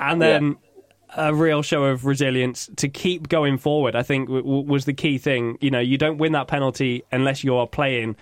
And 0.00 0.20
then 0.20 0.56
yeah. 1.08 1.28
a 1.28 1.34
real 1.34 1.62
show 1.62 1.84
of 1.84 2.06
resilience 2.06 2.70
to 2.76 2.88
keep 2.88 3.28
going 3.28 3.58
forward, 3.58 3.94
I 3.94 4.02
think 4.02 4.28
w- 4.28 4.42
w- 4.42 4.64
was 4.66 4.86
the 4.86 4.94
key 4.94 5.18
thing. 5.18 5.58
You 5.60 5.70
know, 5.70 5.80
you 5.80 5.98
don't 5.98 6.18
win 6.18 6.32
that 6.32 6.48
penalty 6.48 7.04
unless 7.12 7.44
you're 7.44 7.66
playing, 7.66 8.16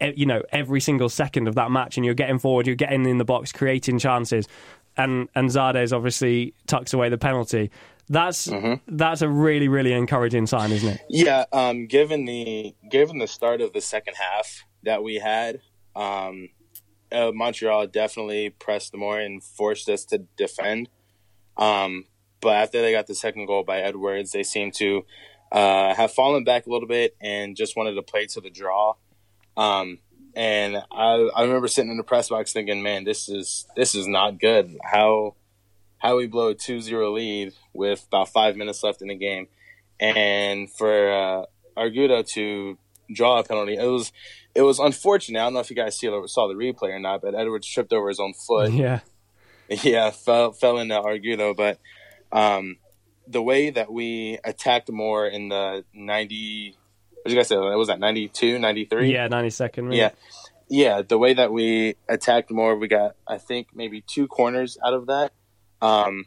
you 0.00 0.26
know, 0.26 0.42
every 0.50 0.80
single 0.80 1.08
second 1.08 1.46
of 1.46 1.54
that 1.54 1.70
match 1.70 1.96
and 1.96 2.04
you're 2.04 2.14
getting 2.14 2.38
forward, 2.38 2.66
you're 2.66 2.76
getting 2.76 3.06
in 3.06 3.18
the 3.18 3.24
box, 3.24 3.52
creating 3.52 3.98
chances. 3.98 4.48
And, 4.98 5.28
and 5.34 5.48
Zardes 5.48 5.96
obviously 5.96 6.54
tucks 6.66 6.92
away 6.92 7.08
the 7.08 7.18
penalty. 7.18 7.70
That's 8.10 8.46
mm-hmm. 8.46 8.96
that's 8.96 9.20
a 9.20 9.28
really 9.28 9.68
really 9.68 9.92
encouraging 9.92 10.46
sign, 10.46 10.72
isn't 10.72 10.88
it? 10.88 11.00
Yeah. 11.10 11.44
Um, 11.52 11.86
given 11.86 12.24
the 12.24 12.74
given 12.90 13.18
the 13.18 13.26
start 13.26 13.60
of 13.60 13.74
the 13.74 13.82
second 13.82 14.14
half, 14.14 14.64
that 14.82 15.02
we 15.02 15.16
had. 15.16 15.60
Um, 15.94 16.50
uh, 17.10 17.32
Montreal 17.34 17.86
definitely 17.86 18.50
pressed 18.50 18.94
more 18.94 19.18
and 19.18 19.42
forced 19.42 19.88
us 19.88 20.04
to 20.06 20.18
defend. 20.36 20.88
Um, 21.56 22.06
but 22.40 22.54
after 22.56 22.82
they 22.82 22.92
got 22.92 23.06
the 23.06 23.14
second 23.14 23.46
goal 23.46 23.64
by 23.64 23.80
Edwards, 23.80 24.32
they 24.32 24.42
seemed 24.42 24.74
to 24.74 25.04
uh, 25.50 25.94
have 25.94 26.12
fallen 26.12 26.44
back 26.44 26.66
a 26.66 26.70
little 26.70 26.88
bit 26.88 27.16
and 27.20 27.56
just 27.56 27.76
wanted 27.76 27.94
to 27.94 28.02
play 28.02 28.26
to 28.26 28.40
the 28.40 28.50
draw. 28.50 28.94
Um, 29.56 29.98
and 30.38 30.76
I, 30.92 31.28
I 31.34 31.42
remember 31.42 31.66
sitting 31.66 31.90
in 31.90 31.96
the 31.96 32.04
press 32.04 32.28
box 32.28 32.52
thinking, 32.52 32.80
"Man, 32.80 33.02
this 33.02 33.28
is 33.28 33.66
this 33.74 33.96
is 33.96 34.06
not 34.06 34.38
good. 34.38 34.78
How 34.84 35.34
how 35.98 36.16
we 36.16 36.28
blow 36.28 36.50
a 36.50 36.54
2-0 36.54 37.12
lead 37.12 37.54
with 37.74 38.06
about 38.06 38.28
five 38.28 38.54
minutes 38.54 38.84
left 38.84 39.02
in 39.02 39.08
the 39.08 39.16
game, 39.16 39.48
and 39.98 40.70
for 40.72 41.12
uh, 41.12 41.44
Argudo 41.76 42.24
to 42.34 42.78
draw 43.12 43.40
a 43.40 43.44
penalty. 43.44 43.74
It 43.74 43.86
was 43.86 44.12
it 44.54 44.62
was 44.62 44.78
unfortunate. 44.78 45.40
I 45.40 45.44
don't 45.44 45.54
know 45.54 45.60
if 45.60 45.70
you 45.70 45.76
guys 45.76 45.98
see, 45.98 46.06
saw 46.26 46.46
the 46.46 46.54
replay 46.54 46.90
or 46.90 47.00
not, 47.00 47.20
but 47.20 47.34
Edwards 47.34 47.66
tripped 47.66 47.92
over 47.92 48.08
his 48.08 48.20
own 48.20 48.34
foot. 48.34 48.72
Yeah, 48.72 49.00
yeah, 49.68 50.10
fell 50.10 50.52
fell 50.52 50.78
into 50.78 50.94
Argudo. 50.94 51.56
But 51.56 51.78
um, 52.30 52.76
the 53.26 53.42
way 53.42 53.70
that 53.70 53.92
we 53.92 54.38
attacked 54.44 54.90
more 54.90 55.26
in 55.26 55.48
the 55.48 55.84
ninety, 55.92 56.76
did 57.28 57.34
you 57.34 57.38
guys 57.38 57.48
say? 57.48 57.56
It 57.56 57.76
was 57.76 57.88
that 57.88 58.00
92, 58.00 58.58
93? 58.58 59.12
Yeah, 59.12 59.28
ninety 59.28 59.50
second. 59.50 59.92
Yeah, 59.92 60.10
yeah. 60.68 61.02
The 61.02 61.18
way 61.18 61.34
that 61.34 61.52
we 61.52 61.96
attacked 62.08 62.50
more, 62.50 62.76
we 62.76 62.88
got 62.88 63.16
I 63.26 63.38
think 63.38 63.68
maybe 63.74 64.00
two 64.00 64.26
corners 64.26 64.78
out 64.84 64.94
of 64.94 65.06
that. 65.06 65.32
Um, 65.80 66.26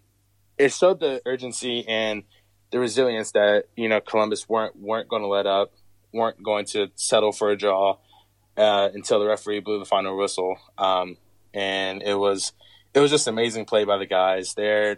it 0.57 0.71
showed 0.71 0.99
the 0.99 1.21
urgency 1.25 1.85
and 1.87 2.23
the 2.71 2.79
resilience 2.79 3.31
that 3.31 3.65
you 3.75 3.89
know 3.89 3.99
Columbus 3.99 4.47
weren't 4.47 4.75
weren't 4.75 5.09
going 5.09 5.23
to 5.23 5.27
let 5.27 5.45
up 5.45 5.73
weren't 6.13 6.41
going 6.43 6.65
to 6.65 6.91
settle 6.95 7.31
for 7.31 7.51
a 7.51 7.57
draw 7.57 7.97
uh, 8.57 8.89
until 8.93 9.19
the 9.19 9.27
referee 9.27 9.59
blew 9.59 9.79
the 9.79 9.85
final 9.85 10.17
whistle. 10.17 10.57
Um, 10.77 11.17
and 11.53 12.01
it 12.01 12.15
was 12.15 12.53
it 12.93 12.99
was 12.99 13.11
just 13.11 13.27
amazing 13.27 13.65
play 13.65 13.85
by 13.85 13.97
the 13.97 14.05
guys. 14.05 14.53
They're 14.53 14.97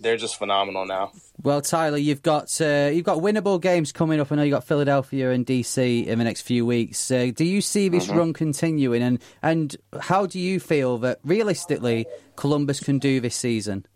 they're 0.00 0.16
just 0.16 0.36
phenomenal 0.36 0.86
now. 0.86 1.12
Well, 1.42 1.60
Tyler, 1.60 1.98
you've 1.98 2.22
got 2.22 2.60
uh, 2.60 2.90
you've 2.92 3.04
got 3.04 3.18
winnable 3.18 3.60
games 3.60 3.92
coming 3.92 4.20
up. 4.20 4.32
I 4.32 4.36
know 4.36 4.42
you 4.42 4.50
got 4.50 4.64
Philadelphia 4.64 5.30
and 5.30 5.46
DC 5.46 6.06
in 6.06 6.18
the 6.18 6.24
next 6.24 6.42
few 6.42 6.66
weeks. 6.66 7.10
Uh, 7.10 7.30
do 7.34 7.44
you 7.44 7.60
see 7.60 7.88
this 7.88 8.06
mm-hmm. 8.06 8.18
run 8.18 8.32
continuing, 8.32 9.02
and 9.02 9.22
and 9.42 9.76
how 10.00 10.26
do 10.26 10.38
you 10.38 10.58
feel 10.60 10.98
that 10.98 11.20
realistically 11.24 12.06
Columbus 12.36 12.80
can 12.80 12.98
do 12.98 13.20
this 13.20 13.36
season? 13.36 13.86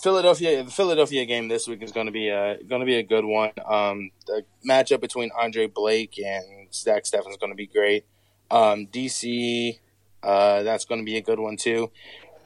Philadelphia, 0.00 0.62
the 0.62 0.70
Philadelphia 0.70 1.24
game 1.24 1.48
this 1.48 1.66
week 1.66 1.82
is 1.82 1.92
going 1.92 2.06
to 2.06 2.12
be 2.12 2.28
a 2.28 2.58
going 2.68 2.80
to 2.80 2.86
be 2.86 2.96
a 2.96 3.02
good 3.02 3.24
one. 3.24 3.52
Um, 3.64 4.10
the 4.26 4.44
matchup 4.68 5.00
between 5.00 5.30
Andre 5.38 5.66
Blake 5.66 6.18
and 6.18 6.72
Zach 6.72 7.04
Steffen 7.04 7.30
is 7.30 7.36
going 7.36 7.52
to 7.52 7.56
be 7.56 7.66
great. 7.66 8.04
Um, 8.50 8.86
DC, 8.86 9.78
uh, 10.22 10.62
that's 10.62 10.84
going 10.84 11.00
to 11.00 11.04
be 11.04 11.16
a 11.16 11.22
good 11.22 11.38
one 11.38 11.56
too. 11.56 11.90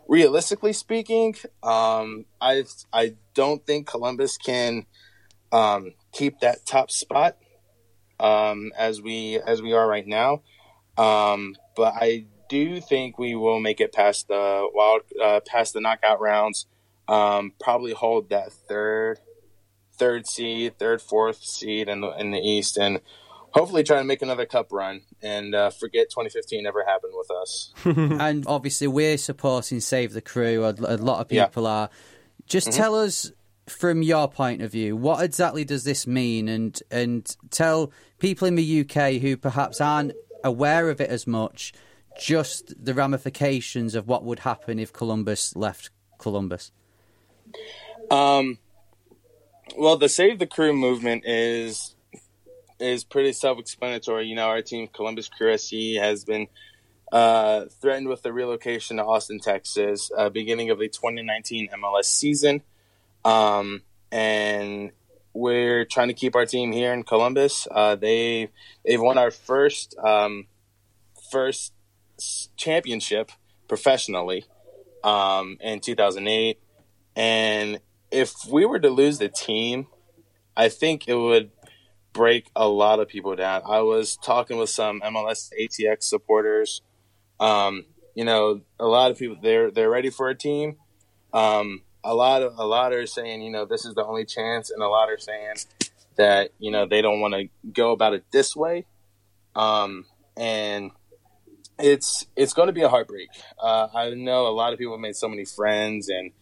Realistically 0.09 0.73
speaking, 0.73 1.37
um, 1.63 2.25
I 2.41 2.65
I 2.93 3.15
don't 3.35 3.65
think 3.67 3.87
Columbus 3.87 4.39
can 4.39 4.87
um, 5.53 5.95
keep 6.13 6.41
that 6.41 6.65
top 6.65 6.91
spot 6.91 7.37
um, 8.19 8.73
as 8.77 9.03
we 9.03 9.39
as 9.39 9.61
we 9.61 9.75
are 9.75 9.87
right 9.87 10.07
now. 10.07 10.43
Um, 10.97 11.57
but 11.77 11.95
I 11.95 12.25
do 12.49 12.81
think 12.81 13.19
we 13.19 13.35
will 13.35 13.61
make 13.61 13.81
it 13.81 13.93
past 13.93 14.29
the 14.29 14.67
wild 14.73 15.03
uh, 15.23 15.41
past 15.47 15.75
the 15.75 15.81
knockout 15.81 16.21
rounds 16.21 16.67
um, 17.09 17.53
probably 17.59 17.93
hold 17.93 18.29
that 18.31 18.53
third, 18.53 19.21
third 19.99 20.27
seed, 20.27 20.79
third, 20.79 21.01
fourth 21.01 21.43
seed 21.43 21.89
in 21.89 22.03
the 22.03 22.11
in 22.11 22.31
the 22.31 22.39
East, 22.39 22.77
and 22.77 23.01
hopefully 23.51 23.83
try 23.83 23.99
to 23.99 24.05
make 24.05 24.23
another 24.23 24.47
cup 24.47 24.73
run 24.73 25.03
and 25.23 25.55
uh, 25.55 25.71
forget 25.71 26.11
2015 26.11 26.67
ever 26.67 26.85
happened 26.85 27.13
with 27.17 27.31
us. 27.31 27.73
and 27.85 28.45
obviously, 28.47 28.87
we're 28.87 29.19
supporting 29.19 29.81
Save 29.81 30.13
the 30.13 30.21
Crew. 30.21 30.65
A, 30.65 30.71
a 30.71 30.97
lot 30.97 31.21
of 31.21 31.29
people 31.29 31.65
yeah. 31.65 31.71
are. 31.71 31.91
Just 32.47 32.69
mm-hmm. 32.69 32.77
tell 32.77 32.95
us 32.95 33.33
from 33.67 34.03
your 34.03 34.29
point 34.29 34.63
of 34.63 34.73
view, 34.73 34.97
what 34.97 35.23
exactly 35.23 35.65
does 35.65 35.85
this 35.85 36.07
mean, 36.07 36.49
and 36.49 36.81
and 36.91 37.37
tell 37.51 37.93
people 38.19 38.49
in 38.49 38.55
the 38.55 38.81
UK 38.81 39.21
who 39.21 39.37
perhaps 39.37 39.81
aren't 39.81 40.13
aware 40.45 40.89
of 40.89 41.01
it 41.01 41.11
as 41.11 41.27
much, 41.27 41.73
just 42.19 42.73
the 42.83 42.95
ramifications 42.95 43.95
of 43.95 44.07
what 44.07 44.25
would 44.25 44.41
happen 44.41 44.79
if 44.79 44.93
Columbus 44.93 45.55
left 45.57 45.91
Columbus. 46.19 46.73
Um, 48.11 48.59
well, 49.77 49.97
the 49.97 50.09
Save 50.09 50.39
the 50.39 50.47
Crew 50.47 50.73
movement 50.73 51.25
is 51.27 51.95
is 52.79 53.05
pretty 53.05 53.33
self-explanatory. 53.33 54.27
You 54.27 54.37
know, 54.37 54.49
our 54.49 54.63
team, 54.63 54.89
Columbus 54.89 55.29
Crew 55.29 55.57
SC, 55.57 55.97
has 55.99 56.25
been 56.25 56.49
uh, 57.13 57.65
threatened 57.81 58.09
with 58.09 58.23
the 58.23 58.33
relocation 58.33 58.99
to 58.99 59.05
Austin, 59.05 59.41
Texas, 59.41 60.11
uh, 60.17 60.29
beginning 60.29 60.71
of 60.71 60.79
the 60.79 60.89
2019 60.89 61.69
MLS 61.69 62.05
season, 62.05 62.63
um, 63.25 63.83
and 64.13 64.93
we're 65.33 65.85
trying 65.85 66.09
to 66.09 66.15
keep 66.15 66.35
our 66.35 66.47
team 66.47 66.73
here 66.73 66.93
in 66.93 67.03
Columbus. 67.05 67.69
Uh, 67.71 67.95
they 67.95 68.51
they've 68.85 69.01
won 69.01 69.19
our 69.19 69.31
first 69.31 69.97
um, 69.99 70.47
first 71.31 71.73
championship 72.57 73.31
professionally 73.69 74.45
um, 75.05 75.57
in 75.61 75.81
2008. 75.81 76.59
And 77.17 77.81
if 78.11 78.33
we 78.49 78.65
were 78.65 78.79
to 78.79 78.91
lose 78.91 79.19
the 79.19 79.29
team, 79.29 79.87
I 80.57 80.69
think 80.69 81.09
it 81.09 81.15
would 81.15 81.51
break 82.13 82.51
a 82.57 82.69
lot 82.69 83.01
of 83.01 83.09
people 83.09 83.37
down. 83.37 83.63
I 83.67 83.81
was 83.81 84.17
talking 84.17 84.59
with 84.59 84.71
some 84.71 85.01
MLS 85.03 85.51
ATX 85.61 86.05
supporters. 86.05 86.83
Um, 87.41 87.85
you 88.15 88.25
know, 88.25 88.63
a 88.81 88.87
lot 88.87 89.11
of 89.11 89.19
people 89.19 89.37
they're 89.43 89.71
they're 89.71 89.91
ready 89.91 90.11
for 90.11 90.29
a 90.29 90.35
team. 90.35 90.77
Um, 91.33 91.83
a 92.05 92.15
lot 92.15 92.43
of 92.43 92.55
a 92.59 92.65
lot 92.65 92.93
are 92.93 93.07
saying, 93.07 93.43
you 93.43 93.51
know, 93.51 93.65
this 93.67 93.85
is 93.85 93.95
the 93.95 94.05
only 94.05 94.25
chance, 94.25 94.71
and 94.71 94.83
a 94.83 94.89
lot 94.89 95.09
are 95.11 95.19
saying 95.19 95.57
that 96.17 96.51
you 96.59 96.71
know 96.71 96.87
they 96.87 97.03
don't 97.03 97.21
want 97.21 97.35
to 97.35 97.49
go 97.73 97.93
about 97.93 98.15
it 98.15 98.25
this 98.33 98.57
way. 98.57 98.87
um, 99.55 100.07
and 100.37 100.91
it's 101.79 102.27
it's 102.37 102.53
going 102.55 102.69
to 102.69 102.73
be 102.73 102.83
a 102.83 102.89
heartbreak. 102.89 103.29
Uh, 103.59 103.89
I 103.95 104.11
know 104.11 104.47
a 104.47 104.55
lot 104.55 104.73
of 104.73 104.79
people 104.79 104.95
have 104.95 105.01
made 105.01 105.17
so 105.17 105.29
many 105.29 105.45
friends, 105.45 106.09
and 106.09 106.33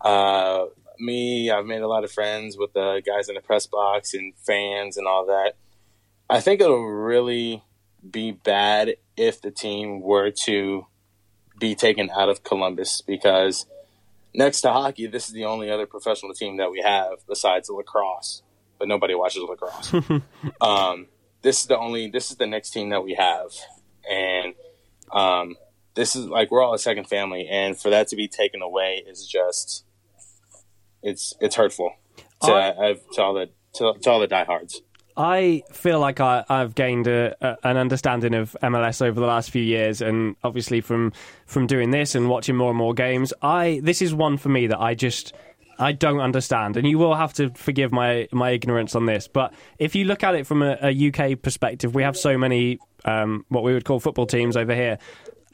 uh, 0.00 0.66
me, 0.98 1.50
I've 1.50 1.66
made 1.66 1.82
a 1.82 1.88
lot 1.88 2.04
of 2.04 2.12
friends 2.12 2.56
with 2.56 2.72
the 2.72 3.02
guys 3.04 3.28
in 3.28 3.34
the 3.34 3.40
press 3.40 3.66
box 3.66 4.14
and 4.14 4.34
fans 4.36 4.96
and 4.96 5.06
all 5.06 5.26
that. 5.26 5.54
I 6.28 6.40
think 6.40 6.60
it'll 6.60 6.86
really 6.86 7.62
be 8.08 8.32
bad 8.32 8.96
if 9.16 9.40
the 9.40 9.50
team 9.50 10.00
were 10.00 10.30
to 10.30 10.86
be 11.58 11.74
taken 11.74 12.10
out 12.10 12.28
of 12.28 12.42
Columbus 12.42 13.00
because 13.00 13.66
next 14.34 14.62
to 14.62 14.72
hockey, 14.72 15.06
this 15.06 15.28
is 15.28 15.34
the 15.34 15.44
only 15.44 15.70
other 15.70 15.86
professional 15.86 16.34
team 16.34 16.56
that 16.56 16.70
we 16.70 16.80
have 16.80 17.18
besides 17.28 17.68
lacrosse, 17.70 18.42
but 18.78 18.88
nobody 18.88 19.14
watches 19.14 19.42
lacrosse. 19.42 19.92
um, 20.60 21.06
this 21.42 21.60
is 21.60 21.66
the 21.66 21.78
only, 21.78 22.08
this 22.08 22.30
is 22.30 22.36
the 22.36 22.46
next 22.46 22.70
team 22.70 22.90
that 22.90 23.04
we 23.04 23.14
have. 23.14 23.50
And 24.10 24.54
um, 25.12 25.56
this 25.94 26.16
is 26.16 26.26
like, 26.26 26.50
we're 26.50 26.62
all 26.62 26.74
a 26.74 26.78
second 26.78 27.08
family. 27.08 27.46
And 27.48 27.78
for 27.78 27.90
that 27.90 28.08
to 28.08 28.16
be 28.16 28.28
taken 28.28 28.62
away 28.62 29.04
is 29.06 29.26
just, 29.26 29.84
it's, 31.04 31.34
it's 31.40 31.54
hurtful 31.54 31.92
to, 32.42 32.52
uh, 32.52 32.94
to 33.12 33.22
all 33.22 33.34
the, 33.34 33.50
to, 33.74 33.94
to 34.00 34.10
all 34.10 34.20
the 34.20 34.26
diehards. 34.26 34.82
I 35.16 35.62
feel 35.70 36.00
like 36.00 36.20
I, 36.20 36.44
have 36.48 36.74
gained 36.74 37.06
a, 37.06 37.36
a, 37.40 37.56
an 37.62 37.76
understanding 37.76 38.34
of 38.34 38.56
MLS 38.62 39.00
over 39.00 39.20
the 39.20 39.26
last 39.26 39.50
few 39.50 39.62
years, 39.62 40.00
and 40.00 40.34
obviously 40.42 40.80
from 40.80 41.12
from 41.46 41.66
doing 41.66 41.90
this 41.90 42.14
and 42.16 42.28
watching 42.28 42.56
more 42.56 42.70
and 42.70 42.78
more 42.78 42.94
games, 42.94 43.32
I 43.40 43.80
this 43.84 44.02
is 44.02 44.12
one 44.12 44.38
for 44.38 44.48
me 44.48 44.66
that 44.66 44.80
I 44.80 44.94
just 44.94 45.32
I 45.78 45.92
don't 45.92 46.20
understand, 46.20 46.76
and 46.76 46.86
you 46.86 46.98
will 46.98 47.14
have 47.14 47.32
to 47.34 47.50
forgive 47.50 47.92
my 47.92 48.28
my 48.32 48.50
ignorance 48.50 48.96
on 48.96 49.06
this. 49.06 49.28
But 49.28 49.54
if 49.78 49.94
you 49.94 50.04
look 50.04 50.24
at 50.24 50.34
it 50.34 50.46
from 50.48 50.62
a, 50.62 50.78
a 50.82 51.08
UK 51.08 51.40
perspective, 51.40 51.94
we 51.94 52.02
have 52.02 52.16
so 52.16 52.36
many 52.36 52.80
um, 53.04 53.44
what 53.48 53.62
we 53.62 53.72
would 53.72 53.84
call 53.84 54.00
football 54.00 54.26
teams 54.26 54.56
over 54.56 54.74
here. 54.74 54.98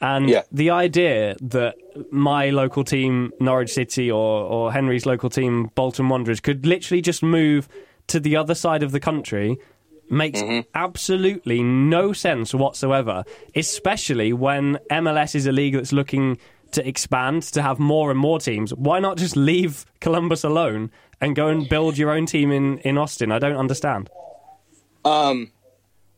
And 0.01 0.29
Yeah. 0.29 0.41
the 0.51 0.71
idea 0.71 1.35
that 1.41 1.75
my 2.11 2.49
local 2.49 2.83
team, 2.83 3.31
Norwich 3.39 3.71
City, 3.71 4.09
or, 4.09 4.43
or 4.43 4.71
Henry's 4.73 5.05
local 5.05 5.29
team, 5.29 5.69
Bolton 5.75 6.09
Wanderers, 6.09 6.39
could 6.39 6.65
literally 6.65 7.01
just 7.01 7.21
move 7.21 7.69
to 8.07 8.19
the 8.19 8.35
other 8.35 8.55
side 8.55 8.83
of 8.83 8.91
the 8.91 8.99
country 8.99 9.57
makes 10.09 10.41
absolutely 10.75 11.63
no 11.63 12.11
sense 12.11 12.53
whatsoever, 12.53 13.23
especially 13.55 14.33
when 14.33 14.77
MLS 14.89 15.35
is 15.35 15.45
a 15.45 15.51
league 15.53 15.73
that's 15.75 15.93
looking 15.93 16.37
to 16.71 16.85
expand, 16.85 17.43
to 17.43 17.61
have 17.61 17.79
more 17.79 18.11
and 18.11 18.19
more 18.19 18.39
teams. 18.39 18.73
Why 18.73 18.99
not 18.99 19.17
just 19.17 19.37
leave 19.37 19.85
Columbus 20.01 20.43
alone 20.43 20.91
and 21.21 21.35
go 21.35 21.47
and 21.47 21.69
build 21.69 21.97
your 21.97 22.11
own 22.11 22.25
team 22.25 22.51
in, 22.51 22.79
in 22.79 22.97
Austin? 22.97 23.31
I 23.31 23.39
don't 23.39 23.55
understand. 23.55 24.09
Um, 25.05 25.51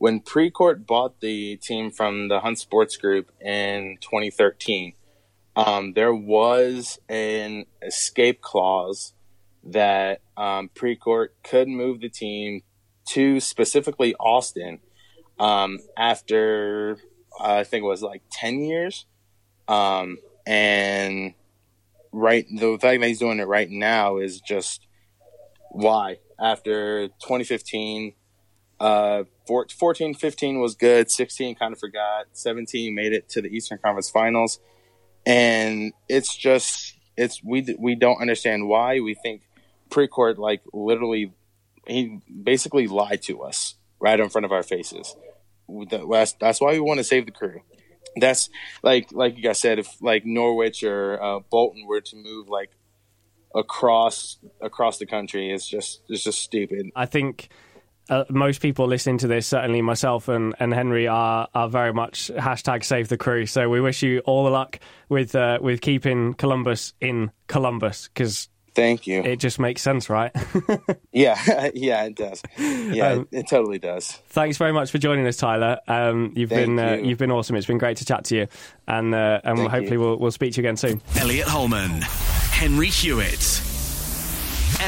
when 0.04 0.20
Precourt 0.20 0.86
bought 0.86 1.22
the 1.22 1.56
team 1.56 1.90
from 1.90 2.28
the 2.28 2.42
Hunt 2.42 2.60
Sports 2.60 2.98
Group 2.98 3.32
in 3.40 3.98
2013, 4.02 4.92
um, 5.56 5.94
there 5.94 6.14
was 6.14 7.00
an 7.08 7.68
escape 7.82 8.42
clause 8.42 9.14
that 9.64 10.20
um, 10.36 10.70
Precourt 10.76 11.30
could 11.42 11.70
move 11.70 12.02
the 12.02 12.10
team 12.10 12.64
to 13.12 13.40
specifically 13.40 14.14
Austin 14.16 14.80
um, 15.40 15.80
after 15.96 16.98
uh, 17.40 17.60
I 17.60 17.64
think 17.64 17.86
it 17.86 17.88
was 17.88 18.02
like 18.04 18.24
10 18.30 18.60
years. 18.60 19.06
Um, 19.70 20.18
and 20.46 21.34
right, 22.12 22.46
the 22.54 22.78
fact 22.78 23.00
that 23.00 23.08
he's 23.08 23.20
doing 23.20 23.40
it 23.40 23.48
right 23.48 23.70
now 23.70 24.18
is 24.18 24.42
just 24.42 24.86
why. 25.72 26.18
After 26.38 27.08
2015, 27.08 28.16
uh, 28.82 29.24
14, 29.48 30.14
15 30.14 30.60
was 30.60 30.76
good. 30.76 31.12
16 31.12 31.56
kind 31.56 31.74
of 31.74 31.80
forgot. 31.80 32.28
17 32.34 32.94
made 32.94 33.14
it 33.14 33.30
to 33.30 33.42
the 33.42 33.50
Eastern 33.50 33.78
Conference 33.78 34.10
Finals, 34.10 34.60
and 35.26 35.94
it's 36.08 36.36
just 36.36 36.98
it's 37.18 37.44
we 37.44 37.76
we 37.80 37.96
don't 37.96 38.22
understand 38.22 38.68
why. 38.68 39.00
We 39.00 39.14
think 39.14 39.42
Precourt 39.90 40.38
like 40.38 40.62
literally 40.74 41.34
he 41.88 42.22
basically 42.44 42.88
lied 42.88 43.22
to 43.24 43.42
us 43.42 43.76
right 44.00 44.20
in 44.20 44.30
front 44.30 44.46
of 44.46 44.52
our 44.52 44.64
faces. 44.64 45.16
That's 45.90 46.34
that's 46.34 46.62
why 46.62 46.72
we 46.74 46.80
want 46.80 47.00
to 47.00 47.04
save 47.04 47.26
the 47.26 47.32
crew. 47.32 47.62
That's 48.16 48.50
like 48.82 49.12
like 49.12 49.38
you 49.38 49.44
guys 49.44 49.60
said, 49.60 49.80
if 49.80 50.02
like 50.02 50.26
Norwich 50.26 50.84
or 50.84 51.22
uh, 51.22 51.40
Bolton 51.50 51.86
were 51.88 52.02
to 52.02 52.16
move 52.16 52.48
like 52.48 52.70
across 53.56 54.38
across 54.62 54.98
the 54.98 55.06
country, 55.06 55.52
it's 55.52 55.68
just 55.68 56.02
it's 56.10 56.24
just 56.24 56.40
stupid. 56.40 56.92
I 56.96 57.06
think 57.06 57.50
uh, 58.10 58.26
most 58.30 58.62
people 58.62 58.88
listening 58.88 59.18
to 59.20 59.28
this, 59.28 59.48
certainly 59.48 59.82
myself 59.82 60.28
and, 60.28 60.54
and 60.60 60.74
Henry, 60.74 61.08
are 61.08 61.48
are 61.54 61.70
very 61.70 61.94
much 61.94 62.30
hashtag 62.36 62.84
save 62.84 63.08
the 63.08 63.18
crew. 63.18 63.46
So 63.46 63.70
we 63.70 63.80
wish 63.82 64.04
you 64.04 64.20
all 64.26 64.44
the 64.44 64.50
luck 64.52 64.80
with 65.10 65.36
uh, 65.36 65.60
with 65.62 65.82
keeping 65.82 66.34
Columbus 66.34 66.94
in 67.00 67.32
Columbus 67.48 68.10
because 68.10 68.50
Thank 68.76 69.06
you. 69.06 69.22
it 69.22 69.36
just 69.38 69.60
makes 69.60 69.82
sense, 69.84 70.10
right? 70.10 70.32
yeah, 71.12 71.38
yeah, 71.76 72.06
it 72.06 72.16
does. 72.16 72.42
Yeah, 72.58 73.10
Um, 73.12 73.28
it, 73.32 73.40
it 73.42 73.48
totally 73.48 73.78
does. 73.80 74.12
Thanks 74.30 74.58
very 74.58 74.74
much 74.74 74.90
for 74.90 74.98
joining 74.98 75.28
us, 75.28 75.38
Tyler. 75.38 75.80
Um, 75.88 76.34
you've 76.36 76.50
Thank 76.50 76.66
been 76.66 76.80
uh, 76.80 76.94
you. 76.96 77.10
you've 77.10 77.20
been 77.20 77.32
awesome. 77.32 77.56
It's 77.56 77.68
been 77.68 77.78
great 77.78 77.98
to 77.98 78.06
chat 78.06 78.26
to 78.26 78.36
you, 78.36 78.48
and 78.88 79.14
uh, 79.14 79.42
and 79.44 79.60
Thank 79.60 79.70
hopefully 79.72 79.94
you. 79.94 80.00
we'll 80.02 80.18
we'll 80.18 80.32
speak 80.32 80.54
to 80.54 80.62
you 80.62 80.68
again 80.68 80.78
soon. 80.78 81.02
Elliot 81.18 81.48
Holman, 81.48 82.02
Henry 82.02 82.88
Hewitt, 82.90 83.40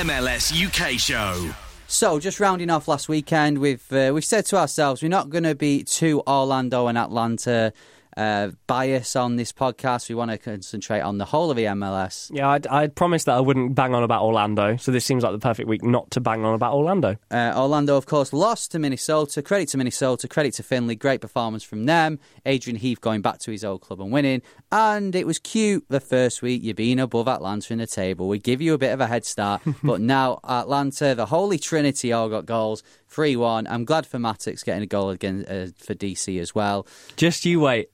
MLS 0.02 0.52
UK 0.52 1.00
show. 1.00 1.54
So, 1.88 2.20
just 2.20 2.40
rounding 2.40 2.72
off 2.72 2.88
last 2.88 3.08
weekend, 3.08 3.60
we've 3.60 3.94
uh, 3.94 4.12
we've 4.14 4.26
said 4.26 4.46
to 4.48 4.58
ourselves 4.58 5.04
we're 5.04 5.08
not 5.08 5.30
going 5.30 5.44
to 5.44 5.54
be 5.54 5.84
too 5.84 6.24
Orlando 6.28 6.88
and 6.88 6.98
Atlanta 6.98 7.74
uh, 8.18 8.52
bias 8.68 9.16
on 9.16 9.36
this 9.36 9.52
podcast. 9.52 10.10
We 10.10 10.16
want 10.16 10.32
to 10.32 10.38
concentrate 10.38 11.02
on 11.02 11.18
the 11.18 11.26
whole 11.26 11.52
of 11.52 11.58
the 11.58 11.66
MLS. 11.66 12.30
Yeah, 12.34 12.50
I'd, 12.50 12.68
I'd 12.68 12.96
promised 12.96 13.26
that 13.26 13.36
I 13.36 13.40
wouldn't 13.40 13.76
bang 13.76 13.94
on 13.94 14.04
about 14.04 14.24
Orlando, 14.24 14.78
so 14.78 14.92
this 14.92 15.06
seems 15.06 15.24
like 15.24 15.34
the 15.34 15.40
perfect 15.40 15.68
week 15.68 15.84
not 15.84 16.12
to 16.12 16.22
bang 16.22 16.46
on 16.46 16.54
about 16.54 16.74
Orlando. 16.74 17.18
Uh, 17.30 17.54
Orlando, 17.56 17.98
of 17.98 18.06
course, 18.06 18.34
lost 18.34 18.72
to 18.72 18.80
Minnesota. 18.80 19.42
Credit 19.42 19.68
to 19.70 19.78
Minnesota, 19.78 20.28
credit 20.28 20.54
to 20.56 20.64
Finlay. 20.64 20.96
Great 20.96 21.22
performance 21.22 21.64
from 21.64 21.86
them. 21.86 22.20
Adrian 22.46 22.78
Heath 22.78 23.02
going 23.02 23.22
back 23.22 23.40
to 23.40 23.52
his 23.52 23.64
old 23.64 23.82
club 23.82 24.02
and 24.02 24.12
winning. 24.12 24.42
And 24.72 25.16
it 25.16 25.28
was 25.28 25.40
cute 25.40 25.86
the 25.90 26.00
first 26.00 26.42
week, 26.42 26.64
you 26.64 26.74
being 26.74 27.00
above 27.00 27.28
Atlanta 27.28 27.74
in 27.74 27.80
the 27.80 27.88
table. 27.88 28.28
We 28.28 28.40
give 28.40 28.62
you 28.62 28.74
a 28.74 28.78
bit 28.78 28.94
of 28.94 29.02
a 29.02 29.08
head 29.08 29.26
start. 29.26 29.62
but 29.84 30.02
now, 30.02 30.40
Atlanta, 30.44 31.16
the 31.16 31.28
Holy 31.28 31.58
Trinity, 31.58 32.14
all 32.14 32.30
got 32.30 32.46
goals 32.46 32.84
3 33.10 33.36
1. 33.36 33.68
I'm 33.68 33.86
glad 33.86 34.06
for 34.06 34.20
Mattocks 34.20 34.64
getting 34.64 34.84
a 34.84 34.88
goal 34.88 35.10
again 35.10 35.46
uh, 35.48 35.68
for 35.78 35.94
DC 35.94 36.40
as 36.40 36.54
well. 36.54 36.88
Just 37.16 37.46
you 37.46 37.60
wait. 37.60 37.90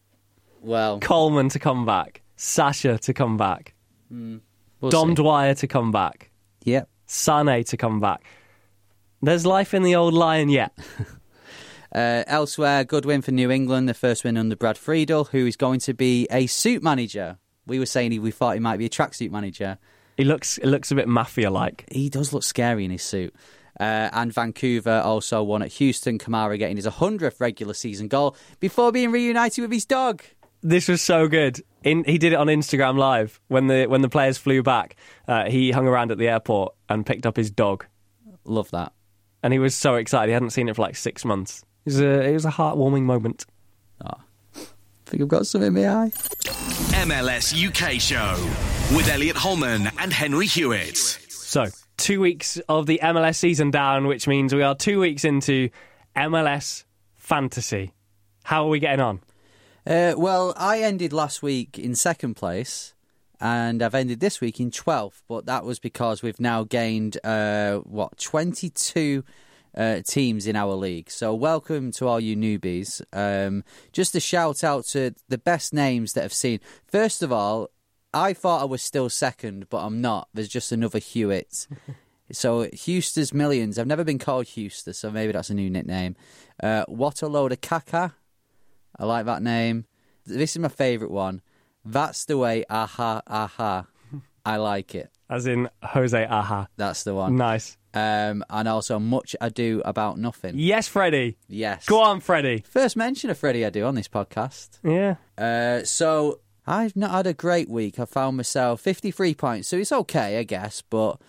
Well, 0.62 1.00
Coleman 1.00 1.50
to 1.50 1.60
come 1.60 1.86
back, 1.86 2.22
Sacha 2.36 2.98
to 3.00 3.14
come 3.14 3.36
back, 3.38 3.74
we'll 4.10 4.92
Dom 4.92 5.10
see. 5.10 5.16
Dwyer 5.16 5.56
to 5.56 5.68
come 5.68 5.92
back, 5.92 6.32
Yep. 6.64 6.88
Sane 7.08 7.64
to 7.66 7.78
come 7.78 8.00
back. 8.00 8.24
There's 9.22 9.46
life 9.46 9.74
in 9.74 9.84
the 9.84 9.96
old 9.96 10.14
lion 10.14 10.50
yet. 10.50 10.72
Uh, 11.94 12.24
elsewhere, 12.28 12.86
good 12.86 13.04
win 13.04 13.22
for 13.22 13.32
New 13.32 13.52
England, 13.52 13.90
the 13.90 13.94
first 13.94 14.24
win 14.24 14.38
under 14.38 14.56
Brad 14.56 14.78
Friedel, 14.78 15.26
who 15.26 15.46
is 15.46 15.58
going 15.58 15.82
to 15.82 15.94
be 15.94 16.26
a 16.32 16.48
suit 16.48 16.82
manager. 16.82 17.38
We 17.68 17.80
were 17.80 17.86
saying 17.86 18.14
he, 18.14 18.20
we 18.20 18.32
thought 18.32 18.54
he 18.54 18.62
might 18.62 18.78
be 18.78 18.86
a 18.86 18.90
tracksuit 18.90 19.30
manager. 19.30 19.78
He 20.16 20.24
looks 20.24 20.58
it 20.60 20.68
looks 20.68 20.92
a 20.92 20.96
bit 20.96 21.10
mafia 21.10 21.52
like. 21.52 21.84
He 21.92 22.10
does 22.10 22.32
look 22.32 22.44
scary 22.44 22.86
in 22.86 22.92
his 22.92 23.04
suit. 23.04 23.36
Uh, 23.78 24.10
and 24.14 24.34
Vancouver 24.34 25.02
also 25.04 25.44
won 25.44 25.62
at 25.64 25.74
Houston. 25.74 26.18
Kamara 26.18 26.58
getting 26.58 26.78
his 26.78 26.88
100th 26.88 27.42
regular 27.42 27.74
season 27.74 28.08
goal 28.08 28.38
before 28.62 28.94
being 28.94 29.12
reunited 29.12 29.62
with 29.62 29.72
his 29.74 29.86
dog. 29.86 30.24
This 30.64 30.88
was 30.88 31.02
so 31.02 31.28
good. 31.28 31.62
In, 31.84 32.04
he 32.04 32.18
did 32.18 32.34
it 32.34 32.36
on 32.36 32.48
Instagram 32.48 32.98
Live 32.98 33.40
when 33.48 33.68
the 33.68 33.88
when 33.88 34.02
the 34.02 34.10
players 34.10 34.38
flew 34.38 34.62
back. 34.62 34.96
Uh, 35.28 35.50
he 35.50 35.72
hung 35.72 35.88
around 35.88 36.12
at 36.12 36.18
the 36.20 36.28
airport 36.28 36.76
and 36.88 37.06
picked 37.06 37.26
up 37.26 37.36
his 37.36 37.50
dog, 37.50 37.86
Love 38.46 38.70
that. 38.72 38.94
and 39.42 39.52
he 39.54 39.60
was 39.60 39.74
so 39.76 39.96
excited. 39.96 40.30
He 40.30 40.34
hadn't 40.34 40.52
seen 40.52 40.70
it 40.70 40.76
for 40.76 40.84
like 40.84 40.96
six 40.96 41.26
months. 41.26 41.64
It 41.86 41.90
was 41.90 42.02
a 42.02 42.22
it 42.22 42.34
was 42.34 42.46
a 42.46 42.52
heartwarming 42.52 43.04
moment. 43.04 43.46
I 44.04 44.14
think 45.06 45.24
I've 45.24 45.28
got 45.28 45.46
some 45.48 45.62
in 45.64 45.74
my 45.74 45.90
eye. 45.90 46.12
MLS 47.04 47.52
UK 47.54 48.00
show 48.00 48.36
with 48.96 49.10
Elliot 49.10 49.36
Holman 49.36 49.90
and 49.98 50.14
Henry 50.14 50.46
Hewitt. 50.46 50.96
So, 50.96 51.66
two 51.98 52.22
weeks 52.22 52.58
of 52.70 52.86
the 52.86 53.00
MLS 53.04 53.36
season 53.36 53.72
down, 53.72 54.08
which 54.08 54.26
means 54.28 54.54
we 54.56 54.62
are 54.64 54.74
two 54.76 55.00
weeks 55.02 55.26
into 55.26 55.70
MLS 56.16 56.86
fantasy. 57.18 57.92
How 58.44 58.66
are 58.66 58.70
we 58.70 58.80
getting 58.80 59.02
on? 59.02 59.20
Uh, 59.86 60.14
well, 60.16 60.54
I 60.58 60.82
ended 60.82 61.12
last 61.12 61.42
week 61.42 61.80
in 61.80 61.96
second 61.96 62.36
place, 62.36 62.94
and 63.40 63.82
I've 63.82 63.96
ended 63.96 64.20
this 64.20 64.40
week 64.40 64.60
in 64.60 64.70
12th, 64.70 65.24
but 65.28 65.48
that 65.48 65.66
was 65.66 65.80
because 65.80 66.22
we've 66.22 66.40
now 66.40 66.64
gained, 66.64 67.18
uh, 67.24 67.78
what, 67.78 68.18
22 68.20 69.24
uh, 69.76 70.02
teams 70.06 70.46
in 70.46 70.56
our 70.56 70.74
league. 70.74 71.10
So, 71.10 71.34
welcome 71.34 71.92
to 71.94 72.08
all 72.08 72.20
you 72.20 72.36
newbies. 72.36 73.02
Um, 73.12 73.64
just 73.92 74.14
a 74.14 74.20
shout 74.20 74.64
out 74.64 74.86
to 74.88 75.16
the 75.30 75.40
best 75.40 75.74
names 75.74 76.14
that 76.14 76.26
I've 76.26 76.34
seen. 76.34 76.60
First 76.86 77.24
of 77.24 77.32
all, 77.32 77.72
I 78.14 78.34
thought 78.34 78.62
I 78.62 78.66
was 78.66 78.84
still 78.84 79.10
second, 79.10 79.68
but 79.70 79.84
I'm 79.84 80.00
not. 80.00 80.28
There's 80.34 80.50
just 80.50 80.72
another 80.72 81.00
Hewitt. 81.00 81.68
So 82.34 82.70
Houston's 82.72 83.34
Millions. 83.34 83.78
I've 83.78 83.88
never 83.88 84.06
been 84.06 84.18
called 84.18 84.48
Houston, 84.48 84.94
so 84.94 85.12
maybe 85.12 85.34
that's 85.34 85.50
a 85.50 85.54
new 85.54 85.70
nickname. 85.70 86.16
Uh, 86.64 86.86
what 86.88 87.22
a 87.22 87.28
load 87.28 87.52
of 87.52 87.60
caca. 87.60 88.14
I 88.98 89.06
like 89.06 89.26
that 89.26 89.42
name. 89.42 89.86
This 90.26 90.52
is 90.52 90.60
my 90.60 90.68
favourite 90.68 91.12
one. 91.12 91.42
That's 91.84 92.26
the 92.26 92.38
way. 92.38 92.64
Aha, 92.70 93.22
aha. 93.26 93.86
I 94.46 94.58
like 94.58 94.96
it. 94.96 95.10
As 95.30 95.48
in 95.48 95.70
Jose 95.82 96.26
Aha. 96.26 96.68
That's 96.78 97.04
the 97.04 97.16
one. 97.16 97.38
Nice. 97.38 97.78
Um, 97.94 98.44
and 98.50 98.68
also 98.68 99.00
much 99.00 99.36
ado 99.42 99.82
about 99.86 100.18
nothing. 100.18 100.54
Yes, 100.58 100.88
Freddie. 100.88 101.38
Yes. 101.48 101.86
Go 101.86 102.02
on, 102.02 102.20
Freddie. 102.20 102.64
First 102.68 102.96
mention 102.96 103.30
of 103.30 103.38
Freddie 103.38 103.62
Adu 103.62 103.88
on 103.88 103.96
this 103.96 104.08
podcast. 104.08 104.80
Yeah. 104.84 105.16
Uh, 105.38 105.84
so 105.84 106.40
I've 106.66 106.96
not 106.96 107.12
had 107.12 107.28
a 107.28 107.34
great 107.34 107.70
week. 107.70 108.00
I 108.00 108.06
found 108.06 108.38
myself 108.38 108.82
53 108.82 109.34
points, 109.36 109.68
so 109.68 109.78
it's 109.78 109.92
okay, 109.92 110.38
I 110.40 110.44
guess, 110.44 110.82
but 110.82 111.20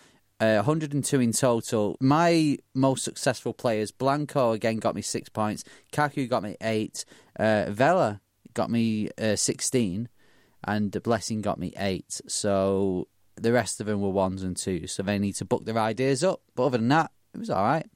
uh, 0.41 0.57
102 0.57 1.21
in 1.21 1.33
total. 1.33 1.97
My 2.01 2.59
most 2.75 3.05
successful 3.05 3.53
players, 3.53 3.91
Blanco 3.91 4.53
again 4.53 4.77
got 4.79 4.95
me 4.95 5.03
six 5.03 5.29
points, 5.29 5.65
Kaku 5.93 6.29
got 6.29 6.43
me 6.43 6.57
eight, 6.63 7.05
uh, 7.39 7.66
Vela 7.70 8.20
got 8.55 8.70
me 8.70 9.09
uh, 9.20 9.37
16, 9.37 10.09
and 10.64 11.03
Blessing 11.03 11.41
got 11.43 11.59
me 11.59 11.72
eight. 11.76 12.20
So 12.28 13.09
the 13.37 13.53
rest 13.53 13.80
of 13.80 13.87
them 13.87 14.01
were 14.01 14.11
ones 14.11 14.43
and 14.43 14.57
twos, 14.57 14.93
so 14.93 15.03
they 15.03 15.18
need 15.18 15.35
to 15.37 15.45
book 15.45 15.64
their 15.64 15.78
ideas 15.78 16.22
up. 16.22 16.43
But 16.55 16.66
other 16.66 16.78
than 16.78 16.89
that, 16.89 17.11
it 17.35 17.39
was 17.39 17.51
all 17.51 17.62
right. 17.64 17.87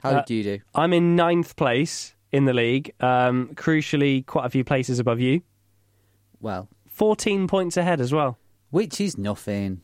How 0.00 0.10
Uh, 0.10 0.22
did 0.24 0.34
you 0.34 0.42
do? 0.42 0.58
I'm 0.74 0.92
in 0.92 1.14
ninth 1.16 1.54
place 1.56 2.14
in 2.32 2.44
the 2.44 2.52
league. 2.52 2.92
Um, 3.00 3.50
crucially, 3.54 4.26
quite 4.26 4.46
a 4.46 4.50
few 4.50 4.64
places 4.64 4.98
above 4.98 5.20
you. 5.20 5.42
Well, 6.40 6.68
14 6.88 7.46
points 7.46 7.76
ahead 7.76 8.00
as 8.00 8.12
well. 8.12 8.38
Which 8.72 9.02
is 9.02 9.18
nothing. 9.18 9.82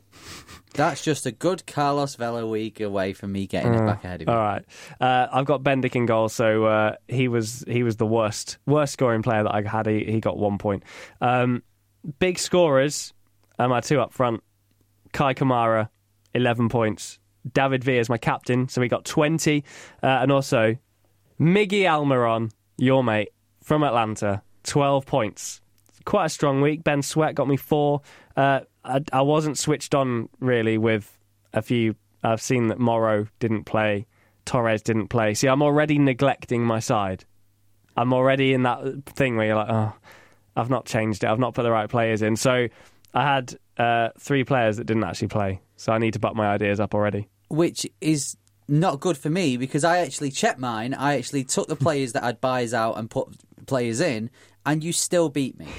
That's 0.72 1.05
just 1.05 1.26
a 1.26 1.30
good 1.30 1.66
Carlos 1.66 2.14
Vela 2.14 2.47
week 2.47 2.80
away 2.80 3.12
from 3.12 3.32
me 3.32 3.47
getting 3.47 3.74
it 3.74 3.84
back 3.84 4.03
ahead 4.03 4.22
of 4.22 4.28
you. 4.28 4.32
All 4.34 4.41
right. 4.41 4.64
Uh, 4.99 5.26
I've 5.30 5.45
got 5.45 5.62
Bendik 5.62 5.95
in 5.95 6.07
goal, 6.07 6.30
so 6.30 6.64
uh, 6.64 6.95
he 7.07 7.28
was 7.28 7.64
he 7.68 7.82
was 7.82 7.97
the 7.97 8.07
worst 8.07 8.57
worst 8.64 8.95
scoring 8.95 9.22
player 9.22 9.43
that 9.43 9.55
I 9.55 9.61
had. 9.61 9.86
He, 9.86 10.05
he 10.05 10.20
got 10.20 10.39
one 10.39 10.57
point. 10.57 10.84
Um, 11.20 11.62
big 12.18 12.39
scorers, 12.39 13.12
uh, 13.59 13.68
my 13.68 13.80
two 13.80 14.01
up 14.01 14.12
front. 14.12 14.43
Kei 15.12 15.34
Kamara, 15.34 15.91
11 16.34 16.70
points. 16.70 17.18
David 17.53 17.84
Villa 17.84 18.01
is 18.01 18.09
my 18.09 18.18
captain, 18.18 18.68
so 18.68 18.80
he 18.80 18.89
got 18.89 19.05
20. 19.05 19.64
Uh, 20.03 20.07
and 20.07 20.32
also, 20.32 20.76
Miggy 21.39 21.82
Almiron, 21.82 22.53
your 22.78 23.05
mate, 23.05 23.30
from 23.62 23.82
Atlanta, 23.82 24.43
12 24.64 25.05
points. 25.05 25.61
Quite 26.05 26.26
a 26.26 26.30
strong 26.30 26.62
week. 26.62 26.84
Ben 26.84 27.03
Sweat 27.03 27.34
got 27.34 27.49
me 27.49 27.57
four. 27.57 28.01
I, 28.89 29.01
I 29.12 29.22
wasn't 29.22 29.59
switched 29.59 29.95
on 29.95 30.28
really 30.41 30.78
with 30.78 31.16
a 31.53 31.62
few. 31.62 31.95
I've 32.22 32.43
seen 32.43 32.68
that 32.68 32.78
Morrow 32.78 33.28
didn't 33.39 33.64
play, 33.64 34.07
Torres 34.45 34.82
didn't 34.82 35.09
play. 35.09 35.34
See, 35.34 35.49
I'm 35.49 35.62
already 35.62 35.99
neglecting 35.99 36.64
my 36.64 36.80
side. 36.80 37.24
I'm 37.97 38.12
already 38.12 38.55
in 38.55 38.62
that 38.62 39.05
thing 39.07 39.36
where 39.36 39.47
you're 39.47 39.57
like, 39.57 39.70
oh, 39.70 39.93
I've 40.57 40.70
not 40.70 40.86
changed 40.86 41.24
it. 41.24 41.28
I've 41.28 41.39
not 41.39 41.55
put 41.55 41.62
the 41.62 41.70
right 41.70 41.89
players 41.89 42.22
in. 42.22 42.36
So 42.36 42.68
I 43.14 43.22
had 43.22 43.57
uh, 43.76 44.11
three 44.18 44.45
players 44.45 44.76
that 44.78 44.84
didn't 44.84 45.05
actually 45.05 45.28
play. 45.28 45.61
So 45.76 45.93
I 45.93 45.99
need 45.99 46.14
to 46.14 46.18
butt 46.18 46.34
my 46.34 46.49
ideas 46.49 46.80
up 46.80 46.95
already. 46.95 47.28
which 47.49 47.86
is 48.01 48.36
not 48.68 49.01
good 49.01 49.16
for 49.16 49.30
me 49.30 49.57
because 49.57 49.84
I 49.84 49.99
actually 49.99 50.30
checked 50.30 50.59
mine. 50.59 50.95
I 50.95 51.16
actually 51.16 51.45
took 51.45 51.68
the 51.68 51.76
players 51.76 52.12
that 52.12 52.22
I'd 52.22 52.41
buys 52.41 52.74
out 52.74 52.99
and 52.99 53.11
put 53.11 53.28
players 53.66 54.01
in, 54.01 54.30
and 54.69 54.85
you 54.85 54.93
still 54.93 55.29
beat 55.29 55.59
me. 55.59 55.66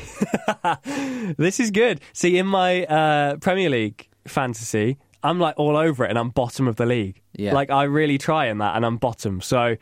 This 1.37 1.59
is 1.59 1.69
good. 1.69 2.01
See, 2.13 2.39
in 2.39 2.47
my 2.47 2.85
uh, 2.85 3.37
Premier 3.37 3.69
League 3.69 4.07
fantasy, 4.25 4.97
I'm 5.21 5.39
like 5.39 5.53
all 5.59 5.77
over 5.77 6.03
it 6.03 6.09
and 6.09 6.17
I'm 6.17 6.29
bottom 6.29 6.67
of 6.67 6.75
the 6.75 6.87
league. 6.87 7.21
Yeah. 7.33 7.53
Like 7.53 7.69
I 7.69 7.83
really 7.83 8.17
try 8.17 8.47
in 8.47 8.57
that 8.57 8.75
and 8.75 8.83
I'm 8.83 8.97
bottom. 8.97 9.41
So 9.41 9.77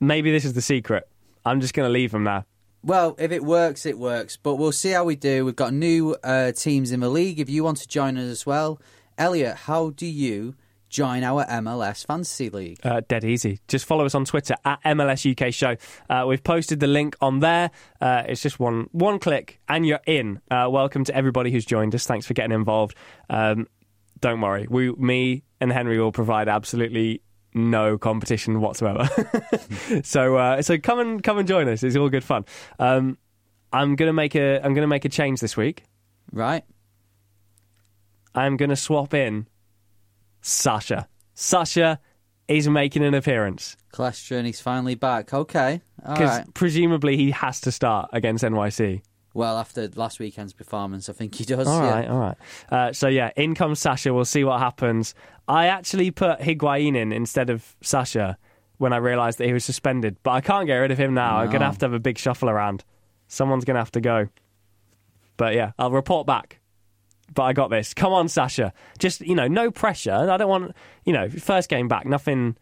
maybe 0.00 0.32
this 0.32 0.46
is 0.46 0.54
the 0.54 0.62
secret. 0.62 1.06
I'm 1.44 1.60
just 1.60 1.74
going 1.74 1.86
to 1.86 1.92
leave 1.92 2.12
them 2.12 2.24
now. 2.24 2.46
Well, 2.82 3.14
if 3.18 3.30
it 3.30 3.44
works, 3.44 3.84
it 3.84 3.98
works. 3.98 4.38
But 4.38 4.54
we'll 4.54 4.72
see 4.72 4.90
how 4.90 5.04
we 5.04 5.16
do. 5.16 5.44
We've 5.44 5.54
got 5.54 5.74
new 5.74 6.16
uh, 6.24 6.52
teams 6.52 6.92
in 6.92 7.00
the 7.00 7.10
league. 7.10 7.38
If 7.38 7.50
you 7.50 7.62
want 7.62 7.76
to 7.78 7.88
join 7.88 8.16
us 8.16 8.30
as 8.30 8.46
well, 8.46 8.80
Elliot, 9.18 9.56
how 9.66 9.90
do 9.90 10.06
you 10.06 10.54
join 10.96 11.22
our 11.22 11.44
MLS 11.44 12.06
Fantasy 12.06 12.48
League? 12.48 12.78
Uh, 12.82 13.02
dead 13.06 13.22
easy. 13.22 13.60
Just 13.68 13.84
follow 13.84 14.06
us 14.06 14.14
on 14.14 14.24
Twitter 14.24 14.56
at 14.64 14.82
MLS 14.82 15.30
UK 15.30 15.52
Show. 15.52 15.76
Uh, 16.08 16.24
we've 16.26 16.42
posted 16.42 16.80
the 16.80 16.86
link 16.86 17.14
on 17.20 17.40
there. 17.40 17.70
Uh, 18.00 18.22
it's 18.26 18.40
just 18.40 18.58
one 18.58 18.88
one 18.92 19.18
click 19.18 19.60
and 19.68 19.86
you're 19.86 20.00
in. 20.06 20.40
Uh, 20.50 20.68
welcome 20.70 21.04
to 21.04 21.14
everybody 21.14 21.50
who's 21.52 21.66
joined 21.66 21.94
us. 21.94 22.06
Thanks 22.06 22.24
for 22.24 22.32
getting 22.32 22.52
involved. 22.52 22.96
Um, 23.28 23.66
don't 24.20 24.40
worry, 24.40 24.66
we, 24.70 24.90
me 24.92 25.42
and 25.60 25.70
Henry 25.70 26.00
will 26.00 26.12
provide 26.12 26.48
absolutely 26.48 27.20
no 27.52 27.98
competition 27.98 28.62
whatsoever. 28.62 29.06
so 30.02 30.36
uh, 30.36 30.62
so 30.62 30.78
come 30.78 30.98
and 30.98 31.22
come 31.22 31.36
and 31.36 31.46
join 31.46 31.68
us. 31.68 31.82
It's 31.82 31.96
all 31.96 32.08
good 32.08 32.24
fun. 32.24 32.46
Um, 32.78 33.18
I'm 33.70 33.96
gonna 33.96 34.14
make 34.14 34.34
a 34.34 34.64
I'm 34.64 34.72
gonna 34.72 34.86
make 34.86 35.04
a 35.04 35.10
change 35.10 35.40
this 35.40 35.58
week. 35.58 35.82
Right? 36.32 36.64
I'm 38.34 38.56
gonna 38.56 38.76
swap 38.76 39.12
in 39.12 39.46
Sacha. 40.46 41.08
Sacha 41.34 41.98
is 42.46 42.68
making 42.68 43.02
an 43.02 43.14
appearance. 43.14 43.76
Clash 43.90 44.28
Journey's 44.28 44.60
finally 44.60 44.94
back. 44.94 45.34
Okay. 45.34 45.82
Because 45.96 46.38
right. 46.38 46.54
presumably 46.54 47.16
he 47.16 47.32
has 47.32 47.60
to 47.62 47.72
start 47.72 48.10
against 48.12 48.44
NYC. 48.44 49.02
Well, 49.34 49.58
after 49.58 49.88
last 49.96 50.20
weekend's 50.20 50.52
performance, 50.52 51.08
I 51.08 51.14
think 51.14 51.34
he 51.34 51.44
does. 51.44 51.66
All 51.66 51.82
yeah. 51.82 51.90
right, 51.90 52.08
all 52.08 52.20
right. 52.20 52.36
Uh, 52.70 52.92
so 52.92 53.08
yeah, 53.08 53.32
in 53.36 53.56
comes 53.56 53.80
Sacha. 53.80 54.14
We'll 54.14 54.24
see 54.24 54.44
what 54.44 54.60
happens. 54.60 55.14
I 55.48 55.66
actually 55.66 56.12
put 56.12 56.38
Higuain 56.38 56.96
in 56.96 57.12
instead 57.12 57.50
of 57.50 57.76
Sacha 57.82 58.38
when 58.78 58.92
I 58.92 58.98
realised 58.98 59.38
that 59.38 59.46
he 59.46 59.52
was 59.52 59.64
suspended, 59.64 60.16
but 60.22 60.30
I 60.30 60.40
can't 60.40 60.66
get 60.66 60.76
rid 60.76 60.92
of 60.92 60.98
him 60.98 61.12
now. 61.12 61.38
I'm 61.38 61.50
gonna 61.50 61.66
have 61.66 61.78
to 61.78 61.86
have 61.86 61.92
a 61.92 61.98
big 61.98 62.18
shuffle 62.18 62.48
around. 62.48 62.84
Someone's 63.26 63.64
gonna 63.64 63.80
have 63.80 63.92
to 63.92 64.00
go. 64.00 64.28
But 65.36 65.54
yeah, 65.54 65.72
I'll 65.78 65.90
report 65.90 66.26
back. 66.26 66.60
But 67.34 67.42
I 67.42 67.52
got 67.52 67.70
this. 67.70 67.92
Come 67.94 68.12
on, 68.12 68.28
Sacha. 68.28 68.72
Just 68.98 69.20
you 69.20 69.34
know, 69.34 69.48
no 69.48 69.70
pressure. 69.70 70.12
I 70.12 70.36
don't 70.36 70.48
want 70.48 70.74
you 71.04 71.12
know, 71.12 71.28
first 71.28 71.68
game 71.68 71.88
back, 71.88 72.06
nothing. 72.06 72.56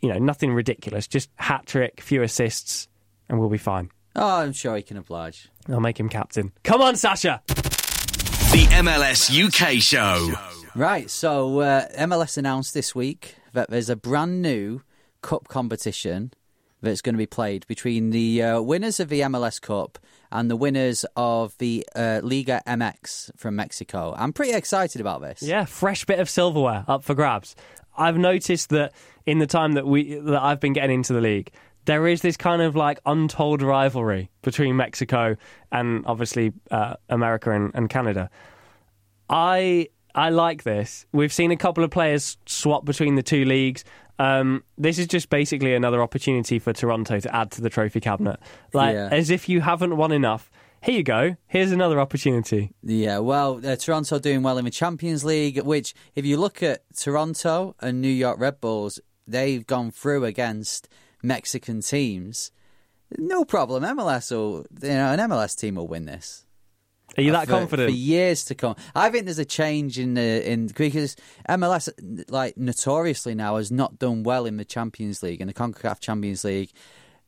You 0.00 0.10
know, 0.12 0.18
nothing 0.18 0.52
ridiculous. 0.52 1.08
Just 1.08 1.28
hat 1.36 1.66
trick, 1.66 2.00
few 2.00 2.22
assists, 2.22 2.88
and 3.28 3.40
we'll 3.40 3.48
be 3.48 3.58
fine. 3.58 3.90
Oh, 4.14 4.40
I'm 4.40 4.52
sure 4.52 4.76
he 4.76 4.82
can 4.82 4.96
oblige. 4.96 5.48
I'll 5.68 5.80
make 5.80 5.98
him 5.98 6.08
captain. 6.08 6.52
Come 6.62 6.80
on, 6.80 6.96
Sacha. 6.96 7.42
The 7.46 8.66
MLS 8.70 9.28
UK 9.28 9.82
Show. 9.82 10.32
Right, 10.74 11.10
so 11.10 11.60
uh, 11.60 11.88
MLS 11.98 12.38
announced 12.38 12.74
this 12.74 12.94
week 12.94 13.34
that 13.52 13.70
there's 13.70 13.90
a 13.90 13.96
brand 13.96 14.40
new 14.42 14.82
cup 15.22 15.48
competition 15.48 16.32
that's 16.80 17.02
going 17.02 17.14
to 17.14 17.18
be 17.18 17.26
played 17.26 17.66
between 17.66 18.10
the 18.10 18.42
uh, 18.42 18.60
winners 18.60 19.00
of 19.00 19.08
the 19.08 19.20
MLS 19.22 19.60
Cup 19.60 19.98
and 20.30 20.50
the 20.50 20.56
winners 20.56 21.04
of 21.16 21.56
the 21.58 21.86
uh, 21.94 22.20
Liga 22.22 22.62
MX 22.66 23.30
from 23.36 23.56
Mexico. 23.56 24.14
I'm 24.16 24.32
pretty 24.32 24.52
excited 24.52 25.00
about 25.00 25.20
this. 25.20 25.42
Yeah, 25.42 25.64
fresh 25.64 26.04
bit 26.04 26.18
of 26.18 26.28
silverware 26.28 26.84
up 26.88 27.04
for 27.04 27.14
grabs. 27.14 27.56
I've 27.96 28.18
noticed 28.18 28.70
that 28.70 28.92
in 29.26 29.38
the 29.38 29.46
time 29.46 29.72
that 29.72 29.86
we 29.86 30.14
that 30.14 30.42
I've 30.42 30.60
been 30.60 30.72
getting 30.72 30.96
into 30.96 31.12
the 31.12 31.20
league, 31.20 31.50
there 31.84 32.06
is 32.06 32.22
this 32.22 32.36
kind 32.36 32.62
of 32.62 32.76
like 32.76 33.00
untold 33.06 33.62
rivalry 33.62 34.30
between 34.42 34.76
Mexico 34.76 35.36
and 35.72 36.04
obviously 36.06 36.52
uh, 36.70 36.94
America 37.08 37.50
and, 37.50 37.70
and 37.74 37.90
Canada. 37.90 38.30
I 39.28 39.88
I 40.14 40.30
like 40.30 40.62
this. 40.64 41.06
We've 41.12 41.32
seen 41.32 41.50
a 41.50 41.56
couple 41.56 41.84
of 41.84 41.90
players 41.90 42.38
swap 42.46 42.84
between 42.84 43.14
the 43.14 43.22
two 43.22 43.44
leagues. 43.44 43.84
Um, 44.18 44.64
this 44.76 44.98
is 44.98 45.06
just 45.06 45.30
basically 45.30 45.74
another 45.74 46.02
opportunity 46.02 46.58
for 46.58 46.72
Toronto 46.72 47.20
to 47.20 47.34
add 47.36 47.50
to 47.52 47.60
the 47.60 47.70
trophy 47.70 48.00
cabinet. 48.00 48.40
Like 48.72 48.94
Yeah. 48.94 49.08
as 49.12 49.30
if 49.30 49.48
you 49.48 49.60
haven't 49.60 49.96
won 49.96 50.12
enough. 50.12 50.50
Here 50.82 50.96
you 50.96 51.02
go. 51.02 51.36
Here's 51.48 51.72
another 51.72 51.98
opportunity. 51.98 52.70
Yeah, 52.84 53.18
well, 53.18 53.60
uh, 53.66 53.74
Toronto 53.76 54.18
doing 54.20 54.42
well 54.44 54.58
in 54.58 54.64
the 54.64 54.70
Champions 54.70 55.24
League, 55.24 55.60
which, 55.62 55.92
if 56.14 56.24
you 56.24 56.36
look 56.36 56.62
at 56.62 56.82
Toronto 56.96 57.74
and 57.80 58.00
New 58.00 58.08
York 58.08 58.38
Red 58.38 58.60
Bulls, 58.60 59.00
they've 59.26 59.66
gone 59.66 59.90
through 59.90 60.24
against 60.24 60.88
Mexican 61.22 61.80
teams. 61.80 62.52
No 63.18 63.44
problem. 63.44 63.82
MLS 63.82 64.30
will, 64.30 64.66
you 64.82 64.88
know, 64.90 65.12
an 65.12 65.18
MLS 65.18 65.56
team 65.58 65.74
will 65.76 65.88
win 65.88 66.04
this. 66.06 66.44
Are 67.18 67.22
you 67.22 67.32
that 67.32 67.46
for, 67.46 67.52
confident? 67.52 67.90
for 67.90 67.96
years 67.96 68.44
to 68.44 68.54
come. 68.54 68.76
I 68.94 69.10
think 69.10 69.24
there's 69.24 69.40
a 69.40 69.44
change 69.44 69.98
in 69.98 70.14
the 70.14 70.50
in 70.50 70.68
because 70.68 71.16
MLS 71.48 71.88
like 72.30 72.56
notoriously 72.56 73.34
now 73.34 73.56
has 73.56 73.72
not 73.72 73.98
done 73.98 74.22
well 74.22 74.46
in 74.46 74.56
the 74.56 74.64
Champions 74.64 75.20
League 75.20 75.40
and 75.40 75.50
the 75.50 75.54
Concacaf 75.54 75.98
Champions 75.98 76.44
League. 76.44 76.70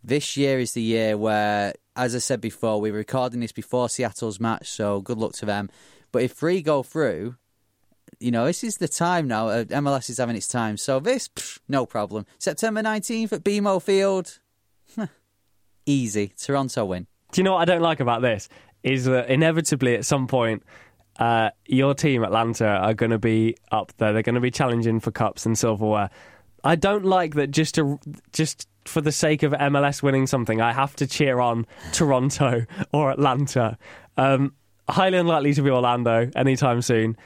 This 0.02 0.36
year 0.36 0.60
is 0.60 0.72
the 0.72 0.82
year 0.82 1.16
where, 1.16 1.74
as 1.96 2.14
I 2.14 2.18
said 2.18 2.40
before, 2.40 2.80
we 2.80 2.92
were 2.92 2.98
recording 2.98 3.40
this 3.40 3.52
before 3.52 3.88
Seattle's 3.88 4.38
match, 4.38 4.70
so 4.70 5.00
good 5.00 5.18
luck 5.18 5.32
to 5.34 5.44
them. 5.44 5.68
But 6.12 6.22
if 6.22 6.32
three 6.32 6.62
go 6.62 6.84
through, 6.84 7.34
you 8.20 8.30
know 8.30 8.46
this 8.46 8.62
is 8.62 8.76
the 8.76 8.88
time 8.88 9.26
now. 9.26 9.48
Uh, 9.48 9.64
MLS 9.64 10.08
is 10.08 10.18
having 10.18 10.36
its 10.36 10.46
time, 10.46 10.76
so 10.76 11.00
this 11.00 11.26
pff, 11.26 11.58
no 11.68 11.84
problem. 11.84 12.26
September 12.38 12.80
nineteenth 12.80 13.32
at 13.32 13.42
BMO 13.42 13.82
Field, 13.82 14.38
easy. 15.84 16.32
Toronto 16.38 16.84
win. 16.84 17.08
Do 17.32 17.40
you 17.40 17.44
know 17.44 17.54
what 17.54 17.62
I 17.62 17.64
don't 17.64 17.82
like 17.82 18.00
about 18.00 18.22
this? 18.22 18.48
Is 18.82 19.04
that 19.04 19.28
inevitably 19.28 19.94
at 19.94 20.04
some 20.04 20.26
point, 20.26 20.62
uh, 21.18 21.50
your 21.66 21.94
team, 21.94 22.24
Atlanta, 22.24 22.66
are 22.66 22.94
going 22.94 23.10
to 23.10 23.18
be 23.18 23.56
up 23.70 23.92
there. 23.98 24.12
They're 24.12 24.22
going 24.22 24.36
to 24.36 24.40
be 24.40 24.50
challenging 24.50 25.00
for 25.00 25.10
cups 25.10 25.44
and 25.44 25.58
silverware. 25.58 26.10
I 26.64 26.76
don't 26.76 27.04
like 27.04 27.34
that 27.34 27.50
just 27.50 27.74
to 27.76 27.98
just 28.32 28.68
for 28.84 29.00
the 29.00 29.12
sake 29.12 29.42
of 29.42 29.52
MLS 29.52 30.02
winning 30.02 30.26
something, 30.26 30.60
I 30.60 30.72
have 30.72 30.96
to 30.96 31.06
cheer 31.06 31.40
on 31.40 31.66
Toronto 31.92 32.64
or 32.92 33.10
Atlanta. 33.10 33.78
Um, 34.16 34.54
highly 34.88 35.18
unlikely 35.18 35.54
to 35.54 35.62
be 35.62 35.70
Orlando 35.70 36.30
anytime 36.34 36.82
soon. 36.82 37.16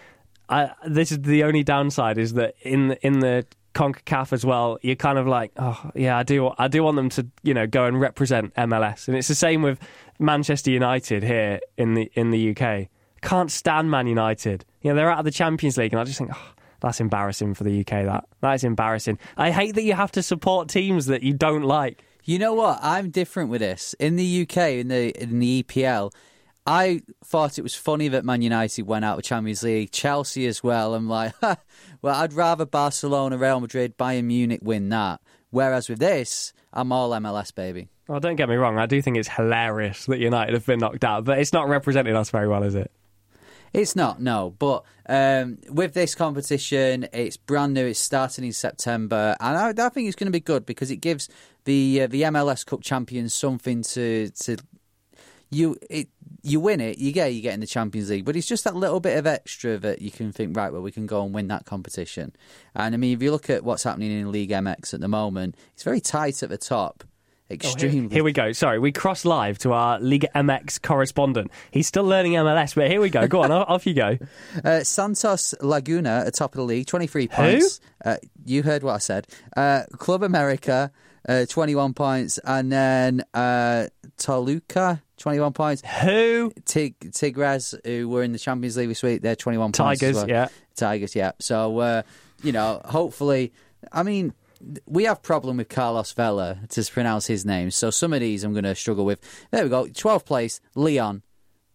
I, 0.48 0.72
this 0.86 1.10
is 1.10 1.22
the 1.22 1.44
only 1.44 1.62
downside 1.62 2.18
is 2.18 2.34
that 2.34 2.54
in 2.62 2.92
in 3.02 3.20
the 3.20 3.46
Concacaf 3.74 4.32
as 4.32 4.46
well, 4.46 4.78
you're 4.82 4.94
kind 4.94 5.18
of 5.18 5.26
like, 5.26 5.52
oh 5.56 5.90
yeah, 5.94 6.16
I 6.16 6.22
do, 6.22 6.52
I 6.58 6.68
do 6.68 6.84
want 6.84 6.96
them 6.96 7.08
to, 7.10 7.26
you 7.42 7.54
know, 7.54 7.66
go 7.66 7.86
and 7.86 8.00
represent 8.00 8.54
MLS, 8.54 9.08
and 9.08 9.16
it's 9.16 9.26
the 9.26 9.34
same 9.34 9.62
with 9.62 9.80
Manchester 10.18 10.70
United 10.70 11.22
here 11.22 11.60
in 11.76 11.94
the 11.94 12.10
in 12.14 12.30
the 12.30 12.56
UK. 12.56 12.88
Can't 13.22 13.50
stand 13.50 13.90
Man 13.90 14.06
United. 14.06 14.64
You 14.82 14.90
know, 14.90 14.96
they're 14.96 15.10
out 15.10 15.20
of 15.20 15.24
the 15.24 15.30
Champions 15.30 15.78
League, 15.78 15.92
and 15.92 16.00
I 16.00 16.04
just 16.04 16.18
think, 16.18 16.30
oh, 16.34 16.52
that's 16.80 17.00
embarrassing 17.00 17.54
for 17.54 17.64
the 17.64 17.80
UK. 17.80 18.04
That 18.04 18.26
that 18.40 18.54
is 18.54 18.64
embarrassing. 18.64 19.18
I 19.36 19.50
hate 19.50 19.74
that 19.74 19.82
you 19.82 19.94
have 19.94 20.12
to 20.12 20.22
support 20.22 20.68
teams 20.68 21.06
that 21.06 21.22
you 21.22 21.32
don't 21.32 21.62
like. 21.62 22.02
You 22.24 22.38
know 22.38 22.54
what? 22.54 22.78
I'm 22.82 23.10
different 23.10 23.50
with 23.50 23.60
this. 23.60 23.94
In 23.98 24.16
the 24.16 24.42
UK, 24.42 24.56
in 24.56 24.88
the 24.88 25.10
in 25.22 25.38
the 25.38 25.62
EPL, 25.62 26.12
I 26.66 27.02
thought 27.22 27.58
it 27.58 27.62
was 27.62 27.74
funny 27.74 28.08
that 28.08 28.24
Man 28.24 28.40
United 28.40 28.86
went 28.86 29.04
out 29.04 29.18
of 29.18 29.24
Champions 29.24 29.62
League, 29.62 29.90
Chelsea 29.90 30.46
as 30.46 30.62
well. 30.62 30.94
I'm 30.94 31.08
like, 31.08 31.34
well, 31.42 32.14
I'd 32.14 32.32
rather 32.32 32.64
Barcelona, 32.64 33.36
Real 33.36 33.60
Madrid, 33.60 33.98
Bayern 33.98 34.24
Munich 34.24 34.60
win 34.62 34.88
that. 34.88 35.20
Whereas 35.50 35.88
with 35.88 35.98
this, 35.98 36.52
I'm 36.72 36.90
all 36.90 37.10
MLS, 37.10 37.54
baby. 37.54 37.88
Well, 38.06 38.20
don't 38.20 38.36
get 38.36 38.48
me 38.48 38.56
wrong. 38.56 38.78
I 38.78 38.86
do 38.86 39.00
think 39.00 39.16
it's 39.16 39.28
hilarious 39.28 40.06
that 40.06 40.18
United 40.18 40.54
have 40.54 40.66
been 40.66 40.78
knocked 40.78 41.04
out, 41.04 41.24
but 41.24 41.38
it's 41.38 41.52
not 41.52 41.68
representing 41.68 42.14
us 42.14 42.30
very 42.30 42.46
well, 42.46 42.62
is 42.62 42.74
it? 42.74 42.90
It's 43.72 43.96
not, 43.96 44.20
no. 44.20 44.54
But 44.58 44.84
um, 45.08 45.58
with 45.68 45.94
this 45.94 46.14
competition, 46.14 47.08
it's 47.12 47.36
brand 47.36 47.74
new. 47.74 47.86
It's 47.86 47.98
starting 47.98 48.44
in 48.44 48.52
September, 48.52 49.36
and 49.40 49.80
I, 49.80 49.86
I 49.86 49.88
think 49.88 50.06
it's 50.06 50.16
going 50.16 50.26
to 50.26 50.32
be 50.32 50.40
good 50.40 50.64
because 50.64 50.90
it 50.90 50.98
gives 50.98 51.28
the 51.64 52.02
uh, 52.02 52.06
the 52.06 52.22
MLS 52.22 52.64
Cup 52.64 52.82
champions 52.82 53.34
something 53.34 53.82
to 53.82 54.30
to 54.30 54.58
you 55.50 55.76
it 55.90 56.08
you 56.42 56.60
win 56.60 56.80
it, 56.80 56.98
you 56.98 57.10
get 57.10 57.32
you 57.32 57.40
get 57.40 57.54
in 57.54 57.60
the 57.60 57.66
Champions 57.66 58.10
League, 58.10 58.24
but 58.24 58.36
it's 58.36 58.46
just 58.46 58.64
that 58.64 58.76
little 58.76 59.00
bit 59.00 59.18
of 59.18 59.26
extra 59.26 59.78
that 59.78 60.02
you 60.02 60.10
can 60.10 60.30
think 60.30 60.56
right, 60.56 60.72
well, 60.72 60.82
we 60.82 60.92
can 60.92 61.06
go 61.06 61.24
and 61.24 61.34
win 61.34 61.48
that 61.48 61.64
competition. 61.64 62.36
And 62.74 62.94
I 62.94 62.98
mean, 62.98 63.16
if 63.16 63.22
you 63.22 63.32
look 63.32 63.48
at 63.50 63.64
what's 63.64 63.82
happening 63.82 64.12
in 64.12 64.30
League 64.30 64.50
MX 64.50 64.94
at 64.94 65.00
the 65.00 65.08
moment, 65.08 65.56
it's 65.72 65.82
very 65.82 66.00
tight 66.00 66.42
at 66.42 66.50
the 66.50 66.58
top. 66.58 67.02
Extremely. 67.50 67.98
Oh, 67.98 68.00
here, 68.02 68.10
here, 68.10 68.24
we 68.24 68.32
go. 68.32 68.52
Sorry, 68.52 68.78
we 68.78 68.90
cross 68.90 69.24
live 69.26 69.58
to 69.58 69.72
our 69.72 70.00
Liga 70.00 70.28
MX 70.34 70.80
correspondent. 70.80 71.50
He's 71.70 71.86
still 71.86 72.04
learning 72.04 72.32
MLS, 72.32 72.74
but 72.74 72.90
here 72.90 73.02
we 73.02 73.10
go. 73.10 73.26
Go 73.28 73.42
on, 73.42 73.52
off 73.52 73.86
you 73.86 73.92
go. 73.92 74.16
Uh, 74.64 74.82
Santos 74.82 75.54
Laguna 75.60 76.24
at 76.26 76.34
top 76.34 76.52
of 76.52 76.56
the 76.56 76.64
league, 76.64 76.86
23 76.86 77.28
points. 77.28 77.80
Who? 78.02 78.10
Uh, 78.10 78.16
you 78.46 78.62
heard 78.62 78.82
what 78.82 78.94
I 78.94 78.98
said. 78.98 79.26
Uh, 79.54 79.82
Club 79.98 80.22
America, 80.22 80.90
uh, 81.28 81.44
21 81.46 81.92
points. 81.92 82.38
And 82.38 82.72
then 82.72 83.22
uh, 83.34 83.88
Toluca, 84.16 85.02
21 85.18 85.52
points. 85.52 85.82
Who? 86.02 86.50
Tig- 86.64 87.12
Tigres, 87.12 87.74
who 87.84 88.08
were 88.08 88.22
in 88.22 88.32
the 88.32 88.38
Champions 88.38 88.78
League 88.78 88.88
this 88.88 89.02
week, 89.02 89.20
they're 89.20 89.36
21 89.36 89.72
Tigers, 89.72 90.00
points. 90.00 90.18
Tigers, 90.20 90.30
yeah. 90.30 90.48
Tigers, 90.76 91.14
yeah. 91.14 91.32
So, 91.40 91.78
uh, 91.78 92.02
you 92.42 92.52
know, 92.52 92.80
hopefully, 92.86 93.52
I 93.92 94.02
mean, 94.02 94.32
we 94.86 95.04
have 95.04 95.22
problem 95.22 95.56
with 95.56 95.68
Carlos 95.68 96.12
Vela 96.12 96.58
to 96.68 96.84
pronounce 96.84 97.26
his 97.26 97.44
name, 97.44 97.70
so 97.70 97.90
some 97.90 98.12
of 98.12 98.20
these 98.20 98.44
I'm 98.44 98.52
going 98.52 98.64
to 98.64 98.74
struggle 98.74 99.04
with. 99.04 99.20
There 99.50 99.62
we 99.62 99.70
go, 99.70 99.84
12th 99.86 100.24
place, 100.24 100.60
Leon. 100.74 101.22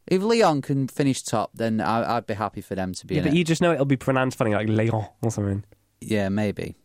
If 0.08 0.24
Leon 0.24 0.62
can 0.62 0.88
finish 0.88 1.22
top, 1.22 1.52
then 1.54 1.82
I, 1.82 2.16
would 2.16 2.26
be 2.26 2.34
happy 2.34 2.62
for 2.62 2.74
them 2.74 2.94
to 2.94 3.06
be 3.06 3.16
yeah, 3.16 3.20
in 3.20 3.26
but 3.26 3.34
it. 3.34 3.38
you 3.38 3.44
just 3.44 3.62
know 3.62 3.72
it'll 3.72 3.86
be 3.86 3.98
pronounced 3.98 4.38
funny, 4.38 4.56
like 4.56 4.68
Leon 4.68 5.08
or 5.22 5.32
something. 5.32 5.64
Yeah, 6.02 6.30
maybe. 6.30 6.76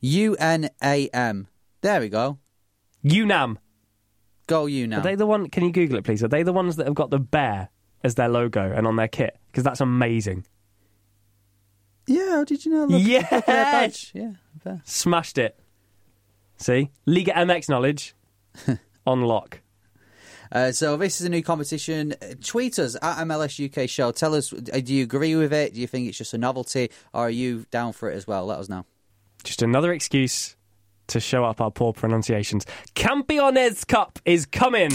U 0.00 0.36
N 0.38 0.68
A 0.82 1.08
M. 1.08 1.46
There 1.80 2.00
we 2.00 2.08
go. 2.08 2.38
UNAM. 3.02 3.58
Go 4.46 4.66
UNAM. 4.66 5.00
Are 5.00 5.02
they 5.02 5.14
the 5.14 5.26
one? 5.26 5.48
Can 5.48 5.64
you 5.64 5.72
Google 5.72 5.98
it, 5.98 6.04
please? 6.04 6.22
Are 6.22 6.28
they 6.28 6.42
the 6.42 6.52
ones 6.52 6.76
that 6.76 6.86
have 6.86 6.94
got 6.94 7.10
the 7.10 7.18
bear 7.18 7.70
as 8.04 8.16
their 8.16 8.28
logo 8.28 8.72
and 8.72 8.86
on 8.86 8.96
their 8.96 9.08
kit? 9.08 9.38
Because 9.46 9.64
that's 9.64 9.80
amazing. 9.80 10.44
Yeah, 12.06 12.30
how 12.30 12.44
did 12.44 12.64
you 12.64 12.72
know? 12.72 12.84
Look, 12.84 13.02
yes! 13.02 13.30
look 13.30 13.46
badge. 13.46 14.10
Yeah, 14.14 14.32
fair. 14.62 14.80
Smashed 14.84 15.38
it. 15.38 15.58
See? 16.56 16.90
Liga 17.06 17.32
MX 17.32 17.68
knowledge 17.68 18.14
on 19.06 19.22
lock. 19.22 19.60
Uh, 20.50 20.70
so 20.70 20.96
this 20.96 21.20
is 21.20 21.26
a 21.26 21.30
new 21.30 21.42
competition. 21.42 22.14
Tweet 22.44 22.78
us 22.78 22.94
at 23.00 23.26
MLS 23.26 23.58
UK 23.58 23.88
Show. 23.88 24.12
Tell 24.12 24.34
us, 24.34 24.52
uh, 24.52 24.80
do 24.80 24.94
you 24.94 25.02
agree 25.02 25.34
with 25.34 25.52
it? 25.52 25.74
Do 25.74 25.80
you 25.80 25.86
think 25.86 26.08
it's 26.08 26.18
just 26.18 26.34
a 26.34 26.38
novelty, 26.38 26.90
or 27.14 27.22
are 27.22 27.30
you 27.30 27.66
down 27.70 27.92
for 27.94 28.10
it 28.10 28.14
as 28.14 28.26
well? 28.26 28.44
Let 28.46 28.58
us 28.58 28.68
know. 28.68 28.84
Just 29.44 29.62
another 29.62 29.92
excuse 29.92 30.56
to 31.08 31.20
show 31.20 31.44
up 31.44 31.60
our 31.60 31.70
poor 31.70 31.92
pronunciations. 31.92 32.66
Campeones 32.94 33.86
Cup 33.86 34.18
is 34.24 34.46
coming. 34.46 34.90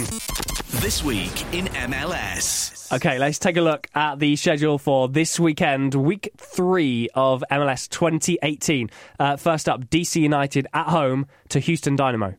This 0.69 1.01
week 1.01 1.53
in 1.53 1.67
MLS. 1.67 2.91
Okay, 2.91 3.17
let's 3.19 3.39
take 3.39 3.55
a 3.55 3.61
look 3.61 3.87
at 3.95 4.19
the 4.19 4.35
schedule 4.35 4.77
for 4.77 5.07
this 5.07 5.39
weekend, 5.39 5.95
week 5.95 6.29
three 6.35 7.07
of 7.15 7.41
MLS 7.49 7.87
2018. 7.87 8.89
Uh, 9.17 9.37
first 9.37 9.69
up, 9.69 9.85
DC 9.89 10.19
United 10.19 10.67
at 10.73 10.87
home 10.87 11.25
to 11.49 11.61
Houston 11.61 11.95
Dynamo. 11.95 12.35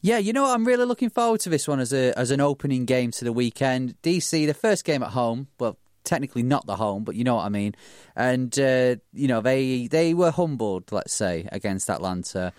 Yeah, 0.00 0.18
you 0.18 0.32
know 0.32 0.42
what? 0.44 0.54
I'm 0.54 0.64
really 0.64 0.84
looking 0.84 1.10
forward 1.10 1.40
to 1.40 1.48
this 1.48 1.66
one 1.66 1.80
as 1.80 1.92
a 1.92 2.16
as 2.16 2.30
an 2.30 2.40
opening 2.40 2.84
game 2.84 3.10
to 3.10 3.24
the 3.24 3.32
weekend. 3.32 4.00
DC, 4.00 4.46
the 4.46 4.54
first 4.54 4.84
game 4.84 5.02
at 5.02 5.10
home, 5.10 5.48
well, 5.58 5.76
technically 6.04 6.44
not 6.44 6.66
the 6.66 6.76
home, 6.76 7.02
but 7.02 7.16
you 7.16 7.24
know 7.24 7.34
what 7.34 7.46
I 7.46 7.48
mean. 7.48 7.74
And 8.14 8.56
uh, 8.60 8.94
you 9.12 9.26
know 9.26 9.40
they 9.40 9.88
they 9.88 10.14
were 10.14 10.30
humbled, 10.30 10.92
let's 10.92 11.12
say, 11.12 11.48
against 11.50 11.90
Atlanta 11.90 12.52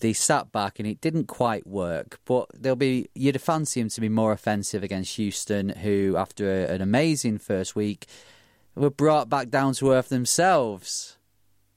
they 0.00 0.12
sat 0.12 0.52
back 0.52 0.78
and 0.78 0.86
it 0.86 1.00
didn't 1.00 1.26
quite 1.26 1.66
work. 1.66 2.20
But 2.24 2.48
they'll 2.54 2.76
be 2.76 3.08
you'd 3.14 3.40
fancy 3.40 3.80
him 3.80 3.88
to 3.90 4.00
be 4.00 4.08
more 4.08 4.32
offensive 4.32 4.82
against 4.82 5.16
Houston, 5.16 5.70
who 5.70 6.16
after 6.16 6.50
a, 6.50 6.74
an 6.74 6.82
amazing 6.82 7.38
first 7.38 7.76
week 7.76 8.06
were 8.74 8.90
brought 8.90 9.28
back 9.28 9.48
down 9.48 9.72
to 9.74 9.92
earth 9.92 10.08
themselves 10.08 11.16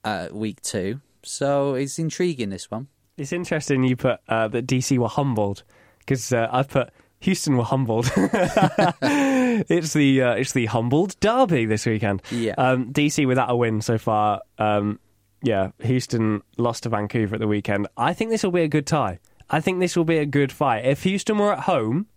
at 0.04 0.34
week 0.34 0.62
two. 0.62 1.02
So 1.24 1.74
it's 1.76 2.00
intriguing 2.00 2.50
this 2.50 2.70
one. 2.70 2.88
It's 3.18 3.34
interesting 3.34 3.84
you 3.84 3.96
put 3.96 4.20
uh, 4.28 4.48
that 4.50 4.66
DC 4.66 4.98
were 4.98 5.10
humbled 5.10 5.64
because 6.00 6.32
uh, 6.32 6.48
I 6.52 6.64
put 6.64 6.90
Houston 7.22 7.58
were 7.58 7.64
humbled. 7.64 8.10
it's 8.16 9.94
the 9.94 10.22
uh, 10.22 10.34
it's 10.34 10.54
the 10.54 10.68
humbled 10.68 11.20
derby 11.20 11.66
this 11.66 11.86
weekend. 11.86 12.22
Yeah, 12.32 12.54
um, 12.58 12.94
DC 12.94 13.28
without 13.28 13.50
a 13.50 13.56
win 13.56 13.82
so 13.82 13.98
far. 13.98 14.42
Um, 14.58 15.00
yeah, 15.42 15.72
Houston 15.80 16.42
lost 16.58 16.84
to 16.84 16.90
Vancouver 16.90 17.36
at 17.36 17.42
the 17.42 17.48
weekend. 17.48 17.88
I 17.98 18.14
think 18.14 18.30
this 18.32 18.44
will 18.44 18.52
be 18.52 18.64
a 18.64 18.68
good 18.68 18.88
tie. 18.88 19.20
I 19.50 19.62
think 19.62 19.80
this 19.80 19.96
will 19.96 20.06
be 20.06 20.18
a 20.18 20.26
good 20.26 20.52
fight. 20.52 20.86
If 20.86 21.04
Houston 21.04 21.38
were 21.38 21.54
at 21.54 21.62
home, 21.62 22.08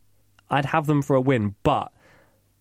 I'd 0.50 0.66
have 0.66 0.86
them 0.86 1.02
for 1.02 1.16
a 1.16 1.20
win, 1.20 1.54
but 1.62 1.92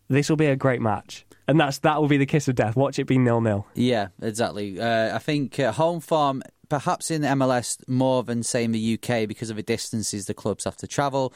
this 0.07 0.29
will 0.29 0.37
be 0.37 0.45
a 0.45 0.55
great 0.55 0.81
match. 0.81 1.25
And 1.47 1.59
that's 1.59 1.79
that 1.79 1.99
will 1.99 2.07
be 2.07 2.17
the 2.17 2.25
kiss 2.25 2.47
of 2.47 2.55
death. 2.55 2.75
Watch 2.75 2.99
it 2.99 3.05
be 3.05 3.17
nil 3.17 3.41
nil. 3.41 3.65
Yeah, 3.73 4.09
exactly. 4.21 4.79
Uh, 4.79 5.15
I 5.15 5.19
think 5.19 5.59
uh, 5.59 5.73
home 5.73 5.99
form, 5.99 6.43
perhaps 6.69 7.11
in 7.11 7.21
the 7.21 7.27
MLS 7.29 7.77
more 7.89 8.23
than 8.23 8.43
say 8.43 8.63
in 8.63 8.71
the 8.71 8.93
UK 8.93 9.27
because 9.27 9.49
of 9.49 9.57
the 9.57 9.63
distances 9.63 10.27
the 10.27 10.33
clubs 10.33 10.63
have 10.63 10.77
to 10.77 10.87
travel, 10.87 11.33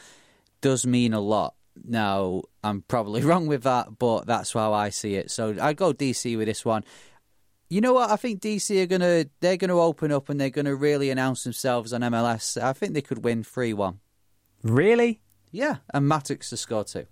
does 0.62 0.86
mean 0.86 1.12
a 1.12 1.20
lot. 1.20 1.54
Now 1.84 2.42
I'm 2.64 2.82
probably 2.82 3.20
wrong 3.24 3.46
with 3.46 3.64
that, 3.64 3.98
but 3.98 4.26
that's 4.26 4.52
how 4.52 4.72
I 4.72 4.88
see 4.88 5.16
it. 5.16 5.30
So 5.30 5.56
I 5.60 5.74
go 5.74 5.92
DC 5.92 6.38
with 6.38 6.46
this 6.46 6.64
one. 6.64 6.84
You 7.68 7.80
know 7.80 7.94
what? 7.94 8.10
I 8.10 8.16
think 8.16 8.40
DC 8.40 8.82
are 8.82 8.86
gonna 8.86 9.26
they're 9.40 9.56
gonna 9.56 9.78
open 9.78 10.12
up 10.12 10.28
and 10.28 10.40
they're 10.40 10.50
gonna 10.50 10.74
really 10.74 11.10
announce 11.10 11.44
themselves 11.44 11.92
on 11.92 12.02
MLS. 12.02 12.60
I 12.60 12.72
think 12.72 12.94
they 12.94 13.02
could 13.02 13.24
win 13.24 13.42
three 13.42 13.72
one. 13.72 14.00
Really? 14.62 15.20
Yeah, 15.50 15.76
and 15.92 16.08
Mattocks 16.08 16.50
to 16.50 16.56
score 16.56 16.84
two. 16.84 17.06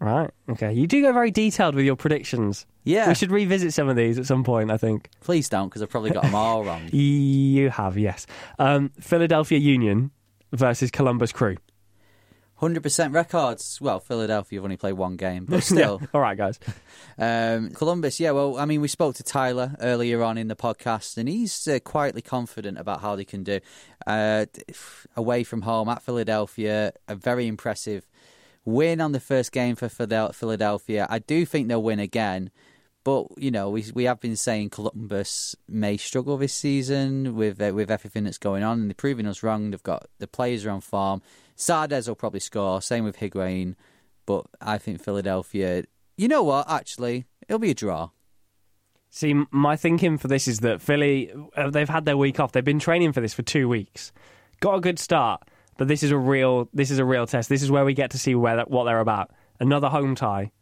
Right. 0.00 0.30
Okay. 0.48 0.72
You 0.72 0.86
do 0.86 1.02
go 1.02 1.12
very 1.12 1.30
detailed 1.30 1.74
with 1.74 1.84
your 1.84 1.96
predictions. 1.96 2.66
Yeah. 2.84 3.08
We 3.08 3.14
should 3.14 3.32
revisit 3.32 3.74
some 3.74 3.88
of 3.88 3.96
these 3.96 4.18
at 4.18 4.26
some 4.26 4.44
point. 4.44 4.70
I 4.70 4.76
think. 4.76 5.10
Please 5.20 5.48
don't, 5.48 5.68
because 5.68 5.82
I've 5.82 5.90
probably 5.90 6.10
got 6.10 6.22
them 6.22 6.34
all 6.34 6.64
wrong. 6.64 6.88
you 6.92 7.70
have, 7.70 7.98
yes. 7.98 8.26
Um, 8.58 8.92
Philadelphia 9.00 9.58
Union 9.58 10.12
versus 10.52 10.90
Columbus 10.90 11.32
Crew. 11.32 11.56
Hundred 12.58 12.82
percent 12.82 13.12
records. 13.14 13.80
Well, 13.80 14.00
Philadelphia 14.00 14.58
have 14.58 14.64
only 14.64 14.76
played 14.76 14.94
one 14.94 15.16
game, 15.16 15.44
but 15.44 15.62
still. 15.62 16.02
All 16.12 16.20
right, 16.20 16.36
guys. 16.36 16.58
Um, 17.16 17.70
Columbus, 17.70 18.18
yeah. 18.18 18.32
Well, 18.32 18.58
I 18.58 18.64
mean, 18.64 18.80
we 18.80 18.88
spoke 18.88 19.14
to 19.16 19.22
Tyler 19.22 19.76
earlier 19.80 20.24
on 20.24 20.36
in 20.36 20.48
the 20.48 20.56
podcast, 20.56 21.16
and 21.16 21.28
he's 21.28 21.68
uh, 21.68 21.78
quietly 21.78 22.20
confident 22.20 22.76
about 22.76 23.00
how 23.00 23.14
they 23.14 23.24
can 23.24 23.44
do 23.44 23.60
uh, 24.08 24.46
away 25.16 25.44
from 25.44 25.62
home 25.62 25.88
at 25.88 26.02
Philadelphia. 26.02 26.92
A 27.06 27.14
very 27.14 27.46
impressive 27.46 28.08
win 28.64 29.00
on 29.00 29.12
the 29.12 29.20
first 29.20 29.52
game 29.52 29.76
for 29.76 29.88
Philadelphia. 29.88 31.06
I 31.08 31.20
do 31.20 31.46
think 31.46 31.68
they'll 31.68 31.82
win 31.82 32.00
again. 32.00 32.50
But 33.04 33.26
you 33.38 33.52
know, 33.52 33.70
we 33.70 33.84
we 33.94 34.04
have 34.04 34.20
been 34.20 34.36
saying 34.36 34.70
Columbus 34.70 35.54
may 35.68 35.96
struggle 35.96 36.36
this 36.36 36.52
season 36.54 37.36
with 37.36 37.62
uh, 37.62 37.72
with 37.72 37.90
everything 37.90 38.24
that's 38.24 38.36
going 38.36 38.64
on, 38.64 38.80
and 38.80 38.90
they're 38.90 38.94
proving 38.94 39.26
us 39.26 39.44
wrong. 39.44 39.70
They've 39.70 39.82
got 39.82 40.08
the 40.18 40.26
players 40.26 40.66
are 40.66 40.70
on 40.70 40.80
form. 40.80 41.22
Sanchez 41.58 42.08
will 42.08 42.14
probably 42.14 42.40
score. 42.40 42.80
Same 42.80 43.04
with 43.04 43.18
Higuain. 43.18 43.74
But 44.24 44.46
I 44.60 44.78
think 44.78 45.02
Philadelphia, 45.02 45.84
You 46.16 46.28
know 46.28 46.42
what? 46.42 46.70
Actually, 46.70 47.26
it'll 47.48 47.58
be 47.58 47.70
a 47.70 47.74
draw. 47.74 48.10
See, 49.10 49.34
my 49.50 49.74
thinking 49.76 50.18
for 50.18 50.28
this 50.28 50.46
is 50.46 50.60
that 50.60 50.82
Philly, 50.82 51.32
uh, 51.56 51.70
they've 51.70 51.88
had 51.88 52.04
their 52.04 52.16
week 52.16 52.38
off. 52.38 52.52
They've 52.52 52.64
been 52.64 52.78
training 52.78 53.12
for 53.12 53.20
this 53.20 53.34
for 53.34 53.42
two 53.42 53.68
weeks. 53.68 54.12
Got 54.60 54.74
a 54.74 54.80
good 54.80 54.98
start, 54.98 55.42
but 55.78 55.88
this 55.88 56.02
is 56.02 56.10
a 56.10 56.18
real, 56.18 56.68
this 56.74 56.90
is 56.90 56.98
a 56.98 57.04
real 57.04 57.26
test. 57.26 57.48
This 57.48 57.62
is 57.62 57.70
where 57.70 57.84
we 57.84 57.94
get 57.94 58.10
to 58.10 58.18
see 58.18 58.34
where 58.34 58.60
what 58.64 58.84
they're 58.84 59.00
about. 59.00 59.30
Another 59.58 59.88
home 59.88 60.14
tie. 60.14 60.52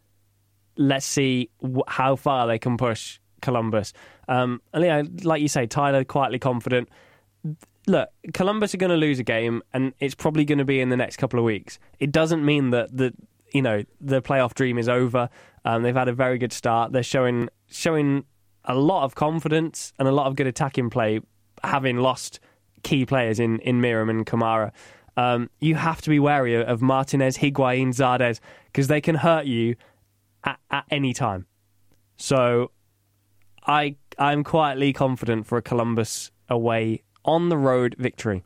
Let's 0.76 1.06
see 1.06 1.50
wh- 1.60 1.88
how 1.88 2.14
far 2.16 2.46
they 2.46 2.58
can 2.58 2.76
push 2.76 3.18
Columbus. 3.42 3.92
Um, 4.28 4.62
and 4.72 4.84
yeah, 4.84 5.02
like 5.24 5.42
you 5.42 5.48
say, 5.48 5.66
Tyler 5.66 6.04
quietly 6.04 6.38
confident. 6.38 6.88
Look, 7.86 8.08
Columbus 8.34 8.74
are 8.74 8.78
going 8.78 8.90
to 8.90 8.96
lose 8.96 9.18
a 9.18 9.24
game, 9.24 9.62
and 9.72 9.92
it's 10.00 10.14
probably 10.14 10.44
going 10.44 10.58
to 10.58 10.64
be 10.64 10.80
in 10.80 10.88
the 10.88 10.96
next 10.96 11.16
couple 11.16 11.38
of 11.38 11.44
weeks. 11.44 11.78
It 12.00 12.10
doesn't 12.10 12.44
mean 12.44 12.70
that 12.70 12.96
the 12.96 13.12
you 13.52 13.62
know 13.62 13.84
the 14.00 14.20
playoff 14.20 14.54
dream 14.54 14.76
is 14.78 14.88
over. 14.88 15.28
Um, 15.64 15.82
they've 15.82 15.94
had 15.94 16.08
a 16.08 16.12
very 16.12 16.38
good 16.38 16.52
start. 16.52 16.92
They're 16.92 17.02
showing 17.02 17.48
showing 17.68 18.24
a 18.64 18.74
lot 18.74 19.04
of 19.04 19.14
confidence 19.14 19.92
and 19.98 20.08
a 20.08 20.12
lot 20.12 20.26
of 20.26 20.34
good 20.34 20.48
attacking 20.48 20.90
play, 20.90 21.20
having 21.62 21.98
lost 21.98 22.40
key 22.82 23.06
players 23.06 23.38
in 23.38 23.60
in 23.60 23.80
Meram 23.80 24.10
and 24.10 24.26
Kamara. 24.26 24.72
Um, 25.16 25.48
you 25.60 25.76
have 25.76 26.02
to 26.02 26.10
be 26.10 26.18
wary 26.18 26.62
of 26.62 26.82
Martinez, 26.82 27.38
Higuain, 27.38 27.88
Zardes 27.88 28.40
because 28.66 28.88
they 28.88 29.00
can 29.00 29.14
hurt 29.14 29.46
you 29.46 29.76
at, 30.44 30.58
at 30.70 30.84
any 30.90 31.14
time. 31.14 31.46
So 32.16 32.72
I 33.66 33.96
I'm 34.18 34.44
quietly 34.44 34.92
confident 34.92 35.46
for 35.46 35.56
a 35.56 35.62
Columbus 35.62 36.30
away 36.48 37.02
on 37.26 37.48
the 37.48 37.58
road 37.58 37.94
victory. 37.98 38.44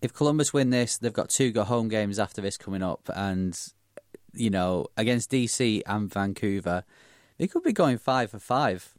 If 0.00 0.12
Columbus 0.12 0.52
win 0.52 0.70
this, 0.70 0.96
they've 0.96 1.12
got 1.12 1.28
two 1.28 1.50
go 1.50 1.64
home 1.64 1.88
games 1.88 2.18
after 2.18 2.40
this 2.40 2.56
coming 2.56 2.82
up, 2.82 3.10
and 3.14 3.58
you 4.32 4.50
know 4.50 4.86
against 4.96 5.30
DC 5.30 5.82
and 5.86 6.12
Vancouver, 6.12 6.84
they 7.38 7.48
could 7.48 7.64
be 7.64 7.72
going 7.72 7.98
five 7.98 8.30
for 8.30 8.38
five. 8.38 8.94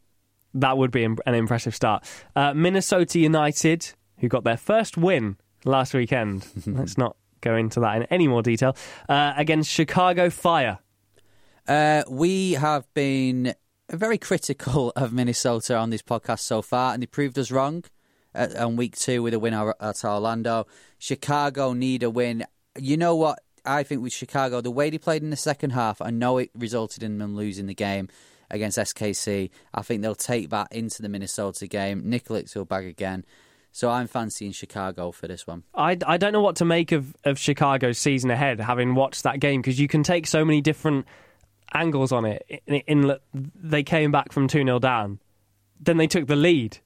That 0.53 0.77
would 0.77 0.91
be 0.91 1.03
an 1.03 1.19
impressive 1.27 1.75
start. 1.75 2.03
Uh, 2.35 2.53
Minnesota 2.53 3.19
United, 3.19 3.93
who 4.17 4.27
got 4.27 4.43
their 4.43 4.57
first 4.57 4.97
win 4.97 5.37
last 5.63 5.93
weekend. 5.93 6.47
Let's 6.65 6.97
not 6.97 7.15
go 7.41 7.55
into 7.55 7.79
that 7.81 7.97
in 7.97 8.03
any 8.03 8.27
more 8.27 8.41
detail. 8.41 8.75
Uh, 9.07 9.33
against 9.37 9.69
Chicago 9.69 10.29
Fire. 10.29 10.79
Uh, 11.67 12.03
we 12.09 12.53
have 12.53 12.91
been 12.95 13.53
very 13.91 14.17
critical 14.17 14.91
of 14.95 15.13
Minnesota 15.13 15.77
on 15.77 15.91
this 15.91 16.01
podcast 16.01 16.39
so 16.39 16.61
far, 16.61 16.93
and 16.93 17.03
they 17.03 17.07
proved 17.07 17.37
us 17.37 17.51
wrong 17.51 17.83
at, 18.33 18.55
on 18.55 18.75
week 18.75 18.95
two 18.95 19.23
with 19.23 19.33
a 19.33 19.39
win 19.39 19.53
at 19.53 20.05
Orlando. 20.05 20.67
Chicago 20.97 21.73
need 21.73 22.03
a 22.03 22.09
win. 22.09 22.45
You 22.77 22.97
know 22.97 23.15
what? 23.15 23.39
I 23.65 23.83
think 23.83 24.01
with 24.01 24.13
Chicago, 24.13 24.61
the 24.61 24.71
way 24.71 24.89
they 24.89 24.97
played 24.97 25.21
in 25.21 25.29
the 25.29 25.35
second 25.35 25.71
half, 25.71 26.01
I 26.01 26.09
know 26.09 26.37
it 26.37 26.49
resulted 26.55 27.03
in 27.03 27.17
them 27.17 27.35
losing 27.35 27.65
the 27.65 27.75
game 27.75 28.07
against 28.49 28.77
SKC. 28.77 29.49
I 29.73 29.81
think 29.81 30.01
they'll 30.01 30.15
take 30.15 30.49
that 30.49 30.71
into 30.71 31.01
the 31.01 31.09
Minnesota 31.09 31.67
game. 31.67 32.03
Nikolic 32.03 32.55
will 32.55 32.65
bag 32.65 32.85
again. 32.85 33.25
So 33.71 33.89
I'm 33.89 34.07
fancying 34.07 34.51
Chicago 34.51 35.11
for 35.11 35.27
this 35.27 35.45
one. 35.45 35.63
I, 35.75 35.97
I 36.05 36.17
don't 36.17 36.33
know 36.33 36.41
what 36.41 36.55
to 36.57 36.65
make 36.65 36.91
of, 36.91 37.15
of 37.23 37.37
Chicago's 37.37 37.99
season 37.99 38.31
ahead, 38.31 38.59
having 38.59 38.95
watched 38.95 39.23
that 39.23 39.39
game, 39.39 39.61
because 39.61 39.79
you 39.79 39.87
can 39.87 40.01
take 40.01 40.25
so 40.25 40.43
many 40.43 40.59
different 40.59 41.05
angles 41.73 42.11
on 42.11 42.25
it. 42.25 42.63
In, 42.65 42.75
in, 42.75 43.17
they 43.33 43.83
came 43.83 44.11
back 44.11 44.31
from 44.31 44.47
2 44.47 44.63
0 44.63 44.79
down, 44.79 45.19
then 45.79 45.97
they 45.97 46.07
took 46.07 46.25
the 46.25 46.35
lead, 46.35 46.79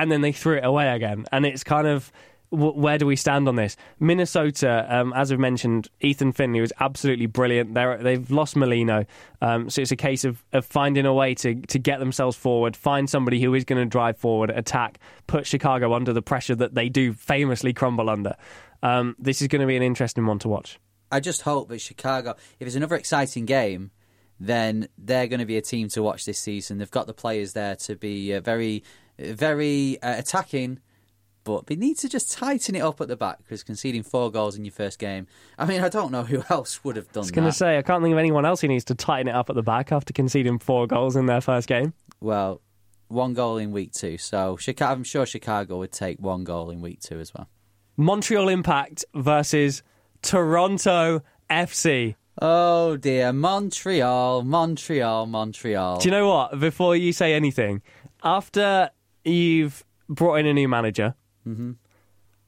and 0.00 0.10
then 0.10 0.22
they 0.22 0.32
threw 0.32 0.56
it 0.56 0.64
away 0.64 0.88
again. 0.88 1.26
And 1.30 1.44
it's 1.44 1.62
kind 1.62 1.86
of 1.86 2.10
where 2.52 2.98
do 2.98 3.06
we 3.06 3.14
stand 3.14 3.46
on 3.46 3.54
this? 3.54 3.76
Minnesota, 4.00 4.84
um, 4.88 5.12
as 5.12 5.30
we've 5.30 5.38
mentioned, 5.38 5.88
Ethan 6.00 6.32
Finlay 6.32 6.60
was 6.60 6.72
absolutely 6.80 7.26
brilliant. 7.26 7.74
They're, 7.74 7.96
they've 7.98 8.28
lost 8.28 8.56
Molino, 8.56 9.04
um, 9.40 9.70
so 9.70 9.82
it's 9.82 9.92
a 9.92 9.96
case 9.96 10.24
of, 10.24 10.42
of 10.52 10.66
finding 10.66 11.06
a 11.06 11.14
way 11.14 11.34
to, 11.34 11.54
to 11.54 11.78
get 11.78 12.00
themselves 12.00 12.36
forward, 12.36 12.76
find 12.76 13.08
somebody 13.08 13.40
who 13.40 13.54
is 13.54 13.62
going 13.62 13.80
to 13.80 13.88
drive 13.88 14.16
forward, 14.18 14.50
attack, 14.50 14.98
put 15.28 15.46
Chicago 15.46 15.94
under 15.94 16.12
the 16.12 16.22
pressure 16.22 16.56
that 16.56 16.74
they 16.74 16.88
do 16.88 17.12
famously 17.12 17.72
crumble 17.72 18.10
under. 18.10 18.34
Um, 18.82 19.14
this 19.16 19.40
is 19.42 19.46
going 19.46 19.60
to 19.60 19.66
be 19.68 19.76
an 19.76 19.82
interesting 19.84 20.26
one 20.26 20.40
to 20.40 20.48
watch. 20.48 20.80
I 21.12 21.20
just 21.20 21.42
hope 21.42 21.68
that 21.68 21.80
Chicago, 21.80 22.34
if 22.58 22.66
it's 22.66 22.74
another 22.74 22.96
exciting 22.96 23.44
game, 23.44 23.92
then 24.40 24.88
they're 24.98 25.28
going 25.28 25.40
to 25.40 25.46
be 25.46 25.58
a 25.58 25.62
team 25.62 25.88
to 25.90 26.02
watch 26.02 26.24
this 26.24 26.38
season. 26.38 26.78
They've 26.78 26.90
got 26.90 27.06
the 27.06 27.14
players 27.14 27.52
there 27.52 27.76
to 27.76 27.94
be 27.94 28.34
uh, 28.34 28.40
very, 28.40 28.82
very 29.20 30.00
uh, 30.02 30.18
attacking, 30.18 30.80
but 31.44 31.66
they 31.66 31.76
need 31.76 31.98
to 31.98 32.08
just 32.08 32.32
tighten 32.32 32.74
it 32.74 32.80
up 32.80 33.00
at 33.00 33.08
the 33.08 33.16
back 33.16 33.38
because 33.38 33.62
conceding 33.62 34.02
four 34.02 34.30
goals 34.30 34.56
in 34.56 34.64
your 34.64 34.72
first 34.72 34.98
game. 34.98 35.26
I 35.58 35.66
mean, 35.66 35.82
I 35.82 35.88
don't 35.88 36.12
know 36.12 36.24
who 36.24 36.42
else 36.50 36.82
would 36.84 36.96
have 36.96 37.10
done 37.12 37.22
I 37.22 37.24
was 37.24 37.30
going 37.30 37.46
to 37.46 37.52
say, 37.52 37.78
I 37.78 37.82
can't 37.82 38.02
think 38.02 38.12
of 38.12 38.18
anyone 38.18 38.44
else 38.44 38.60
who 38.60 38.68
needs 38.68 38.84
to 38.86 38.94
tighten 38.94 39.28
it 39.28 39.34
up 39.34 39.50
at 39.50 39.56
the 39.56 39.62
back 39.62 39.92
after 39.92 40.12
conceding 40.12 40.58
four 40.58 40.86
goals 40.86 41.16
in 41.16 41.26
their 41.26 41.40
first 41.40 41.68
game. 41.68 41.94
Well, 42.20 42.60
one 43.08 43.34
goal 43.34 43.56
in 43.56 43.72
week 43.72 43.92
two, 43.92 44.18
so 44.18 44.56
Chicago, 44.56 44.92
I'm 44.92 45.04
sure 45.04 45.26
Chicago 45.26 45.78
would 45.78 45.92
take 45.92 46.20
one 46.20 46.44
goal 46.44 46.70
in 46.70 46.80
week 46.80 47.00
two 47.00 47.18
as 47.18 47.34
well. 47.34 47.48
Montreal 47.96 48.48
Impact 48.48 49.04
versus 49.14 49.82
Toronto 50.22 51.22
FC. 51.50 52.14
Oh 52.40 52.96
dear, 52.96 53.32
Montreal, 53.32 54.42
Montreal, 54.44 55.26
Montreal. 55.26 55.98
Do 55.98 56.08
you 56.08 56.12
know 56.12 56.28
what? 56.28 56.58
Before 56.58 56.94
you 56.96 57.12
say 57.12 57.34
anything, 57.34 57.82
after 58.22 58.90
you've 59.24 59.84
brought 60.08 60.36
in 60.36 60.46
a 60.46 60.54
new 60.54 60.68
manager, 60.68 61.14
mm-hmm. 61.46 61.72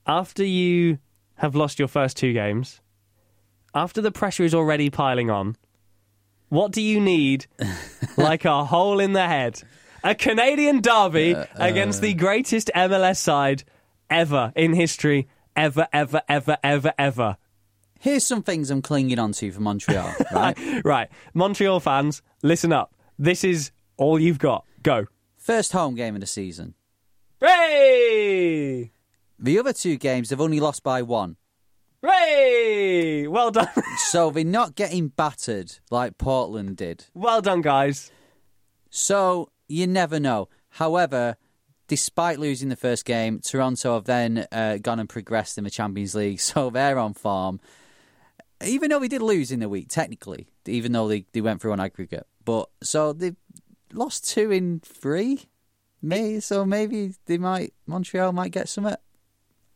after 0.06 0.44
you 0.44 0.98
have 1.36 1.54
lost 1.54 1.78
your 1.78 1.88
first 1.88 2.16
two 2.16 2.32
games, 2.32 2.80
after 3.74 4.00
the 4.00 4.12
pressure 4.12 4.44
is 4.44 4.54
already 4.54 4.90
piling 4.90 5.30
on, 5.30 5.56
what 6.48 6.72
do 6.72 6.82
you 6.82 7.00
need 7.00 7.46
like 8.16 8.44
a 8.44 8.64
hole 8.64 9.00
in 9.00 9.12
the 9.12 9.26
head? 9.26 9.62
A 10.04 10.14
Canadian 10.14 10.80
derby 10.80 11.34
uh, 11.34 11.46
against 11.54 12.02
the 12.02 12.12
greatest 12.12 12.70
MLS 12.74 13.16
side 13.18 13.64
ever 14.10 14.52
in 14.54 14.74
history, 14.74 15.28
ever, 15.56 15.88
ever, 15.92 16.22
ever, 16.28 16.58
ever, 16.62 16.92
ever. 16.98 17.36
Here's 17.98 18.26
some 18.26 18.42
things 18.42 18.70
I'm 18.70 18.82
clinging 18.82 19.18
on 19.18 19.32
to 19.32 19.52
for 19.52 19.60
Montreal, 19.60 20.12
right? 20.32 20.58
Right, 20.84 21.08
Montreal 21.34 21.80
fans, 21.80 22.20
listen 22.42 22.72
up. 22.72 22.94
This 23.18 23.44
is 23.44 23.70
all 23.96 24.18
you've 24.18 24.40
got. 24.40 24.66
Go. 24.82 25.06
First 25.42 25.72
home 25.72 25.96
game 25.96 26.14
of 26.14 26.20
the 26.20 26.28
season. 26.28 26.74
Ray! 27.40 28.92
The 29.40 29.58
other 29.58 29.72
two 29.72 29.96
games 29.96 30.28
they've 30.28 30.40
only 30.40 30.60
lost 30.60 30.84
by 30.84 31.02
one. 31.02 31.36
Ray! 32.00 33.26
Well 33.26 33.50
done. 33.50 33.66
So 34.10 34.30
they're 34.30 34.44
not 34.44 34.76
getting 34.76 35.08
battered 35.08 35.78
like 35.90 36.16
Portland 36.16 36.76
did. 36.76 37.06
well 37.12 37.42
done, 37.42 37.60
guys. 37.60 38.12
So 38.88 39.50
you 39.66 39.88
never 39.88 40.20
know. 40.20 40.48
However, 40.68 41.36
despite 41.88 42.38
losing 42.38 42.68
the 42.68 42.76
first 42.76 43.04
game, 43.04 43.40
Toronto 43.40 43.94
have 43.94 44.04
then 44.04 44.46
uh, 44.52 44.76
gone 44.76 45.00
and 45.00 45.08
progressed 45.08 45.58
in 45.58 45.64
the 45.64 45.70
Champions 45.70 46.14
League, 46.14 46.38
so 46.50 46.70
they're 46.70 47.00
on 47.00 47.14
form. 47.14 47.58
Even 48.64 48.90
though 48.90 49.00
they 49.00 49.08
did 49.08 49.22
lose 49.22 49.50
in 49.50 49.58
the 49.58 49.68
week, 49.68 49.88
technically, 49.88 50.46
even 50.66 50.92
though 50.92 51.08
they, 51.08 51.26
they 51.32 51.40
went 51.40 51.60
through 51.60 51.72
on 51.72 51.80
aggregate. 51.80 52.28
But 52.44 52.70
so 52.80 53.12
they 53.12 53.32
lost 53.94 54.28
two 54.28 54.50
in 54.50 54.80
three. 54.80 55.48
Me, 56.04 56.40
so 56.40 56.64
maybe 56.64 57.14
they 57.26 57.38
might 57.38 57.72
Montreal 57.86 58.32
might 58.32 58.50
get 58.50 58.68
some. 58.68 58.86
It. 58.86 58.98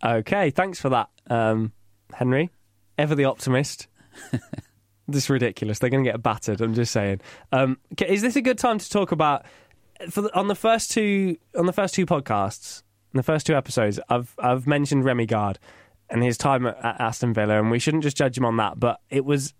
Okay, 0.05 0.51
thanks 0.51 0.81
for 0.81 0.89
that, 0.89 1.09
um, 1.31 1.73
Henry. 2.13 2.51
Ever 2.99 3.15
the 3.15 3.27
optimist. 3.27 3.87
this 5.09 5.25
is 5.25 5.31
ridiculous. 5.31 5.79
They're 5.79 5.91
going 5.91 6.05
to 6.05 6.11
get 6.11 6.23
battered. 6.23 6.61
I'm 6.61 6.75
just 6.75 6.93
saying. 6.93 7.21
Um, 7.53 7.79
is 8.05 8.23
this 8.23 8.37
a 8.37 8.43
good 8.43 8.59
time 8.59 8.79
to 8.79 8.91
talk 8.91 9.13
about 9.13 9.45
for 10.11 10.23
the, 10.23 10.37
on 10.37 10.49
the 10.49 10.55
first 10.55 10.91
two 10.91 11.37
on 11.57 11.67
the 11.67 11.73
first 11.73 11.95
two 11.95 12.07
podcasts, 12.07 12.83
in 13.15 13.19
the 13.19 13.23
first 13.23 13.47
two 13.47 13.55
episodes? 13.55 14.01
I've 14.09 14.35
I've 14.39 14.67
mentioned 14.67 15.05
Rémi 15.05 15.29
Garde 15.29 15.59
and 16.11 16.23
his 16.23 16.37
time 16.37 16.67
at, 16.67 16.77
at 16.85 17.01
Aston 17.01 17.35
Villa, 17.35 17.59
and 17.59 17.71
we 17.71 17.79
shouldn't 17.79 18.03
just 18.03 18.17
judge 18.17 18.37
him 18.37 18.45
on 18.45 18.57
that. 18.57 18.81
But 18.81 19.01
it 19.11 19.25
was. 19.25 19.55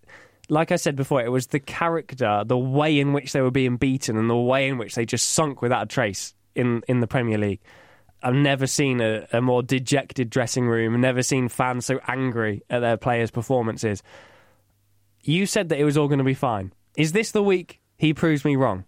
Like 0.49 0.71
I 0.71 0.77
said 0.77 0.95
before, 0.95 1.21
it 1.21 1.31
was 1.31 1.47
the 1.47 1.59
character, 1.59 2.43
the 2.45 2.57
way 2.57 2.99
in 2.99 3.13
which 3.13 3.33
they 3.33 3.41
were 3.41 3.51
being 3.51 3.77
beaten, 3.77 4.17
and 4.17 4.29
the 4.29 4.35
way 4.35 4.67
in 4.67 4.77
which 4.77 4.95
they 4.95 5.05
just 5.05 5.29
sunk 5.31 5.61
without 5.61 5.83
a 5.83 5.87
trace 5.87 6.33
in, 6.55 6.83
in 6.87 7.01
the 7.01 7.07
Premier 7.07 7.37
League. 7.37 7.59
I've 8.23 8.33
never 8.33 8.65
seen 8.65 9.01
a, 9.01 9.27
a 9.31 9.41
more 9.41 9.61
dejected 9.61 10.29
dressing 10.29 10.67
room, 10.67 10.99
never 10.99 11.21
seen 11.21 11.49
fans 11.49 11.85
so 11.85 11.99
angry 12.07 12.63
at 12.69 12.79
their 12.79 12.97
players' 12.97 13.29
performances. 13.29 14.01
You 15.21 15.45
said 15.45 15.69
that 15.69 15.79
it 15.79 15.83
was 15.83 15.97
all 15.97 16.07
going 16.07 16.19
to 16.19 16.23
be 16.23 16.33
fine. 16.33 16.73
Is 16.95 17.11
this 17.11 17.31
the 17.31 17.43
week 17.43 17.79
he 17.97 18.13
proves 18.13 18.43
me 18.43 18.55
wrong? 18.55 18.85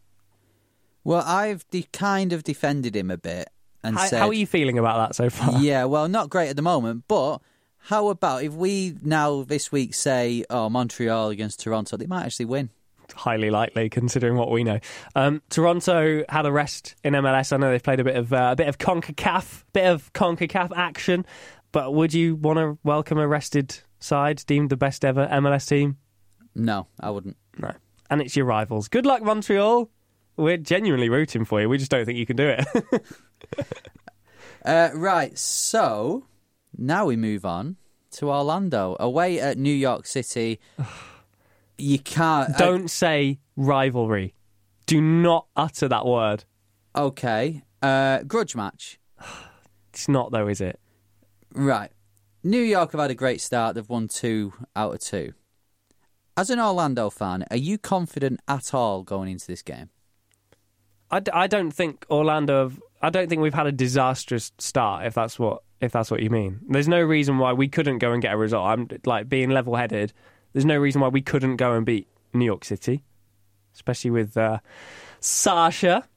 Well, 1.03 1.24
I've 1.26 1.70
de- 1.70 1.88
kind 1.93 2.34
of 2.34 2.43
defended 2.43 2.95
him 2.95 3.12
a 3.12 3.18
bit 3.18 3.49
and 3.84 3.97
How, 3.97 4.05
said, 4.05 4.20
how 4.20 4.30
are 4.30 4.34
you 4.34 4.47
feeling 4.47 4.78
about 4.78 4.97
that 4.97 5.16
so 5.16 5.30
far? 5.30 5.62
Yeah, 5.62 5.86
well, 5.86 6.07
not 6.07 6.30
great 6.30 6.49
at 6.49 6.55
the 6.55 6.62
moment, 6.62 7.03
but 7.07 7.39
how 7.80 8.09
about 8.09 8.43
if 8.43 8.53
we 8.53 8.95
now 9.01 9.43
this 9.43 9.71
week 9.71 9.93
say, 9.93 10.43
oh, 10.49 10.69
Montreal 10.69 11.30
against 11.30 11.61
Toronto, 11.61 11.97
they 11.97 12.05
might 12.05 12.25
actually 12.25 12.45
win. 12.45 12.69
Highly 13.15 13.49
likely, 13.49 13.89
considering 13.89 14.36
what 14.36 14.51
we 14.51 14.63
know. 14.63 14.80
Um, 15.15 15.41
Toronto 15.49 16.23
had 16.30 16.45
a 16.45 16.51
rest 16.51 16.95
in 17.03 17.13
MLS. 17.13 17.51
I 17.51 17.57
know 17.57 17.71
they've 17.71 17.82
played 17.82 17.99
a 17.99 18.03
bit 18.03 18.15
of 18.15 18.32
uh, 18.32 18.49
a 18.51 18.55
bit 18.55 18.67
of 18.67 18.77
Concacaf, 18.77 19.63
bit 19.73 19.86
of 19.86 20.13
Concacaf 20.13 20.71
action. 20.75 21.25
But 21.71 21.93
would 21.93 22.13
you 22.13 22.36
want 22.36 22.57
to 22.59 22.77
welcome 22.84 23.17
a 23.17 23.27
rested 23.27 23.80
side 23.99 24.43
deemed 24.45 24.69
the 24.69 24.77
best 24.77 25.03
ever 25.03 25.27
MLS 25.27 25.67
team? 25.67 25.97
No, 26.55 26.88
I 26.99 27.09
wouldn't. 27.09 27.38
No. 27.57 27.73
and 28.09 28.21
it's 28.21 28.36
your 28.36 28.45
rivals. 28.45 28.88
Good 28.88 29.05
luck, 29.05 29.21
Montreal. 29.23 29.89
We're 30.38 30.57
genuinely 30.57 31.09
rooting 31.09 31.45
for 31.45 31.59
you. 31.61 31.67
We 31.67 31.77
just 31.77 31.91
don't 31.91 32.05
think 32.05 32.17
you 32.17 32.25
can 32.25 32.36
do 32.38 32.47
it. 32.49 32.65
Uh, 34.65 34.89
right, 34.93 35.38
so 35.38 36.25
now 36.78 37.05
we 37.05 37.15
move 37.15 37.45
on 37.45 37.78
to 38.11 38.30
Orlando. 38.30 38.95
Away 38.99 39.39
at 39.39 39.57
New 39.57 39.74
York 39.74 40.05
City. 40.07 40.59
You 41.78 41.99
can't. 41.99 42.55
uh, 42.55 42.57
don't 42.57 42.89
say 42.89 43.39
rivalry. 43.55 44.34
Do 44.86 44.99
not 45.01 45.45
utter 45.55 45.88
that 45.88 46.05
word. 46.05 46.45
okay. 46.95 47.63
Uh, 47.82 48.24
grudge 48.24 48.55
match. 48.57 48.99
It's 49.93 50.09
not, 50.09 50.32
though, 50.32 50.47
is 50.49 50.59
it? 50.59 50.80
Right. 51.53 51.91
New 52.43 52.61
York 52.61 52.91
have 52.91 52.99
had 53.01 53.11
a 53.11 53.15
great 53.15 53.39
start. 53.41 53.76
They've 53.76 53.88
won 53.88 54.07
two 54.09 54.53
out 54.76 54.93
of 54.95 54.99
two. 54.99 55.34
As 56.36 56.49
an 56.49 56.59
Orlando 56.59 57.09
fan, 57.09 57.45
are 57.51 57.57
you 57.57 57.78
confident 57.78 58.39
at 58.47 58.74
all 58.74 59.03
going 59.03 59.30
into 59.30 59.47
this 59.47 59.61
game? 59.61 59.89
I, 61.11 61.20
d- 61.22 61.32
I 61.34 61.47
don't 61.47 61.72
think 61.72 62.05
Orlando. 62.09 62.63
Have, 62.63 62.80
I 63.01 63.09
don't 63.09 63.30
think 63.30 63.41
we've 63.41 63.53
had 63.53 63.67
a 63.67 63.72
disastrous 63.72 64.51
start. 64.57 65.05
If 65.05 65.13
that's 65.15 65.39
what 65.39 65.63
if 65.82 65.91
that's 65.91 66.11
what 66.11 66.21
you 66.21 66.30
mean. 66.30 66.59
There's 66.67 66.88
no 66.88 67.01
reason 67.01 67.38
why 67.38 67.53
we 67.53 67.67
couldn't 67.67 67.99
go 67.99 68.11
and 68.11 68.21
get 68.21 68.34
a 68.34 68.38
result. 68.38 68.67
I'm 68.67 68.88
like 69.05 69.30
being 69.30 69.49
level 69.49 69.75
headed. 69.75 70.13
There's 70.53 70.65
no 70.65 70.77
reason 70.77 71.01
why 71.01 71.07
we 71.09 71.21
couldn't 71.21 71.57
go 71.57 71.73
and 71.73 71.86
beat 71.86 72.07
New 72.34 72.45
York 72.45 72.65
City, 72.65 73.03
especially 73.73 74.11
with 74.11 74.36
uh, 74.36 74.59
Sacha. 75.19 76.07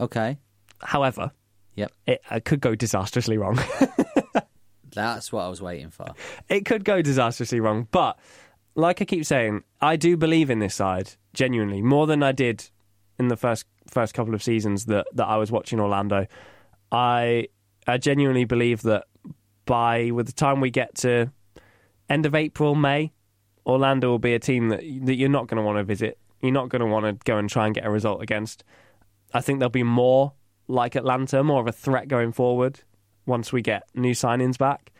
Okay. 0.00 0.38
However, 0.82 1.30
Yep. 1.76 1.92
it, 2.06 2.20
it 2.30 2.44
could 2.44 2.60
go 2.60 2.74
disastrously 2.74 3.38
wrong. 3.38 3.58
That's 4.94 5.32
what 5.32 5.42
I 5.44 5.48
was 5.48 5.62
waiting 5.62 5.90
for. 5.90 6.06
it 6.48 6.66
could 6.66 6.84
go 6.84 7.00
disastrously 7.00 7.60
wrong. 7.60 7.88
But 7.90 8.18
like 8.74 9.00
I 9.00 9.04
keep 9.06 9.24
saying, 9.24 9.62
I 9.80 9.96
do 9.96 10.16
believe 10.16 10.50
in 10.50 10.58
this 10.58 10.74
side 10.74 11.12
genuinely 11.32 11.80
more 11.80 12.06
than 12.06 12.22
I 12.22 12.32
did 12.32 12.68
in 13.18 13.28
the 13.28 13.36
first 13.36 13.64
first 13.88 14.12
couple 14.14 14.34
of 14.34 14.42
seasons 14.42 14.86
that, 14.86 15.06
that 15.14 15.26
I 15.26 15.36
was 15.36 15.50
watching 15.50 15.80
Orlando. 15.80 16.26
I 16.90 17.48
I 17.86 17.98
genuinely 17.98 18.44
believe 18.44 18.82
that 18.82 19.06
by 19.64 20.10
with 20.10 20.26
the 20.26 20.32
time 20.32 20.60
we 20.60 20.70
get 20.70 20.94
to 20.96 21.32
end 22.08 22.26
of 22.26 22.34
April, 22.34 22.74
May, 22.74 23.12
Orlando 23.66 24.08
will 24.10 24.18
be 24.18 24.34
a 24.34 24.38
team 24.38 24.68
that 24.68 24.80
that 25.04 25.14
you're 25.14 25.28
not 25.28 25.46
going 25.46 25.58
to 25.58 25.62
want 25.62 25.78
to 25.78 25.84
visit. 25.84 26.18
You're 26.40 26.52
not 26.52 26.68
going 26.68 26.80
to 26.80 26.86
want 26.86 27.06
to 27.06 27.12
go 27.24 27.38
and 27.38 27.48
try 27.48 27.66
and 27.66 27.74
get 27.74 27.84
a 27.84 27.90
result 27.90 28.22
against. 28.22 28.64
I 29.32 29.40
think 29.40 29.58
there'll 29.60 29.70
be 29.70 29.82
more 29.82 30.32
like 30.68 30.94
Atlanta, 30.94 31.42
more 31.42 31.60
of 31.60 31.66
a 31.66 31.72
threat 31.72 32.08
going 32.08 32.32
forward 32.32 32.80
once 33.26 33.52
we 33.52 33.62
get 33.62 33.84
new 33.94 34.12
signings 34.12 34.58
back. 34.58 34.92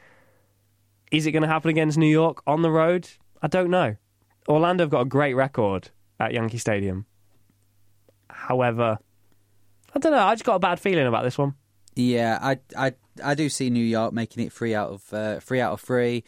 Is 1.11 1.27
it 1.27 1.33
going 1.33 1.43
to 1.43 1.49
happen 1.49 1.69
against 1.71 1.99
New 1.99 2.07
York 2.07 2.43
on 2.47 2.63
the 2.63 2.71
road? 2.71 3.09
I 3.43 3.49
don't 3.49 3.71
know. 3.71 3.97
Orlando 4.49 4.85
have 4.85 4.91
got 4.91 5.01
a 5.01 5.07
great 5.07 5.35
record 5.35 5.91
at 6.19 6.33
Yankee 6.33 6.59
Stadium. 6.59 7.07
However, 8.31 8.99
I 9.95 9.99
don't 9.99 10.13
know. 10.13 10.25
I 10.25 10.35
just 10.35 10.45
got 10.45 10.55
a 10.55 10.61
bad 10.61 10.81
feeling 10.81 11.07
about 11.07 11.25
this 11.25 11.37
one. 11.37 11.55
Yeah, 11.95 12.39
I, 12.41 12.59
I, 12.77 12.95
I 13.23 13.35
do 13.35 13.49
see 13.49 13.71
New 13.71 13.85
York 13.85 14.13
making 14.13 14.45
it 14.45 14.53
three 14.53 14.75
out 14.75 14.91
of 14.91 15.13
uh, 15.13 15.41
three 15.41 15.61
out 15.61 15.73
of 15.73 15.81
three. 15.81 16.25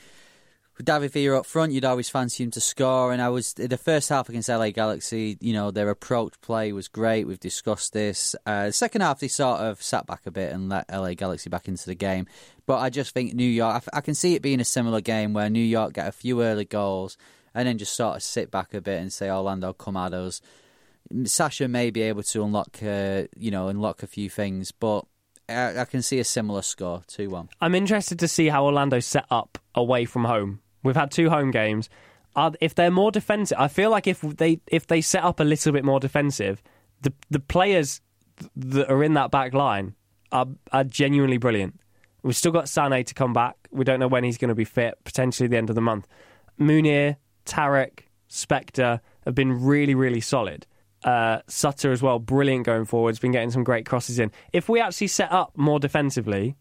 With 0.76 0.86
David 0.86 1.12
Villa 1.12 1.38
up 1.38 1.46
front, 1.46 1.72
you'd 1.72 1.84
always 1.84 2.10
fancy 2.10 2.42
him 2.42 2.50
to 2.50 2.60
score. 2.60 3.12
And 3.12 3.22
I 3.22 3.28
was 3.28 3.54
the 3.54 3.78
first 3.78 4.08
half 4.08 4.28
against 4.28 4.48
LA 4.48 4.70
Galaxy. 4.70 5.38
You 5.40 5.52
know 5.52 5.70
their 5.70 5.88
approach 5.88 6.34
play 6.40 6.72
was 6.72 6.88
great. 6.88 7.26
We've 7.26 7.38
discussed 7.38 7.92
this. 7.92 8.34
Uh, 8.44 8.66
the 8.66 8.72
second 8.72 9.02
half, 9.02 9.20
they 9.20 9.28
sort 9.28 9.60
of 9.60 9.80
sat 9.80 10.06
back 10.06 10.26
a 10.26 10.32
bit 10.32 10.52
and 10.52 10.68
let 10.68 10.92
LA 10.92 11.14
Galaxy 11.14 11.48
back 11.48 11.68
into 11.68 11.86
the 11.86 11.94
game. 11.94 12.26
But 12.66 12.78
I 12.78 12.90
just 12.90 13.14
think 13.14 13.34
New 13.34 13.44
York. 13.44 13.84
I, 13.92 14.00
can 14.00 14.14
see 14.14 14.34
it 14.34 14.42
being 14.42 14.60
a 14.60 14.64
similar 14.64 15.00
game 15.00 15.32
where 15.32 15.48
New 15.48 15.60
York 15.60 15.94
get 15.94 16.08
a 16.08 16.12
few 16.12 16.42
early 16.42 16.64
goals 16.64 17.16
and 17.54 17.68
then 17.68 17.78
just 17.78 17.94
sort 17.94 18.16
of 18.16 18.22
sit 18.22 18.50
back 18.50 18.74
a 18.74 18.80
bit 18.80 19.00
and 19.00 19.12
say 19.12 19.30
Orlando 19.30 19.72
come 19.72 19.96
at 19.96 20.12
us. 20.12 20.40
Sacha 21.24 21.68
may 21.68 21.90
be 21.90 22.02
able 22.02 22.22
to 22.24 22.42
unlock, 22.42 22.82
uh, 22.82 23.24
you 23.36 23.50
know, 23.50 23.68
unlock 23.68 24.02
a 24.02 24.06
few 24.06 24.28
things, 24.28 24.72
but 24.72 25.04
I, 25.48 25.80
I 25.80 25.84
can 25.84 26.02
see 26.02 26.18
a 26.18 26.24
similar 26.24 26.62
score, 26.62 27.02
two 27.06 27.30
one. 27.30 27.48
I'm 27.60 27.74
interested 27.74 28.18
to 28.20 28.28
see 28.28 28.48
how 28.48 28.64
Orlando 28.64 29.00
set 29.00 29.26
up 29.30 29.58
away 29.74 30.04
from 30.04 30.24
home. 30.24 30.60
We've 30.82 30.96
had 30.96 31.10
two 31.10 31.30
home 31.30 31.50
games. 31.50 31.88
Are, 32.36 32.52
if 32.60 32.74
they're 32.74 32.90
more 32.90 33.12
defensive, 33.12 33.56
I 33.60 33.68
feel 33.68 33.90
like 33.90 34.06
if 34.06 34.20
they 34.20 34.60
if 34.66 34.86
they 34.86 35.00
set 35.00 35.22
up 35.22 35.40
a 35.40 35.44
little 35.44 35.72
bit 35.72 35.84
more 35.84 36.00
defensive, 36.00 36.62
the 37.00 37.12
the 37.30 37.40
players 37.40 38.00
that 38.56 38.90
are 38.90 39.04
in 39.04 39.14
that 39.14 39.30
back 39.30 39.54
line 39.54 39.94
are 40.32 40.46
are 40.72 40.84
genuinely 40.84 41.38
brilliant. 41.38 41.78
We've 42.22 42.36
still 42.36 42.52
got 42.52 42.68
Sane 42.68 43.04
to 43.04 43.14
come 43.14 43.32
back. 43.32 43.56
We 43.70 43.84
don't 43.84 44.00
know 44.00 44.08
when 44.08 44.24
he's 44.24 44.38
going 44.38 44.48
to 44.48 44.54
be 44.54 44.64
fit. 44.64 44.94
Potentially 45.04 45.46
the 45.46 45.58
end 45.58 45.68
of 45.68 45.76
the 45.76 45.82
month. 45.82 46.06
Munir, 46.58 47.16
Tarek, 47.44 48.04
Spector 48.30 49.00
have 49.24 49.34
been 49.34 49.64
really 49.64 49.94
really 49.94 50.20
solid. 50.20 50.66
Uh, 51.04 51.40
Sutter 51.46 51.92
as 51.92 52.02
well, 52.02 52.18
brilliant 52.18 52.64
going 52.64 52.86
forwards. 52.86 53.18
Been 53.18 53.32
getting 53.32 53.50
some 53.50 53.62
great 53.62 53.84
crosses 53.84 54.18
in. 54.18 54.32
If 54.52 54.68
we 54.68 54.80
actually 54.80 55.08
set 55.08 55.30
up 55.30 55.52
more 55.54 55.78
defensively, 55.78 56.56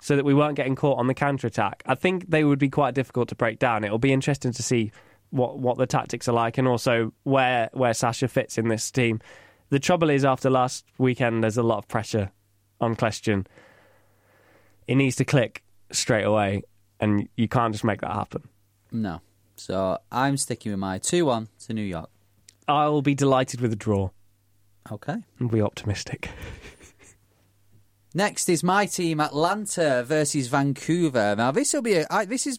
so 0.00 0.16
that 0.16 0.24
we 0.24 0.34
weren't 0.34 0.56
getting 0.56 0.74
caught 0.74 0.98
on 0.98 1.06
the 1.06 1.14
counter 1.14 1.46
attack. 1.46 1.82
I 1.86 1.94
think 1.94 2.30
they 2.30 2.42
would 2.42 2.58
be 2.58 2.68
quite 2.68 2.94
difficult 2.94 3.28
to 3.28 3.34
break 3.34 3.58
down. 3.58 3.84
It'll 3.84 3.98
be 3.98 4.12
interesting 4.12 4.52
to 4.52 4.62
see 4.62 4.92
what 5.30 5.58
what 5.58 5.78
the 5.78 5.86
tactics 5.86 6.26
are 6.26 6.32
like 6.32 6.58
and 6.58 6.66
also 6.66 7.12
where 7.22 7.70
where 7.72 7.94
Sacha 7.94 8.28
fits 8.28 8.58
in 8.58 8.68
this 8.68 8.90
team. 8.90 9.20
The 9.68 9.78
trouble 9.78 10.10
is 10.10 10.24
after 10.24 10.50
last 10.50 10.84
weekend 10.98 11.44
there's 11.44 11.58
a 11.58 11.62
lot 11.62 11.78
of 11.78 11.86
pressure 11.86 12.32
on 12.80 12.96
question. 12.96 13.46
It 14.88 14.96
needs 14.96 15.16
to 15.16 15.24
click 15.24 15.62
straight 15.92 16.24
away 16.24 16.62
and 16.98 17.28
you 17.36 17.46
can't 17.46 17.72
just 17.72 17.84
make 17.84 18.00
that 18.00 18.12
happen. 18.12 18.48
No. 18.90 19.20
So 19.56 19.98
I'm 20.10 20.36
sticking 20.36 20.72
with 20.72 20.78
my 20.78 20.98
2 20.98 21.26
1 21.26 21.48
to 21.66 21.74
New 21.74 21.82
York. 21.82 22.10
I'll 22.76 23.02
be 23.02 23.14
delighted 23.14 23.60
with 23.60 23.72
a 23.72 23.76
draw 23.76 24.10
Okay. 24.90 25.16
and 25.38 25.50
be 25.50 25.60
optimistic. 25.60 26.30
Next 28.14 28.48
is 28.48 28.64
my 28.64 28.86
team, 28.86 29.20
Atlanta 29.20 30.02
versus 30.06 30.48
Vancouver. 30.48 31.36
Now 31.36 31.52
this 31.52 31.72
will 31.72 31.82
be 31.82 31.94
a. 31.94 32.06
I, 32.10 32.24
this 32.24 32.46
is. 32.46 32.58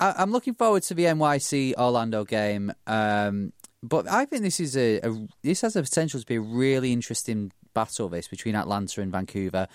I, 0.00 0.14
I'm 0.16 0.32
looking 0.32 0.54
forward 0.54 0.82
to 0.84 0.94
the 0.94 1.04
NYC 1.04 1.74
Orlando 1.74 2.24
game, 2.24 2.72
um, 2.86 3.52
but 3.82 4.08
I 4.08 4.24
think 4.24 4.42
this 4.42 4.60
is 4.60 4.76
a, 4.76 5.00
a. 5.00 5.26
This 5.42 5.60
has 5.60 5.74
the 5.74 5.82
potential 5.82 6.20
to 6.20 6.26
be 6.26 6.36
a 6.36 6.40
really 6.40 6.92
interesting 6.92 7.52
battle. 7.74 8.08
This 8.08 8.28
between 8.28 8.54
Atlanta 8.54 9.02
and 9.02 9.12
Vancouver. 9.12 9.68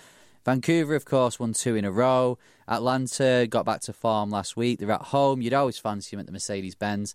Vancouver, 0.44 0.94
of 0.94 1.04
course, 1.04 1.38
won 1.38 1.52
two 1.52 1.76
in 1.76 1.84
a 1.84 1.92
row. 1.92 2.38
Atlanta 2.66 3.46
got 3.48 3.66
back 3.66 3.80
to 3.82 3.92
form 3.92 4.30
last 4.30 4.56
week. 4.56 4.78
They're 4.80 4.90
at 4.90 5.02
home. 5.02 5.42
You'd 5.42 5.52
always 5.52 5.78
fancy 5.78 6.16
them 6.16 6.20
at 6.20 6.26
the 6.26 6.32
Mercedes 6.32 6.74
Benz. 6.74 7.14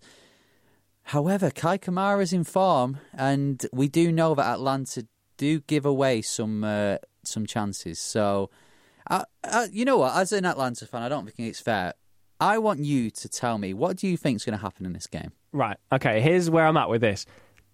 However, 1.04 1.50
Kei 1.50 1.78
Kamara's 1.78 2.32
in 2.32 2.44
form, 2.44 2.98
and 3.12 3.64
we 3.72 3.88
do 3.88 4.10
know 4.10 4.34
that 4.34 4.46
Atlanta 4.46 5.06
do 5.36 5.60
give 5.60 5.84
away 5.84 6.22
some 6.22 6.64
uh, 6.64 6.96
some 7.22 7.46
chances. 7.46 7.98
So, 7.98 8.50
uh, 9.10 9.24
uh, 9.42 9.66
you 9.70 9.84
know 9.84 9.98
what? 9.98 10.16
As 10.16 10.32
an 10.32 10.44
Atlanta 10.44 10.86
fan, 10.86 11.02
I 11.02 11.08
don't 11.08 11.30
think 11.30 11.48
it's 11.48 11.60
fair. 11.60 11.92
I 12.40 12.58
want 12.58 12.80
you 12.80 13.10
to 13.10 13.28
tell 13.28 13.58
me 13.58 13.74
what 13.74 13.96
do 13.96 14.08
you 14.08 14.16
think 14.16 14.36
is 14.36 14.44
going 14.44 14.58
to 14.58 14.62
happen 14.62 14.86
in 14.86 14.92
this 14.92 15.06
game. 15.06 15.32
Right. 15.52 15.76
Okay. 15.92 16.20
Here's 16.20 16.50
where 16.50 16.66
I'm 16.66 16.76
at 16.76 16.88
with 16.88 17.00
this. 17.00 17.26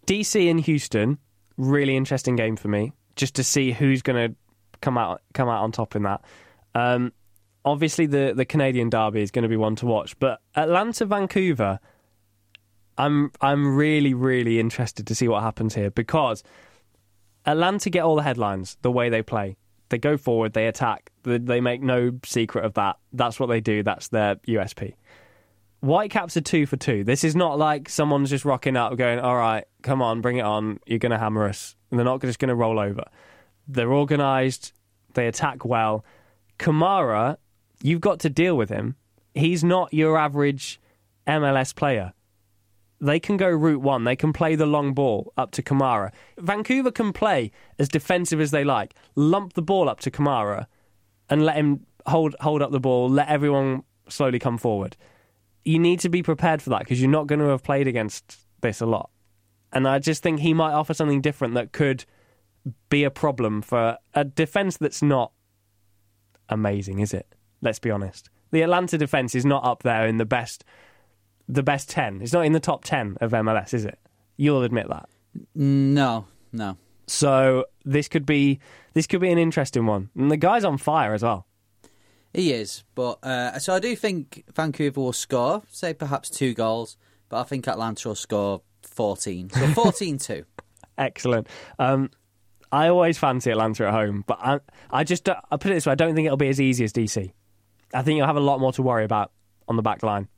DC 0.06 0.50
and 0.50 0.60
Houston, 0.60 1.18
really 1.56 1.96
interesting 1.96 2.36
game 2.36 2.56
for 2.56 2.68
me, 2.68 2.92
just 3.16 3.36
to 3.36 3.44
see 3.44 3.72
who's 3.72 4.02
going 4.02 4.30
to 4.30 4.36
come 4.80 4.98
out 4.98 5.22
come 5.34 5.48
out 5.48 5.62
on 5.62 5.72
top 5.72 5.94
in 5.94 6.02
that. 6.02 6.22
Um, 6.74 7.12
obviously, 7.64 8.06
the 8.06 8.32
the 8.34 8.44
Canadian 8.44 8.90
derby 8.90 9.22
is 9.22 9.30
going 9.30 9.44
to 9.44 9.48
be 9.48 9.56
one 9.56 9.76
to 9.76 9.86
watch, 9.86 10.18
but 10.18 10.40
Atlanta 10.56 11.04
Vancouver, 11.04 11.78
I'm 13.00 13.32
I'm 13.40 13.76
really 13.76 14.12
really 14.12 14.60
interested 14.60 15.06
to 15.06 15.14
see 15.14 15.26
what 15.26 15.42
happens 15.42 15.74
here 15.74 15.90
because 15.90 16.44
Atlanta 17.46 17.88
get 17.88 18.04
all 18.04 18.16
the 18.16 18.22
headlines 18.22 18.76
the 18.82 18.90
way 18.90 19.08
they 19.08 19.22
play. 19.22 19.56
They 19.88 19.98
go 19.98 20.16
forward, 20.16 20.52
they 20.52 20.66
attack. 20.66 21.10
They, 21.22 21.60
make 21.60 21.82
no 21.82 22.12
secret 22.24 22.64
of 22.64 22.74
that. 22.74 22.96
That's 23.12 23.40
what 23.40 23.46
they 23.46 23.60
do. 23.60 23.82
That's 23.82 24.08
their 24.08 24.36
USP. 24.36 24.94
Whitecaps 25.80 26.36
are 26.36 26.42
two 26.42 26.66
for 26.66 26.76
two. 26.76 27.02
This 27.02 27.24
is 27.24 27.34
not 27.34 27.58
like 27.58 27.88
someone's 27.88 28.30
just 28.30 28.44
rocking 28.44 28.76
up 28.76 28.96
going, 28.96 29.18
all 29.18 29.36
right, 29.36 29.64
come 29.82 30.00
on, 30.00 30.20
bring 30.20 30.36
it 30.36 30.44
on. 30.44 30.78
You're 30.86 31.00
going 31.00 31.10
to 31.10 31.18
hammer 31.18 31.48
us. 31.48 31.74
And 31.90 31.98
they're 31.98 32.04
not 32.04 32.20
just 32.20 32.38
going 32.38 32.50
to 32.50 32.54
roll 32.54 32.78
over. 32.78 33.04
They're 33.66 33.92
organised. 33.92 34.72
They 35.14 35.26
attack 35.26 35.64
well. 35.64 36.04
Kamara, 36.58 37.38
you've 37.82 38.00
got 38.00 38.20
to 38.20 38.30
deal 38.30 38.56
with 38.56 38.68
him. 38.68 38.94
He's 39.34 39.64
not 39.64 39.92
your 39.92 40.16
average 40.16 40.80
MLS 41.26 41.74
player. 41.74 42.12
They 43.00 43.18
can 43.18 43.36
go 43.36 43.48
route 43.48 43.80
one. 43.80 44.04
They 44.04 44.16
can 44.16 44.32
play 44.32 44.56
the 44.56 44.66
long 44.66 44.92
ball 44.92 45.32
up 45.36 45.52
to 45.52 45.62
Kamara. 45.62 46.12
Vancouver 46.38 46.90
can 46.90 47.12
play 47.12 47.50
as 47.78 47.88
defensive 47.88 48.40
as 48.40 48.50
they 48.50 48.64
like. 48.64 48.94
Lump 49.14 49.54
the 49.54 49.62
ball 49.62 49.88
up 49.88 50.00
to 50.00 50.10
Kamara 50.10 50.66
and 51.30 51.44
let 51.44 51.56
him 51.56 51.86
hold 52.06 52.36
hold 52.40 52.60
up 52.60 52.72
the 52.72 52.80
ball. 52.80 53.08
Let 53.08 53.28
everyone 53.28 53.84
slowly 54.08 54.38
come 54.38 54.58
forward. 54.58 54.96
You 55.64 55.78
need 55.78 56.00
to 56.00 56.08
be 56.08 56.22
prepared 56.22 56.60
for 56.60 56.70
that 56.70 56.80
because 56.80 57.00
you're 57.00 57.10
not 57.10 57.26
going 57.26 57.38
to 57.38 57.46
have 57.46 57.62
played 57.62 57.86
against 57.86 58.38
this 58.60 58.80
a 58.80 58.86
lot. 58.86 59.10
And 59.72 59.86
I 59.86 59.98
just 59.98 60.22
think 60.22 60.40
he 60.40 60.52
might 60.52 60.72
offer 60.72 60.94
something 60.94 61.20
different 61.20 61.54
that 61.54 61.72
could 61.72 62.04
be 62.88 63.04
a 63.04 63.10
problem 63.10 63.62
for 63.62 63.98
a 64.14 64.24
defense 64.24 64.76
that's 64.76 65.02
not 65.02 65.32
amazing, 66.48 66.98
is 66.98 67.14
it? 67.14 67.34
Let's 67.62 67.78
be 67.78 67.90
honest. 67.90 68.28
The 68.50 68.62
Atlanta 68.62 68.98
defense 68.98 69.34
is 69.34 69.46
not 69.46 69.64
up 69.64 69.82
there 69.82 70.06
in 70.06 70.16
the 70.16 70.24
best 70.24 70.64
the 71.48 71.62
best 71.62 71.88
10. 71.90 72.22
It's 72.22 72.32
not 72.32 72.44
in 72.44 72.52
the 72.52 72.60
top 72.60 72.84
10 72.84 73.18
of 73.20 73.32
MLS, 73.32 73.74
is 73.74 73.84
it? 73.84 73.98
You'll 74.36 74.62
admit 74.62 74.88
that. 74.88 75.08
No, 75.54 76.26
no. 76.52 76.76
So 77.06 77.66
this 77.84 78.08
could 78.08 78.24
be 78.24 78.60
this 78.94 79.06
could 79.06 79.20
be 79.20 79.30
an 79.30 79.38
interesting 79.38 79.86
one. 79.86 80.10
And 80.16 80.30
the 80.30 80.36
guy's 80.36 80.64
on 80.64 80.78
fire 80.78 81.12
as 81.12 81.22
well. 81.22 81.46
He 82.32 82.52
is, 82.52 82.84
but 82.94 83.18
uh, 83.24 83.58
so 83.58 83.74
I 83.74 83.80
do 83.80 83.96
think 83.96 84.44
Vancouver 84.54 85.00
will 85.00 85.12
score, 85.12 85.62
say 85.68 85.92
perhaps 85.92 86.30
two 86.30 86.54
goals, 86.54 86.96
but 87.28 87.40
I 87.40 87.42
think 87.42 87.66
Atlanta 87.66 88.08
will 88.08 88.14
score 88.14 88.62
14. 88.82 89.50
So 89.50 89.66
14 89.74 90.18
2. 90.18 90.44
Excellent. 90.96 91.48
Um, 91.80 92.10
I 92.70 92.88
always 92.88 93.18
fancy 93.18 93.50
Atlanta 93.50 93.88
at 93.88 93.92
home, 93.92 94.22
but 94.28 94.38
I, 94.40 94.60
I 94.90 95.02
just 95.02 95.28
I 95.28 95.56
put 95.56 95.72
it 95.72 95.74
this 95.74 95.86
way: 95.86 95.92
I 95.92 95.96
don't 95.96 96.14
think 96.14 96.26
it'll 96.26 96.36
be 96.36 96.48
as 96.48 96.60
easy 96.60 96.84
as 96.84 96.92
DC. 96.92 97.32
I 97.92 98.02
think 98.02 98.16
you'll 98.16 98.26
have 98.26 98.36
a 98.36 98.40
lot 98.40 98.60
more 98.60 98.72
to 98.74 98.82
worry 98.82 99.04
about 99.04 99.32
on 99.66 99.74
the 99.74 99.82
back 99.82 100.04
line. 100.04 100.28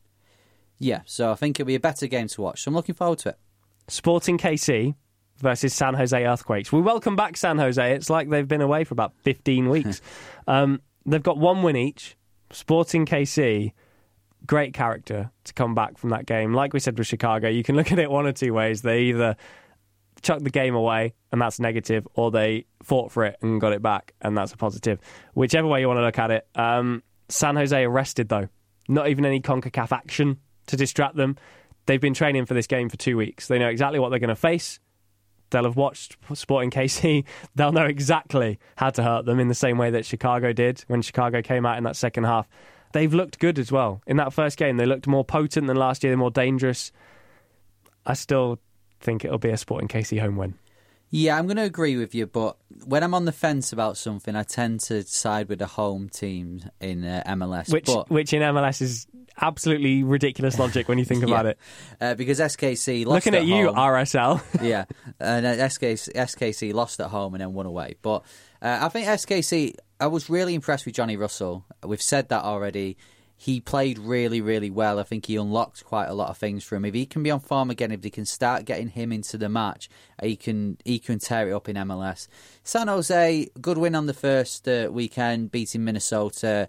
Yeah, 0.82 1.02
so 1.06 1.30
I 1.30 1.36
think 1.36 1.60
it'll 1.60 1.68
be 1.68 1.76
a 1.76 1.80
better 1.80 2.08
game 2.08 2.26
to 2.26 2.42
watch. 2.42 2.62
So 2.62 2.68
I'm 2.68 2.74
looking 2.74 2.96
forward 2.96 3.20
to 3.20 3.28
it. 3.30 3.38
Sporting 3.86 4.36
KC 4.36 4.96
versus 5.38 5.72
San 5.72 5.94
Jose 5.94 6.26
Earthquakes. 6.26 6.72
We 6.72 6.80
welcome 6.80 7.14
back 7.14 7.36
San 7.36 7.56
Jose. 7.58 7.94
It's 7.94 8.10
like 8.10 8.28
they've 8.30 8.48
been 8.48 8.60
away 8.60 8.82
for 8.82 8.94
about 8.94 9.12
15 9.22 9.68
weeks. 9.70 10.02
um, 10.48 10.82
they've 11.06 11.22
got 11.22 11.38
one 11.38 11.62
win 11.62 11.76
each. 11.76 12.16
Sporting 12.50 13.06
KC, 13.06 13.72
great 14.44 14.74
character 14.74 15.30
to 15.44 15.54
come 15.54 15.76
back 15.76 15.98
from 15.98 16.10
that 16.10 16.26
game. 16.26 16.52
Like 16.52 16.72
we 16.72 16.80
said 16.80 16.98
with 16.98 17.06
Chicago, 17.06 17.48
you 17.48 17.62
can 17.62 17.76
look 17.76 17.92
at 17.92 18.00
it 18.00 18.10
one 18.10 18.26
or 18.26 18.32
two 18.32 18.52
ways. 18.52 18.82
They 18.82 19.02
either 19.02 19.36
chucked 20.20 20.42
the 20.42 20.50
game 20.50 20.74
away 20.74 21.14
and 21.30 21.40
that's 21.40 21.60
negative, 21.60 22.08
or 22.14 22.32
they 22.32 22.66
fought 22.82 23.12
for 23.12 23.24
it 23.24 23.36
and 23.40 23.60
got 23.60 23.72
it 23.72 23.82
back 23.82 24.14
and 24.20 24.36
that's 24.36 24.52
a 24.52 24.56
positive. 24.56 24.98
Whichever 25.34 25.68
way 25.68 25.80
you 25.80 25.86
want 25.86 25.98
to 25.98 26.04
look 26.04 26.18
at 26.18 26.32
it. 26.32 26.44
Um, 26.56 27.04
San 27.28 27.54
Jose 27.54 27.80
arrested 27.84 28.28
though. 28.28 28.48
Not 28.88 29.06
even 29.08 29.24
any 29.24 29.40
CONCACAF 29.40 29.92
action 29.92 30.38
to 30.66 30.76
distract 30.76 31.16
them. 31.16 31.36
They've 31.86 32.00
been 32.00 32.14
training 32.14 32.46
for 32.46 32.54
this 32.54 32.66
game 32.66 32.88
for 32.88 32.96
two 32.96 33.16
weeks. 33.16 33.48
They 33.48 33.58
know 33.58 33.68
exactly 33.68 33.98
what 33.98 34.10
they're 34.10 34.18
going 34.18 34.28
to 34.28 34.36
face. 34.36 34.78
They'll 35.50 35.64
have 35.64 35.76
watched 35.76 36.16
Sporting 36.34 36.70
KC. 36.70 37.24
They'll 37.54 37.72
know 37.72 37.84
exactly 37.84 38.58
how 38.76 38.90
to 38.90 39.02
hurt 39.02 39.26
them 39.26 39.38
in 39.38 39.48
the 39.48 39.54
same 39.54 39.78
way 39.78 39.90
that 39.90 40.06
Chicago 40.06 40.52
did 40.52 40.84
when 40.88 41.02
Chicago 41.02 41.42
came 41.42 41.66
out 41.66 41.76
in 41.78 41.84
that 41.84 41.96
second 41.96 42.24
half. 42.24 42.48
They've 42.92 43.12
looked 43.12 43.38
good 43.38 43.58
as 43.58 43.70
well. 43.70 44.02
In 44.06 44.16
that 44.16 44.32
first 44.32 44.58
game, 44.58 44.76
they 44.76 44.86
looked 44.86 45.06
more 45.06 45.24
potent 45.24 45.66
than 45.66 45.76
last 45.76 46.02
year, 46.02 46.10
they're 46.10 46.18
more 46.18 46.30
dangerous. 46.30 46.92
I 48.04 48.14
still 48.14 48.58
think 49.00 49.24
it'll 49.24 49.38
be 49.38 49.50
a 49.50 49.56
Sporting 49.56 49.88
KC 49.88 50.20
home 50.20 50.36
win. 50.36 50.54
Yeah, 51.14 51.38
I'm 51.38 51.46
going 51.46 51.58
to 51.58 51.62
agree 51.62 51.98
with 51.98 52.14
you, 52.14 52.26
but 52.26 52.56
when 52.86 53.02
I'm 53.02 53.12
on 53.12 53.26
the 53.26 53.32
fence 53.32 53.70
about 53.70 53.98
something, 53.98 54.34
I 54.34 54.44
tend 54.44 54.80
to 54.80 55.02
side 55.02 55.50
with 55.50 55.58
the 55.58 55.66
home 55.66 56.08
team 56.08 56.62
in 56.80 57.04
uh, 57.04 57.22
MLS. 57.26 57.70
Which, 57.70 57.84
but, 57.84 58.08
which 58.08 58.32
in 58.32 58.40
MLS 58.40 58.80
is 58.80 59.06
absolutely 59.38 60.02
ridiculous 60.04 60.58
logic 60.58 60.88
when 60.88 60.96
you 60.96 61.04
think 61.04 61.22
about 61.24 61.44
yeah, 61.44 61.50
it. 61.50 61.58
uh, 62.00 62.14
because 62.14 62.40
SKC 62.40 63.04
lost 63.04 63.26
Looking 63.26 63.38
at, 63.38 63.44
you, 63.44 63.66
home. 63.66 63.76
RSL. 63.76 64.42
yeah, 64.62 64.86
and 65.20 65.44
uh, 65.44 65.54
SKC, 65.56 66.14
SKC 66.14 66.72
lost 66.72 66.98
at 66.98 67.08
home 67.08 67.34
and 67.34 67.42
then 67.42 67.52
won 67.52 67.66
away. 67.66 67.96
But 68.00 68.24
uh, 68.62 68.78
I 68.80 68.88
think 68.88 69.06
SKC, 69.06 69.74
I 70.00 70.06
was 70.06 70.30
really 70.30 70.54
impressed 70.54 70.86
with 70.86 70.94
Johnny 70.94 71.18
Russell. 71.18 71.66
We've 71.84 72.00
said 72.00 72.30
that 72.30 72.42
already. 72.42 72.96
He 73.43 73.59
played 73.59 73.99
really, 73.99 74.40
really 74.40 74.70
well. 74.70 75.01
I 75.01 75.03
think 75.03 75.26
he 75.26 75.34
unlocked 75.34 75.84
quite 75.84 76.07
a 76.07 76.14
lot 76.14 76.30
of 76.30 76.38
things 76.38 76.62
for 76.62 76.76
him. 76.76 76.84
If 76.84 76.95
he 76.95 77.07
can 77.07 77.24
be 77.24 77.30
on 77.32 77.40
form 77.40 77.70
again, 77.70 77.90
if 77.90 78.01
they 78.01 78.09
can 78.09 78.24
start 78.24 78.64
getting 78.64 78.86
him 78.86 79.11
into 79.11 79.36
the 79.36 79.49
match, 79.49 79.88
he 80.22 80.36
can 80.36 80.78
he 80.84 81.01
can 81.01 81.18
tear 81.18 81.49
it 81.49 81.53
up 81.53 81.68
in 81.68 81.74
MLS. 81.74 82.28
San 82.62 82.86
Jose, 82.86 83.49
good 83.61 83.78
win 83.78 83.97
on 83.97 84.07
the 84.07 84.14
first 84.14 84.68
uh, 84.68 84.90
weekend, 84.93 85.51
beating 85.51 85.82
Minnesota. 85.82 86.68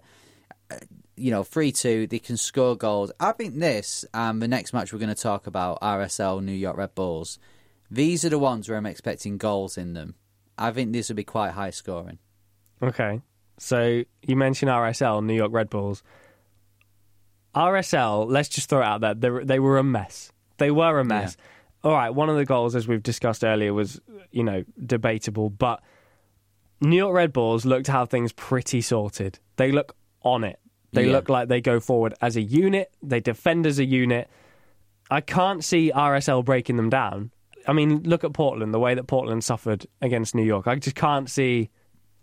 Uh, 0.68 0.78
you 1.14 1.30
know, 1.30 1.44
3 1.44 1.70
2, 1.70 2.08
they 2.08 2.18
can 2.18 2.36
score 2.36 2.74
goals. 2.76 3.12
I 3.20 3.30
think 3.30 3.56
this 3.56 4.04
and 4.12 4.42
the 4.42 4.48
next 4.48 4.72
match 4.72 4.92
we're 4.92 4.98
going 4.98 5.14
to 5.14 5.22
talk 5.22 5.46
about, 5.46 5.80
RSL 5.80 6.42
New 6.42 6.50
York 6.50 6.76
Red 6.76 6.96
Bulls, 6.96 7.38
these 7.88 8.24
are 8.24 8.30
the 8.30 8.38
ones 8.40 8.68
where 8.68 8.76
I'm 8.76 8.86
expecting 8.86 9.38
goals 9.38 9.78
in 9.78 9.92
them. 9.92 10.16
I 10.58 10.72
think 10.72 10.92
this 10.92 11.08
will 11.08 11.14
be 11.14 11.22
quite 11.22 11.52
high 11.52 11.70
scoring. 11.70 12.18
Okay. 12.82 13.22
So 13.58 14.02
you 14.22 14.34
mentioned 14.34 14.72
RSL, 14.72 15.24
New 15.24 15.34
York 15.34 15.52
Red 15.52 15.70
Bulls. 15.70 16.02
RSL, 17.54 18.26
let's 18.28 18.48
just 18.48 18.68
throw 18.68 18.80
it 18.80 18.84
out 18.86 19.00
there. 19.00 19.14
They, 19.14 19.30
were- 19.30 19.44
they 19.44 19.58
were 19.58 19.78
a 19.78 19.84
mess. 19.84 20.32
They 20.58 20.70
were 20.70 20.98
a 21.00 21.04
mess. 21.04 21.36
All 21.82 21.92
right, 21.92 22.10
one 22.10 22.28
of 22.30 22.36
the 22.36 22.44
goals, 22.44 22.74
as 22.74 22.88
we've 22.88 23.02
discussed 23.02 23.44
earlier, 23.44 23.74
was, 23.74 24.00
you 24.30 24.42
know, 24.42 24.64
debatable, 24.86 25.50
but 25.50 25.82
New 26.80 26.96
York 26.96 27.14
Red 27.14 27.32
Bulls 27.32 27.64
look 27.64 27.84
to 27.84 27.92
have 27.92 28.08
things 28.08 28.32
pretty 28.32 28.80
sorted. 28.80 29.38
They 29.56 29.70
look 29.70 29.94
on 30.22 30.44
it. 30.44 30.58
They 30.92 31.06
Yeah. 31.06 31.12
look 31.12 31.28
like 31.28 31.48
they 31.48 31.60
go 31.60 31.80
forward 31.80 32.14
as 32.22 32.36
a 32.36 32.42
unit, 32.42 32.90
they 33.02 33.20
defend 33.20 33.66
as 33.66 33.78
a 33.78 33.84
unit. 33.84 34.28
I 35.10 35.20
can't 35.20 35.62
see 35.62 35.90
RSL 35.94 36.42
breaking 36.42 36.76
them 36.76 36.88
down. 36.88 37.30
I 37.66 37.72
mean, 37.72 38.02
look 38.04 38.24
at 38.24 38.32
Portland, 38.32 38.72
the 38.72 38.78
way 38.78 38.94
that 38.94 39.04
Portland 39.04 39.42
suffered 39.44 39.86
against 40.00 40.34
New 40.34 40.42
York. 40.44 40.66
I 40.66 40.76
just 40.76 40.96
can't 40.96 41.28
see 41.28 41.70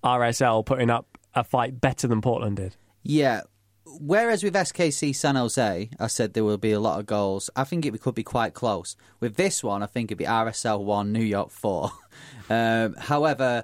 RSL 0.04 0.64
putting 0.66 0.90
up 0.90 1.18
a 1.36 1.44
fight 1.44 1.80
better 1.82 2.08
than 2.08 2.22
Portland 2.22 2.58
did. 2.58 2.76
Yeah. 3.04 3.42
Whereas 3.86 4.44
with 4.44 4.54
SKC 4.54 5.16
San 5.16 5.36
Jose, 5.36 5.90
I 6.00 6.08
said 6.08 6.34
there 6.34 6.44
will 6.44 6.58
be 6.58 6.72
a 6.72 6.80
lot 6.80 7.00
of 7.00 7.06
goals. 7.06 7.50
I 7.56 7.64
think 7.64 7.86
it 7.86 8.00
could 8.02 8.16
be 8.16 8.24
quite 8.24 8.54
close. 8.54 8.96
With 9.20 9.36
this 9.36 9.64
one, 9.64 9.82
I 9.84 9.88
think 9.88 10.10
it'd 10.12 10.18
be 10.20 10.26
RSL 10.26 10.84
1, 10.84 11.12
New 11.12 11.24
York 11.24 11.50
4. 11.50 11.92
um, 12.50 12.94
however, 12.96 13.64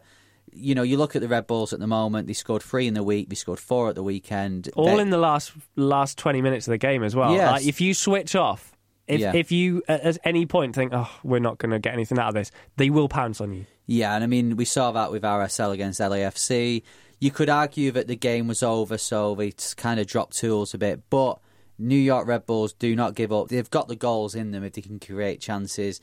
you 0.52 0.74
know, 0.74 0.82
you 0.82 0.98
look 0.98 1.16
at 1.16 1.22
the 1.22 1.28
Red 1.28 1.46
Bulls 1.46 1.72
at 1.72 1.80
the 1.80 1.88
moment, 1.88 2.28
they 2.28 2.34
scored 2.34 2.64
three 2.64 2.88
in 2.88 2.96
the 2.96 3.04
week, 3.04 3.30
they 3.30 3.36
scored 3.36 3.60
four 3.60 3.90
at 3.90 3.96
the 3.96 4.04
weekend. 4.04 4.70
All 4.76 4.96
They- 4.96 5.02
in 5.02 5.12
the 5.12 5.18
last 5.20 5.52
last 5.76 6.18
20 6.18 6.42
minutes 6.42 6.68
of 6.68 6.72
the 6.72 6.78
game 6.80 7.04
as 7.04 7.16
well. 7.16 7.34
Yes. 7.34 7.52
Like, 7.52 7.66
if 7.68 7.80
you 7.80 7.94
switch 7.94 8.36
off, 8.36 8.76
if, 9.08 9.20
Yeah. 9.22 9.34
if 9.36 9.52
you 9.52 9.84
at 9.88 10.02
at 10.02 10.18
any 10.24 10.46
point 10.48 10.76
think, 10.76 10.94
oh, 10.94 11.10
we're 11.24 11.40
not 11.40 11.60
going 11.60 11.72
to 11.72 11.80
get 11.80 11.94
anything 11.94 12.18
out 12.18 12.30
of 12.30 12.34
this, 12.34 12.52
they 12.76 12.90
will 12.90 13.08
pounce 13.08 13.40
on 13.40 13.54
you. 13.54 13.66
Yeah, 13.86 14.14
and 14.16 14.24
I 14.24 14.28
mean, 14.28 14.58
we 14.58 14.66
saw 14.66 14.92
that 14.94 15.12
with 15.12 15.24
RSL 15.24 15.72
against 15.72 16.02
LAFC. 16.02 16.84
You 17.20 17.32
could 17.32 17.50
argue 17.50 17.92
that 17.92 18.08
the 18.08 18.16
game 18.16 18.48
was 18.48 18.62
over, 18.62 18.98
so 18.98 19.34
they 19.36 19.54
kind 19.76 20.00
of 20.00 20.08
dropped 20.08 20.38
tools 20.38 20.74
a 20.74 20.78
bit. 20.78 21.10
But 21.10 21.40
New 21.80 21.98
York 21.98 22.28
Red 22.28 22.46
Bulls 22.46 22.74
do 22.74 22.96
not 22.96 23.16
give 23.16 23.32
up. 23.32 23.50
They've 23.50 23.70
got 23.70 23.88
the 23.88 23.96
goals 23.96 24.36
in 24.36 24.52
them 24.52 24.64
if 24.64 24.74
they 24.74 24.82
can 24.82 25.00
create 25.00 25.42
chances. 25.42 26.00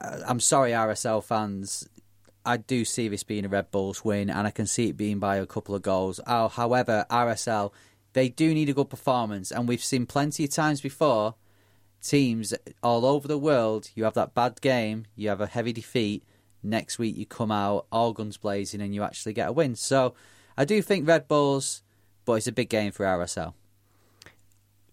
Uh, 0.00 0.20
I'm 0.26 0.40
sorry, 0.40 0.72
RSL 0.72 1.24
fans. 1.24 1.88
I 2.44 2.58
do 2.58 2.84
see 2.84 3.08
this 3.08 3.24
being 3.24 3.44
a 3.44 3.48
Red 3.48 3.70
Bulls 3.70 4.04
win, 4.04 4.30
and 4.30 4.46
I 4.46 4.50
can 4.50 4.66
see 4.66 4.88
it 4.90 4.96
being 4.96 5.18
by 5.18 5.36
a 5.36 5.46
couple 5.46 5.74
of 5.74 5.82
goals. 5.82 6.20
Oh, 6.26 6.48
however, 6.48 7.06
RSL, 7.10 7.72
they 8.12 8.28
do 8.28 8.54
need 8.54 8.68
a 8.68 8.74
good 8.74 8.90
performance, 8.90 9.50
and 9.50 9.66
we've 9.66 9.82
seen 9.82 10.06
plenty 10.06 10.44
of 10.44 10.50
times 10.50 10.80
before 10.80 11.34
teams 12.02 12.54
all 12.82 13.04
over 13.04 13.26
the 13.28 13.38
world, 13.38 13.90
you 13.94 14.04
have 14.04 14.14
that 14.14 14.34
bad 14.34 14.60
game, 14.60 15.06
you 15.14 15.28
have 15.28 15.40
a 15.40 15.46
heavy 15.46 15.72
defeat. 15.72 16.22
Next 16.66 16.98
week, 16.98 17.16
you 17.16 17.26
come 17.26 17.52
out 17.52 17.86
all 17.92 18.12
guns 18.12 18.36
blazing 18.36 18.80
and 18.80 18.94
you 18.94 19.02
actually 19.02 19.32
get 19.32 19.48
a 19.48 19.52
win. 19.52 19.74
So 19.76 20.14
I 20.56 20.64
do 20.64 20.82
think 20.82 21.06
Red 21.06 21.28
Bulls, 21.28 21.82
but 22.24 22.34
it's 22.34 22.46
a 22.46 22.52
big 22.52 22.68
game 22.68 22.92
for 22.92 23.04
RSL. 23.04 23.54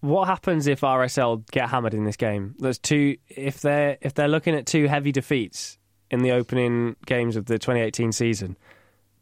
What 0.00 0.26
happens 0.26 0.66
if 0.66 0.82
RSL 0.82 1.50
get 1.50 1.70
hammered 1.70 1.94
in 1.94 2.04
this 2.04 2.16
game? 2.16 2.54
There's 2.58 2.78
two. 2.78 3.16
If 3.28 3.62
they're 3.62 3.96
if 4.02 4.12
they're 4.12 4.28
looking 4.28 4.54
at 4.54 4.66
two 4.66 4.86
heavy 4.86 5.12
defeats 5.12 5.78
in 6.10 6.20
the 6.20 6.32
opening 6.32 6.96
games 7.06 7.36
of 7.36 7.46
the 7.46 7.58
2018 7.58 8.12
season, 8.12 8.58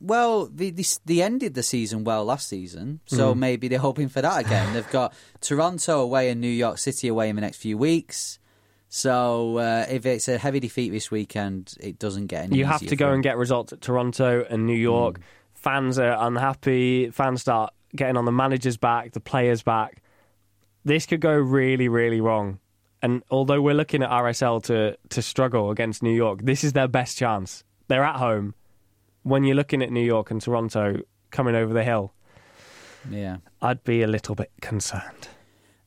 Well, 0.00 0.46
they, 0.46 0.70
they, 0.70 0.82
they 1.05 1.22
ended 1.22 1.55
the 1.55 1.62
season 1.62 2.03
well 2.03 2.24
last 2.24 2.48
season, 2.48 2.98
so 3.07 3.32
mm. 3.32 3.38
maybe 3.38 3.68
they're 3.68 3.78
hoping 3.78 4.09
for 4.09 4.20
that 4.22 4.44
again. 4.44 4.74
They've 4.74 4.90
got 4.90 5.14
Toronto 5.40 6.00
away 6.00 6.30
and 6.30 6.40
New 6.40 6.48
York 6.48 6.78
City 6.78 7.07
away 7.07 7.28
in 7.28 7.36
the 7.36 7.42
next 7.42 7.59
few 7.59 7.78
weeks. 7.78 8.40
So 8.95 9.57
uh, 9.57 9.86
if 9.88 10.05
it's 10.05 10.28
a 10.28 10.36
heavy 10.36 10.61
defeat 10.61 10.90
this 10.90 11.11
weekend, 11.11 11.74
it 11.80 11.99
doesn't 11.99 12.26
get 12.26 12.45
any 12.45 12.59
you 12.59 12.66
have 12.66 12.86
to 12.86 12.95
go 12.95 13.12
and 13.12 13.22
get 13.22 13.38
results 13.38 13.72
at 13.72 13.80
Toronto 13.80 14.45
and 14.51 14.66
New 14.66 14.76
York. 14.76 15.18
Fans 15.55 15.99
are 15.99 16.14
unhappy. 16.26 17.09
Fans 17.09 17.40
start 17.40 17.72
getting 17.97 18.18
on 18.18 18.26
the 18.26 18.32
managers' 18.32 18.76
back, 18.76 19.12
the 19.12 19.18
players' 19.18 19.62
back. 19.62 20.03
This 20.84 21.07
could 21.07 21.22
go 21.22 21.32
really, 21.32 21.88
really 21.88 22.20
wrong. 22.20 22.59
And 23.01 23.22
although 23.30 23.62
we're 23.62 23.72
looking 23.72 24.03
at 24.03 24.11
RSL 24.11 24.62
to 24.64 24.99
to 25.09 25.22
struggle 25.22 25.70
against 25.70 26.03
New 26.03 26.14
York, 26.14 26.40
this 26.43 26.62
is 26.62 26.74
their 26.74 26.86
best 26.86 27.16
chance. 27.16 27.64
They're 27.88 28.05
at 28.05 28.16
home. 28.16 28.55
When 29.22 29.43
you're 29.45 29.57
looking 29.57 29.80
at 29.82 29.90
New 29.90 30.05
York 30.05 30.30
and 30.30 30.43
Toronto 30.43 31.01
coming 31.30 31.55
over 31.55 31.72
the 31.72 31.82
hill, 31.82 32.12
Yeah. 33.09 33.38
I'd 33.62 33.84
be 33.84 34.03
a 34.03 34.07
little 34.07 34.34
bit 34.34 34.51
concerned. 34.61 35.28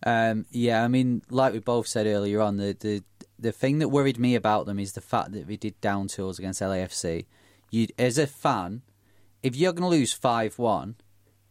Um, 0.05 0.45
yeah, 0.51 0.83
I 0.83 0.87
mean, 0.87 1.23
like 1.29 1.53
we 1.53 1.59
both 1.59 1.87
said 1.87 2.05
earlier 2.05 2.41
on, 2.41 2.57
the, 2.57 2.75
the 2.79 3.03
the 3.37 3.51
thing 3.51 3.79
that 3.79 3.89
worried 3.89 4.19
me 4.19 4.35
about 4.35 4.65
them 4.65 4.79
is 4.79 4.93
the 4.93 5.01
fact 5.01 5.31
that 5.33 5.47
they 5.47 5.57
did 5.57 5.79
down 5.81 6.07
tools 6.07 6.39
against 6.39 6.61
LAFC. 6.61 7.25
You, 7.69 7.87
as 7.99 8.17
a 8.17 8.27
fan, 8.27 8.81
if 9.43 9.55
you're 9.55 9.73
going 9.73 9.89
to 9.89 9.97
lose 9.97 10.13
five 10.13 10.57
one, 10.57 10.95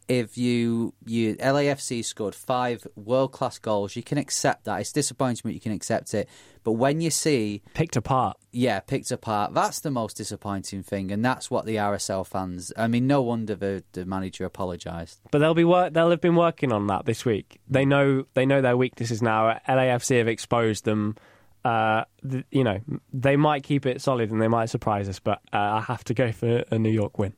if 0.07 0.37
you 0.37 0.93
you 1.05 1.35
LAFC 1.37 2.03
scored 2.05 2.35
five 2.35 2.85
world 2.95 3.31
class 3.31 3.57
goals, 3.59 3.95
you 3.95 4.03
can 4.03 4.17
accept 4.17 4.65
that. 4.65 4.79
It's 4.81 4.91
disappointing, 4.91 5.41
but 5.43 5.53
you 5.53 5.59
can 5.59 5.71
accept 5.71 6.13
it. 6.13 6.29
But 6.63 6.73
when 6.73 7.01
you 7.01 7.09
see 7.11 7.61
Picked 7.73 7.95
apart. 7.95 8.37
yeah, 8.51 8.79
picked 8.79 9.11
apart. 9.11 9.53
That's 9.53 9.79
the 9.79 9.91
most 9.91 10.17
disappointing 10.17 10.83
thing, 10.83 11.11
and 11.11 11.23
that's 11.23 11.49
what 11.51 11.65
the 11.65 11.75
RSL 11.75 12.25
fans. 12.25 12.71
I 12.77 12.87
mean, 12.87 13.07
no 13.07 13.21
wonder 13.21 13.55
the 13.55 13.83
the 13.93 14.05
manager 14.05 14.45
apologised. 14.45 15.19
But 15.31 15.39
they'll 15.39 15.53
be 15.53 15.63
wor- 15.63 15.89
they'll 15.89 16.09
have 16.11 16.21
been 16.21 16.35
working 16.35 16.71
on 16.71 16.87
that 16.87 17.05
this 17.05 17.25
week. 17.25 17.59
They 17.67 17.85
know 17.85 18.25
they 18.33 18.45
know 18.45 18.61
their 18.61 18.77
weaknesses 18.77 19.21
now. 19.21 19.59
LAFC 19.67 20.17
have 20.19 20.27
exposed 20.27 20.85
them. 20.85 21.15
uh, 21.63 22.03
th- 22.29 22.45
you 22.51 22.63
know, 22.63 22.79
they 23.11 23.35
might 23.35 23.63
keep 23.63 23.87
it 23.87 23.99
solid 23.99 24.29
and 24.29 24.39
they 24.39 24.47
might 24.47 24.69
surprise 24.69 25.09
us, 25.09 25.19
but 25.19 25.39
uh, 25.51 25.57
I 25.57 25.81
have 25.81 26.03
to 26.03 26.13
go 26.13 26.31
for 26.31 26.63
a 26.69 26.77
New 26.77 26.91
York 26.91 27.17
win. 27.17 27.33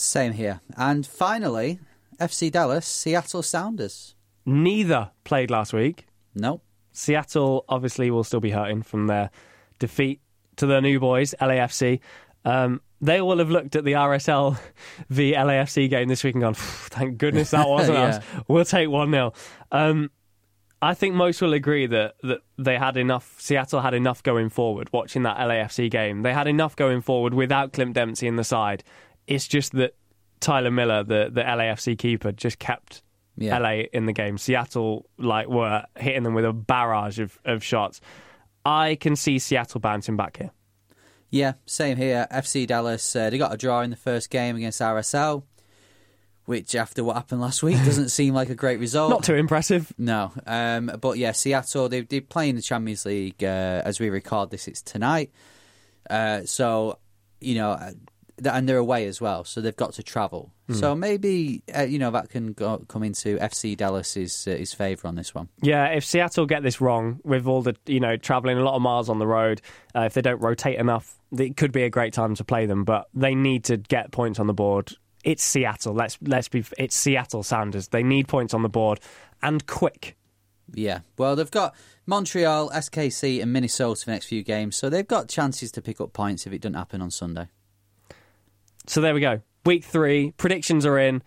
Same 0.00 0.32
here. 0.32 0.60
And 0.76 1.06
finally, 1.06 1.78
FC 2.18 2.50
Dallas, 2.50 2.86
Seattle 2.86 3.42
Sounders. 3.42 4.14
Neither 4.46 5.10
played 5.24 5.50
last 5.50 5.72
week. 5.72 6.06
Nope. 6.34 6.62
Seattle 6.92 7.64
obviously 7.68 8.10
will 8.10 8.24
still 8.24 8.40
be 8.40 8.50
hurting 8.50 8.82
from 8.82 9.06
their 9.06 9.30
defeat 9.78 10.20
to 10.56 10.66
their 10.66 10.80
new 10.80 10.98
boys, 11.00 11.34
LAFC. 11.40 12.00
Um, 12.44 12.80
they 13.00 13.20
will 13.20 13.38
have 13.38 13.50
looked 13.50 13.76
at 13.76 13.84
the 13.84 13.92
RSL 13.92 14.58
v 15.08 15.32
LAFC 15.32 15.88
game 15.88 16.08
this 16.08 16.22
week 16.24 16.34
and 16.34 16.42
gone, 16.42 16.54
thank 16.54 17.18
goodness 17.18 17.50
that 17.52 17.68
wasn't 17.68 17.96
Yeah. 17.98 18.04
us. 18.04 18.24
We'll 18.48 18.64
take 18.64 18.88
1 18.88 19.10
0. 19.10 19.32
Um, 19.72 20.10
I 20.82 20.94
think 20.94 21.14
most 21.14 21.42
will 21.42 21.52
agree 21.52 21.86
that, 21.86 22.14
that 22.22 22.40
they 22.58 22.78
had 22.78 22.96
enough, 22.96 23.34
Seattle 23.38 23.80
had 23.82 23.92
enough 23.94 24.22
going 24.22 24.48
forward 24.48 24.88
watching 24.92 25.22
that 25.24 25.36
LAFC 25.36 25.90
game. 25.90 26.22
They 26.22 26.32
had 26.32 26.46
enough 26.46 26.74
going 26.74 27.02
forward 27.02 27.34
without 27.34 27.72
Clint 27.74 27.92
Dempsey 27.94 28.26
in 28.26 28.36
the 28.36 28.44
side. 28.44 28.82
It's 29.30 29.48
just 29.48 29.72
that 29.72 29.94
Tyler 30.40 30.70
Miller, 30.70 31.02
the, 31.04 31.30
the 31.32 31.42
LAFC 31.42 31.96
keeper, 31.96 32.32
just 32.32 32.58
kept 32.58 33.02
Yeah. 33.36 33.56
LA 33.58 33.84
in 33.92 34.04
the 34.06 34.12
game. 34.12 34.36
Seattle 34.36 35.06
like 35.16 35.48
were 35.48 35.84
hitting 35.96 36.24
them 36.24 36.34
with 36.34 36.44
a 36.44 36.52
barrage 36.52 37.18
of, 37.18 37.38
of 37.46 37.64
shots. 37.64 38.00
I 38.66 38.96
can 38.96 39.16
see 39.16 39.38
Seattle 39.38 39.80
bouncing 39.80 40.16
back 40.16 40.36
here. 40.36 40.50
Yeah, 41.30 41.52
same 41.64 41.96
here. 41.96 42.26
FC 42.32 42.66
Dallas, 42.66 43.14
uh, 43.14 43.30
they 43.30 43.38
got 43.38 43.54
a 43.54 43.56
draw 43.56 43.82
in 43.82 43.90
the 43.90 43.96
first 43.96 44.30
game 44.30 44.56
against 44.56 44.80
RSL, 44.80 45.44
which, 46.44 46.74
after 46.74 47.04
what 47.04 47.14
happened 47.14 47.40
last 47.40 47.62
week, 47.62 47.76
doesn't 47.84 48.08
seem 48.18 48.34
like 48.34 48.50
a 48.50 48.54
great 48.56 48.80
result. 48.80 49.10
Not 49.10 49.22
too 49.22 49.36
impressive. 49.36 49.92
No, 49.96 50.32
um, 50.44 50.90
but 51.00 51.18
yeah, 51.18 51.30
Seattle 51.30 51.88
they 51.88 52.00
they 52.00 52.18
play 52.20 52.48
in 52.48 52.56
the 52.56 52.62
Champions 52.62 53.06
League 53.06 53.44
uh, 53.44 53.46
as 53.84 54.00
we 54.00 54.10
record 54.10 54.50
this. 54.50 54.66
It's 54.66 54.82
tonight, 54.82 55.30
uh, 56.10 56.44
so 56.46 56.98
you 57.40 57.54
know, 57.54 57.78
and 58.44 58.68
they're 58.68 58.78
away 58.78 59.06
as 59.06 59.20
well, 59.20 59.44
so 59.44 59.60
they've 59.60 59.76
got 59.76 59.94
to 59.94 60.02
travel. 60.02 60.52
So 60.72 60.94
maybe 60.94 61.64
uh, 61.76 61.82
you 61.82 61.98
know 61.98 62.12
that 62.12 62.30
can 62.30 62.52
go, 62.52 62.78
come 62.86 63.02
into 63.02 63.36
FC 63.38 63.76
Dallas's 63.76 64.46
uh, 64.46 64.52
his 64.52 64.72
favour 64.72 65.08
on 65.08 65.16
this 65.16 65.34
one. 65.34 65.48
Yeah, 65.62 65.86
if 65.86 66.04
Seattle 66.04 66.46
get 66.46 66.62
this 66.62 66.80
wrong 66.80 67.18
with 67.24 67.48
all 67.48 67.62
the 67.62 67.74
you 67.86 67.98
know 67.98 68.16
traveling 68.16 68.56
a 68.56 68.62
lot 68.62 68.76
of 68.76 68.82
miles 68.82 69.08
on 69.08 69.18
the 69.18 69.26
road, 69.26 69.60
uh, 69.96 70.02
if 70.02 70.14
they 70.14 70.22
don't 70.22 70.40
rotate 70.40 70.78
enough, 70.78 71.18
it 71.36 71.56
could 71.56 71.72
be 71.72 71.82
a 71.82 71.90
great 71.90 72.12
time 72.12 72.36
to 72.36 72.44
play 72.44 72.66
them. 72.66 72.84
But 72.84 73.08
they 73.14 73.34
need 73.34 73.64
to 73.64 73.78
get 73.78 74.12
points 74.12 74.38
on 74.38 74.46
the 74.46 74.54
board. 74.54 74.92
It's 75.24 75.42
Seattle. 75.42 75.92
Let's 75.92 76.18
let's 76.22 76.48
be. 76.48 76.64
It's 76.78 76.94
Seattle 76.94 77.42
Sounders. 77.42 77.88
They 77.88 78.04
need 78.04 78.28
points 78.28 78.54
on 78.54 78.62
the 78.62 78.68
board 78.68 79.00
and 79.42 79.66
quick. 79.66 80.16
Yeah, 80.72 81.00
well, 81.18 81.34
they've 81.34 81.50
got 81.50 81.74
Montreal, 82.06 82.70
SKC, 82.70 83.42
and 83.42 83.52
Minnesota 83.52 84.00
for 84.00 84.06
the 84.06 84.12
next 84.12 84.26
few 84.26 84.44
games, 84.44 84.76
so 84.76 84.88
they've 84.88 85.06
got 85.06 85.28
chances 85.28 85.72
to 85.72 85.82
pick 85.82 86.00
up 86.00 86.12
points 86.12 86.46
if 86.46 86.52
it 86.52 86.60
doesn't 86.60 86.74
happen 86.74 87.02
on 87.02 87.10
Sunday. 87.10 87.48
So 88.86 89.00
there 89.00 89.14
we 89.14 89.20
go. 89.20 89.40
Week 89.64 89.84
three 89.84 90.32
predictions 90.32 90.86
are 90.86 90.98
in. 90.98 91.22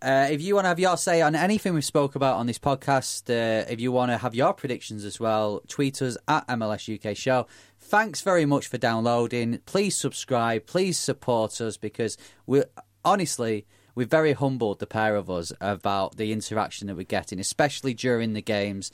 Uh, 0.00 0.28
if 0.30 0.42
you 0.42 0.54
want 0.54 0.66
to 0.66 0.68
have 0.68 0.78
your 0.78 0.96
say 0.98 1.22
on 1.22 1.34
anything 1.34 1.72
we've 1.72 1.84
spoke 1.84 2.14
about 2.14 2.36
on 2.36 2.46
this 2.46 2.58
podcast, 2.58 3.30
uh, 3.30 3.64
if 3.70 3.80
you 3.80 3.90
want 3.90 4.10
to 4.10 4.18
have 4.18 4.34
your 4.34 4.52
predictions 4.52 5.04
as 5.04 5.18
well, 5.18 5.62
tweet 5.66 6.02
us 6.02 6.16
at 6.28 6.46
MLS 6.48 6.94
UK 6.94 7.16
Show. 7.16 7.46
Thanks 7.80 8.20
very 8.20 8.44
much 8.44 8.66
for 8.66 8.76
downloading. 8.76 9.60
Please 9.64 9.96
subscribe. 9.96 10.66
Please 10.66 10.98
support 10.98 11.60
us 11.60 11.78
because 11.78 12.18
we 12.46 12.62
honestly 13.04 13.66
we're 13.94 14.06
very 14.06 14.32
humbled, 14.32 14.80
the 14.80 14.86
pair 14.86 15.16
of 15.16 15.30
us, 15.30 15.52
about 15.60 16.16
the 16.16 16.32
interaction 16.32 16.88
that 16.88 16.96
we're 16.96 17.04
getting, 17.04 17.38
especially 17.38 17.94
during 17.94 18.32
the 18.32 18.42
games. 18.42 18.90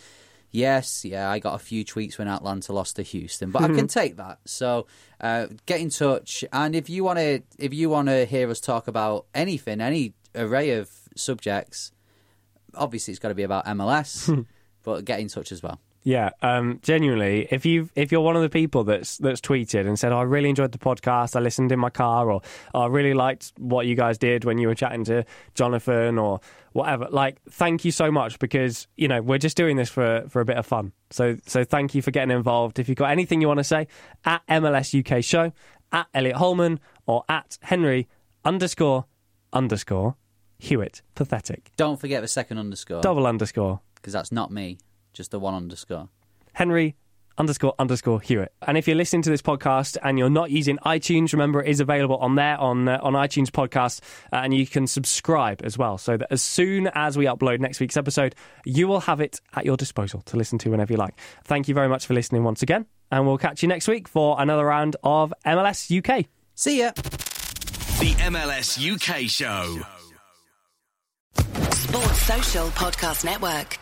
Yes, 0.51 1.05
yeah, 1.05 1.30
I 1.30 1.38
got 1.38 1.55
a 1.55 1.59
few 1.59 1.84
tweets 1.84 2.18
when 2.18 2.26
Atlanta 2.26 2.72
lost 2.72 2.96
to 2.96 3.03
Houston, 3.03 3.51
but 3.51 3.62
I 3.62 3.68
can 3.68 3.86
take 4.01 4.16
that. 4.16 4.38
So 4.44 4.86
uh, 5.20 5.46
get 5.66 5.80
in 5.80 5.90
touch, 5.90 6.44
and 6.53 6.74
if 6.74 6.90
you 6.90 7.05
want 7.05 7.18
to, 7.18 7.42
if 7.59 7.72
you 7.72 7.88
want 7.88 8.09
to 8.09 8.26
hear 8.26 8.51
us 8.51 8.61
talk 8.61 8.88
about 8.88 9.26
anything, 9.32 9.80
any 9.80 10.14
array 10.34 10.72
of 10.72 10.90
subjects, 11.16 11.92
obviously 12.74 13.12
it's 13.12 13.20
got 13.20 13.28
to 13.28 13.34
be 13.34 13.44
about 13.44 13.64
MLS, 13.66 14.46
but 14.82 15.05
get 15.05 15.20
in 15.20 15.28
touch 15.28 15.53
as 15.53 15.62
well. 15.62 15.80
Yeah, 16.03 16.30
um, 16.40 16.80
genuinely, 16.82 17.46
if 17.51 17.66
you 17.66 17.90
if 17.94 18.11
you're 18.11 18.22
one 18.22 18.34
of 18.34 18.40
the 18.42 18.48
people 18.48 18.84
that's 18.84 19.18
that's 19.18 19.40
tweeted 19.40 19.86
and 19.86 19.98
said, 19.98 20.12
oh, 20.12 20.18
"I 20.18 20.22
really 20.22 20.48
enjoyed 20.48 20.72
the 20.72 20.78
podcast. 20.78 21.36
I 21.36 21.40
listened 21.40 21.72
in 21.72 21.78
my 21.78 21.90
car," 21.90 22.30
or 22.30 22.40
oh, 22.74 22.80
"I 22.80 22.86
really 22.86 23.12
liked 23.12 23.53
what 23.59 23.86
you 23.86 23.94
guys 23.94 24.16
did 24.16 24.44
when 24.44 24.57
you 24.57 24.68
were 24.68 24.74
chatting 24.74 25.05
to 25.05 25.24
Jonathan," 25.55 26.16
or 26.16 26.40
whatever, 26.72 27.09
like, 27.11 27.36
thank 27.51 27.84
you 27.84 27.90
so 27.90 28.11
much 28.11 28.38
because 28.38 28.86
you 28.96 29.09
know 29.09 29.20
we're 29.20 29.38
just 29.38 29.59
doing 29.59 29.76
this 29.76 29.90
for 29.90 30.24
for 30.28 30.40
a 30.40 30.44
bit 30.44 30.57
of 30.57 30.64
fun. 30.64 30.92
So 31.11 31.36
so 31.46 31.64
thank 31.64 31.94
you 31.94 32.01
for 32.01 32.11
getting 32.11 32.34
involved. 32.34 32.78
If 32.78 32.88
you've 32.88 32.96
got 32.96 33.11
anything 33.11 33.42
you 33.42 33.48
want 33.48 33.59
to 33.59 33.64
say, 33.64 33.86
at 34.24 34.40
MLS 34.48 34.94
UK 34.98 35.22
Show, 35.22 35.53
at 35.92 36.07
Elliot 36.14 36.36
Holman, 36.36 36.80
or 37.07 37.24
at 37.28 37.59
Henry 37.61 38.09
underscore 38.42 39.05
underscore 39.53 40.16
Hewitt. 40.59 41.03
Pathetic. 41.14 41.72
Don't 41.76 42.01
forget 42.01 42.22
the 42.22 42.28
second 42.28 42.59
underscore 42.59 43.03
Double 43.03 43.26
underscore. 43.26 43.80
because 43.96 44.12
that's 44.12 44.32
not 44.32 44.51
me, 44.51 44.78
just 45.12 45.30
the 45.30 45.40
one 45.40 45.54
underscore. 45.54 46.08
Henry 46.52 46.96
underscore 47.38 47.74
underscore 47.78 48.20
Hewitt. 48.20 48.52
And 48.66 48.76
if 48.76 48.86
you're 48.86 48.96
listening 48.96 49.22
to 49.22 49.30
this 49.30 49.42
podcast 49.42 49.96
and 50.02 50.18
you're 50.18 50.30
not 50.30 50.50
using 50.50 50.76
iTunes, 50.84 51.32
remember 51.32 51.62
it 51.62 51.68
is 51.68 51.80
available 51.80 52.16
on 52.18 52.34
there 52.34 52.58
on 52.58 52.86
uh, 52.86 53.00
on 53.02 53.14
iTunes 53.14 53.48
podcast, 53.48 54.00
uh, 54.32 54.36
and 54.36 54.54
you 54.54 54.66
can 54.66 54.86
subscribe 54.86 55.62
as 55.64 55.78
well, 55.78 55.98
so 55.98 56.16
that 56.16 56.28
as 56.30 56.42
soon 56.42 56.88
as 56.94 57.16
we 57.16 57.24
upload 57.24 57.58
next 57.61 57.80
week's 57.80 57.96
episode, 57.96 58.34
you 58.64 58.86
will 58.86 59.00
have 59.00 59.20
it 59.20 59.40
at 59.54 59.64
your 59.64 59.76
disposal 59.76 60.20
to 60.22 60.36
listen 60.36 60.58
to 60.58 60.70
whenever 60.70 60.92
you 60.92 60.98
like. 60.98 61.18
Thank 61.44 61.66
you 61.66 61.74
very 61.74 61.88
much 61.88 62.06
for 62.06 62.14
listening 62.14 62.44
once 62.44 62.62
again, 62.62 62.86
and 63.11 63.26
we'll 63.26 63.38
catch 63.38 63.62
you 63.62 63.68
next 63.68 63.88
week 63.88 64.06
for 64.06 64.40
another 64.40 64.66
round 64.66 64.96
of 65.02 65.32
MLS 65.46 65.90
UK. 65.90 66.26
See 66.54 66.80
ya. 66.80 66.92
The 66.92 68.14
MLS 68.30 68.78
UK 68.78 69.28
Show. 69.28 69.80
Sports 71.72 72.22
Social 72.22 72.68
Podcast 72.68 73.24
Network. 73.24 73.78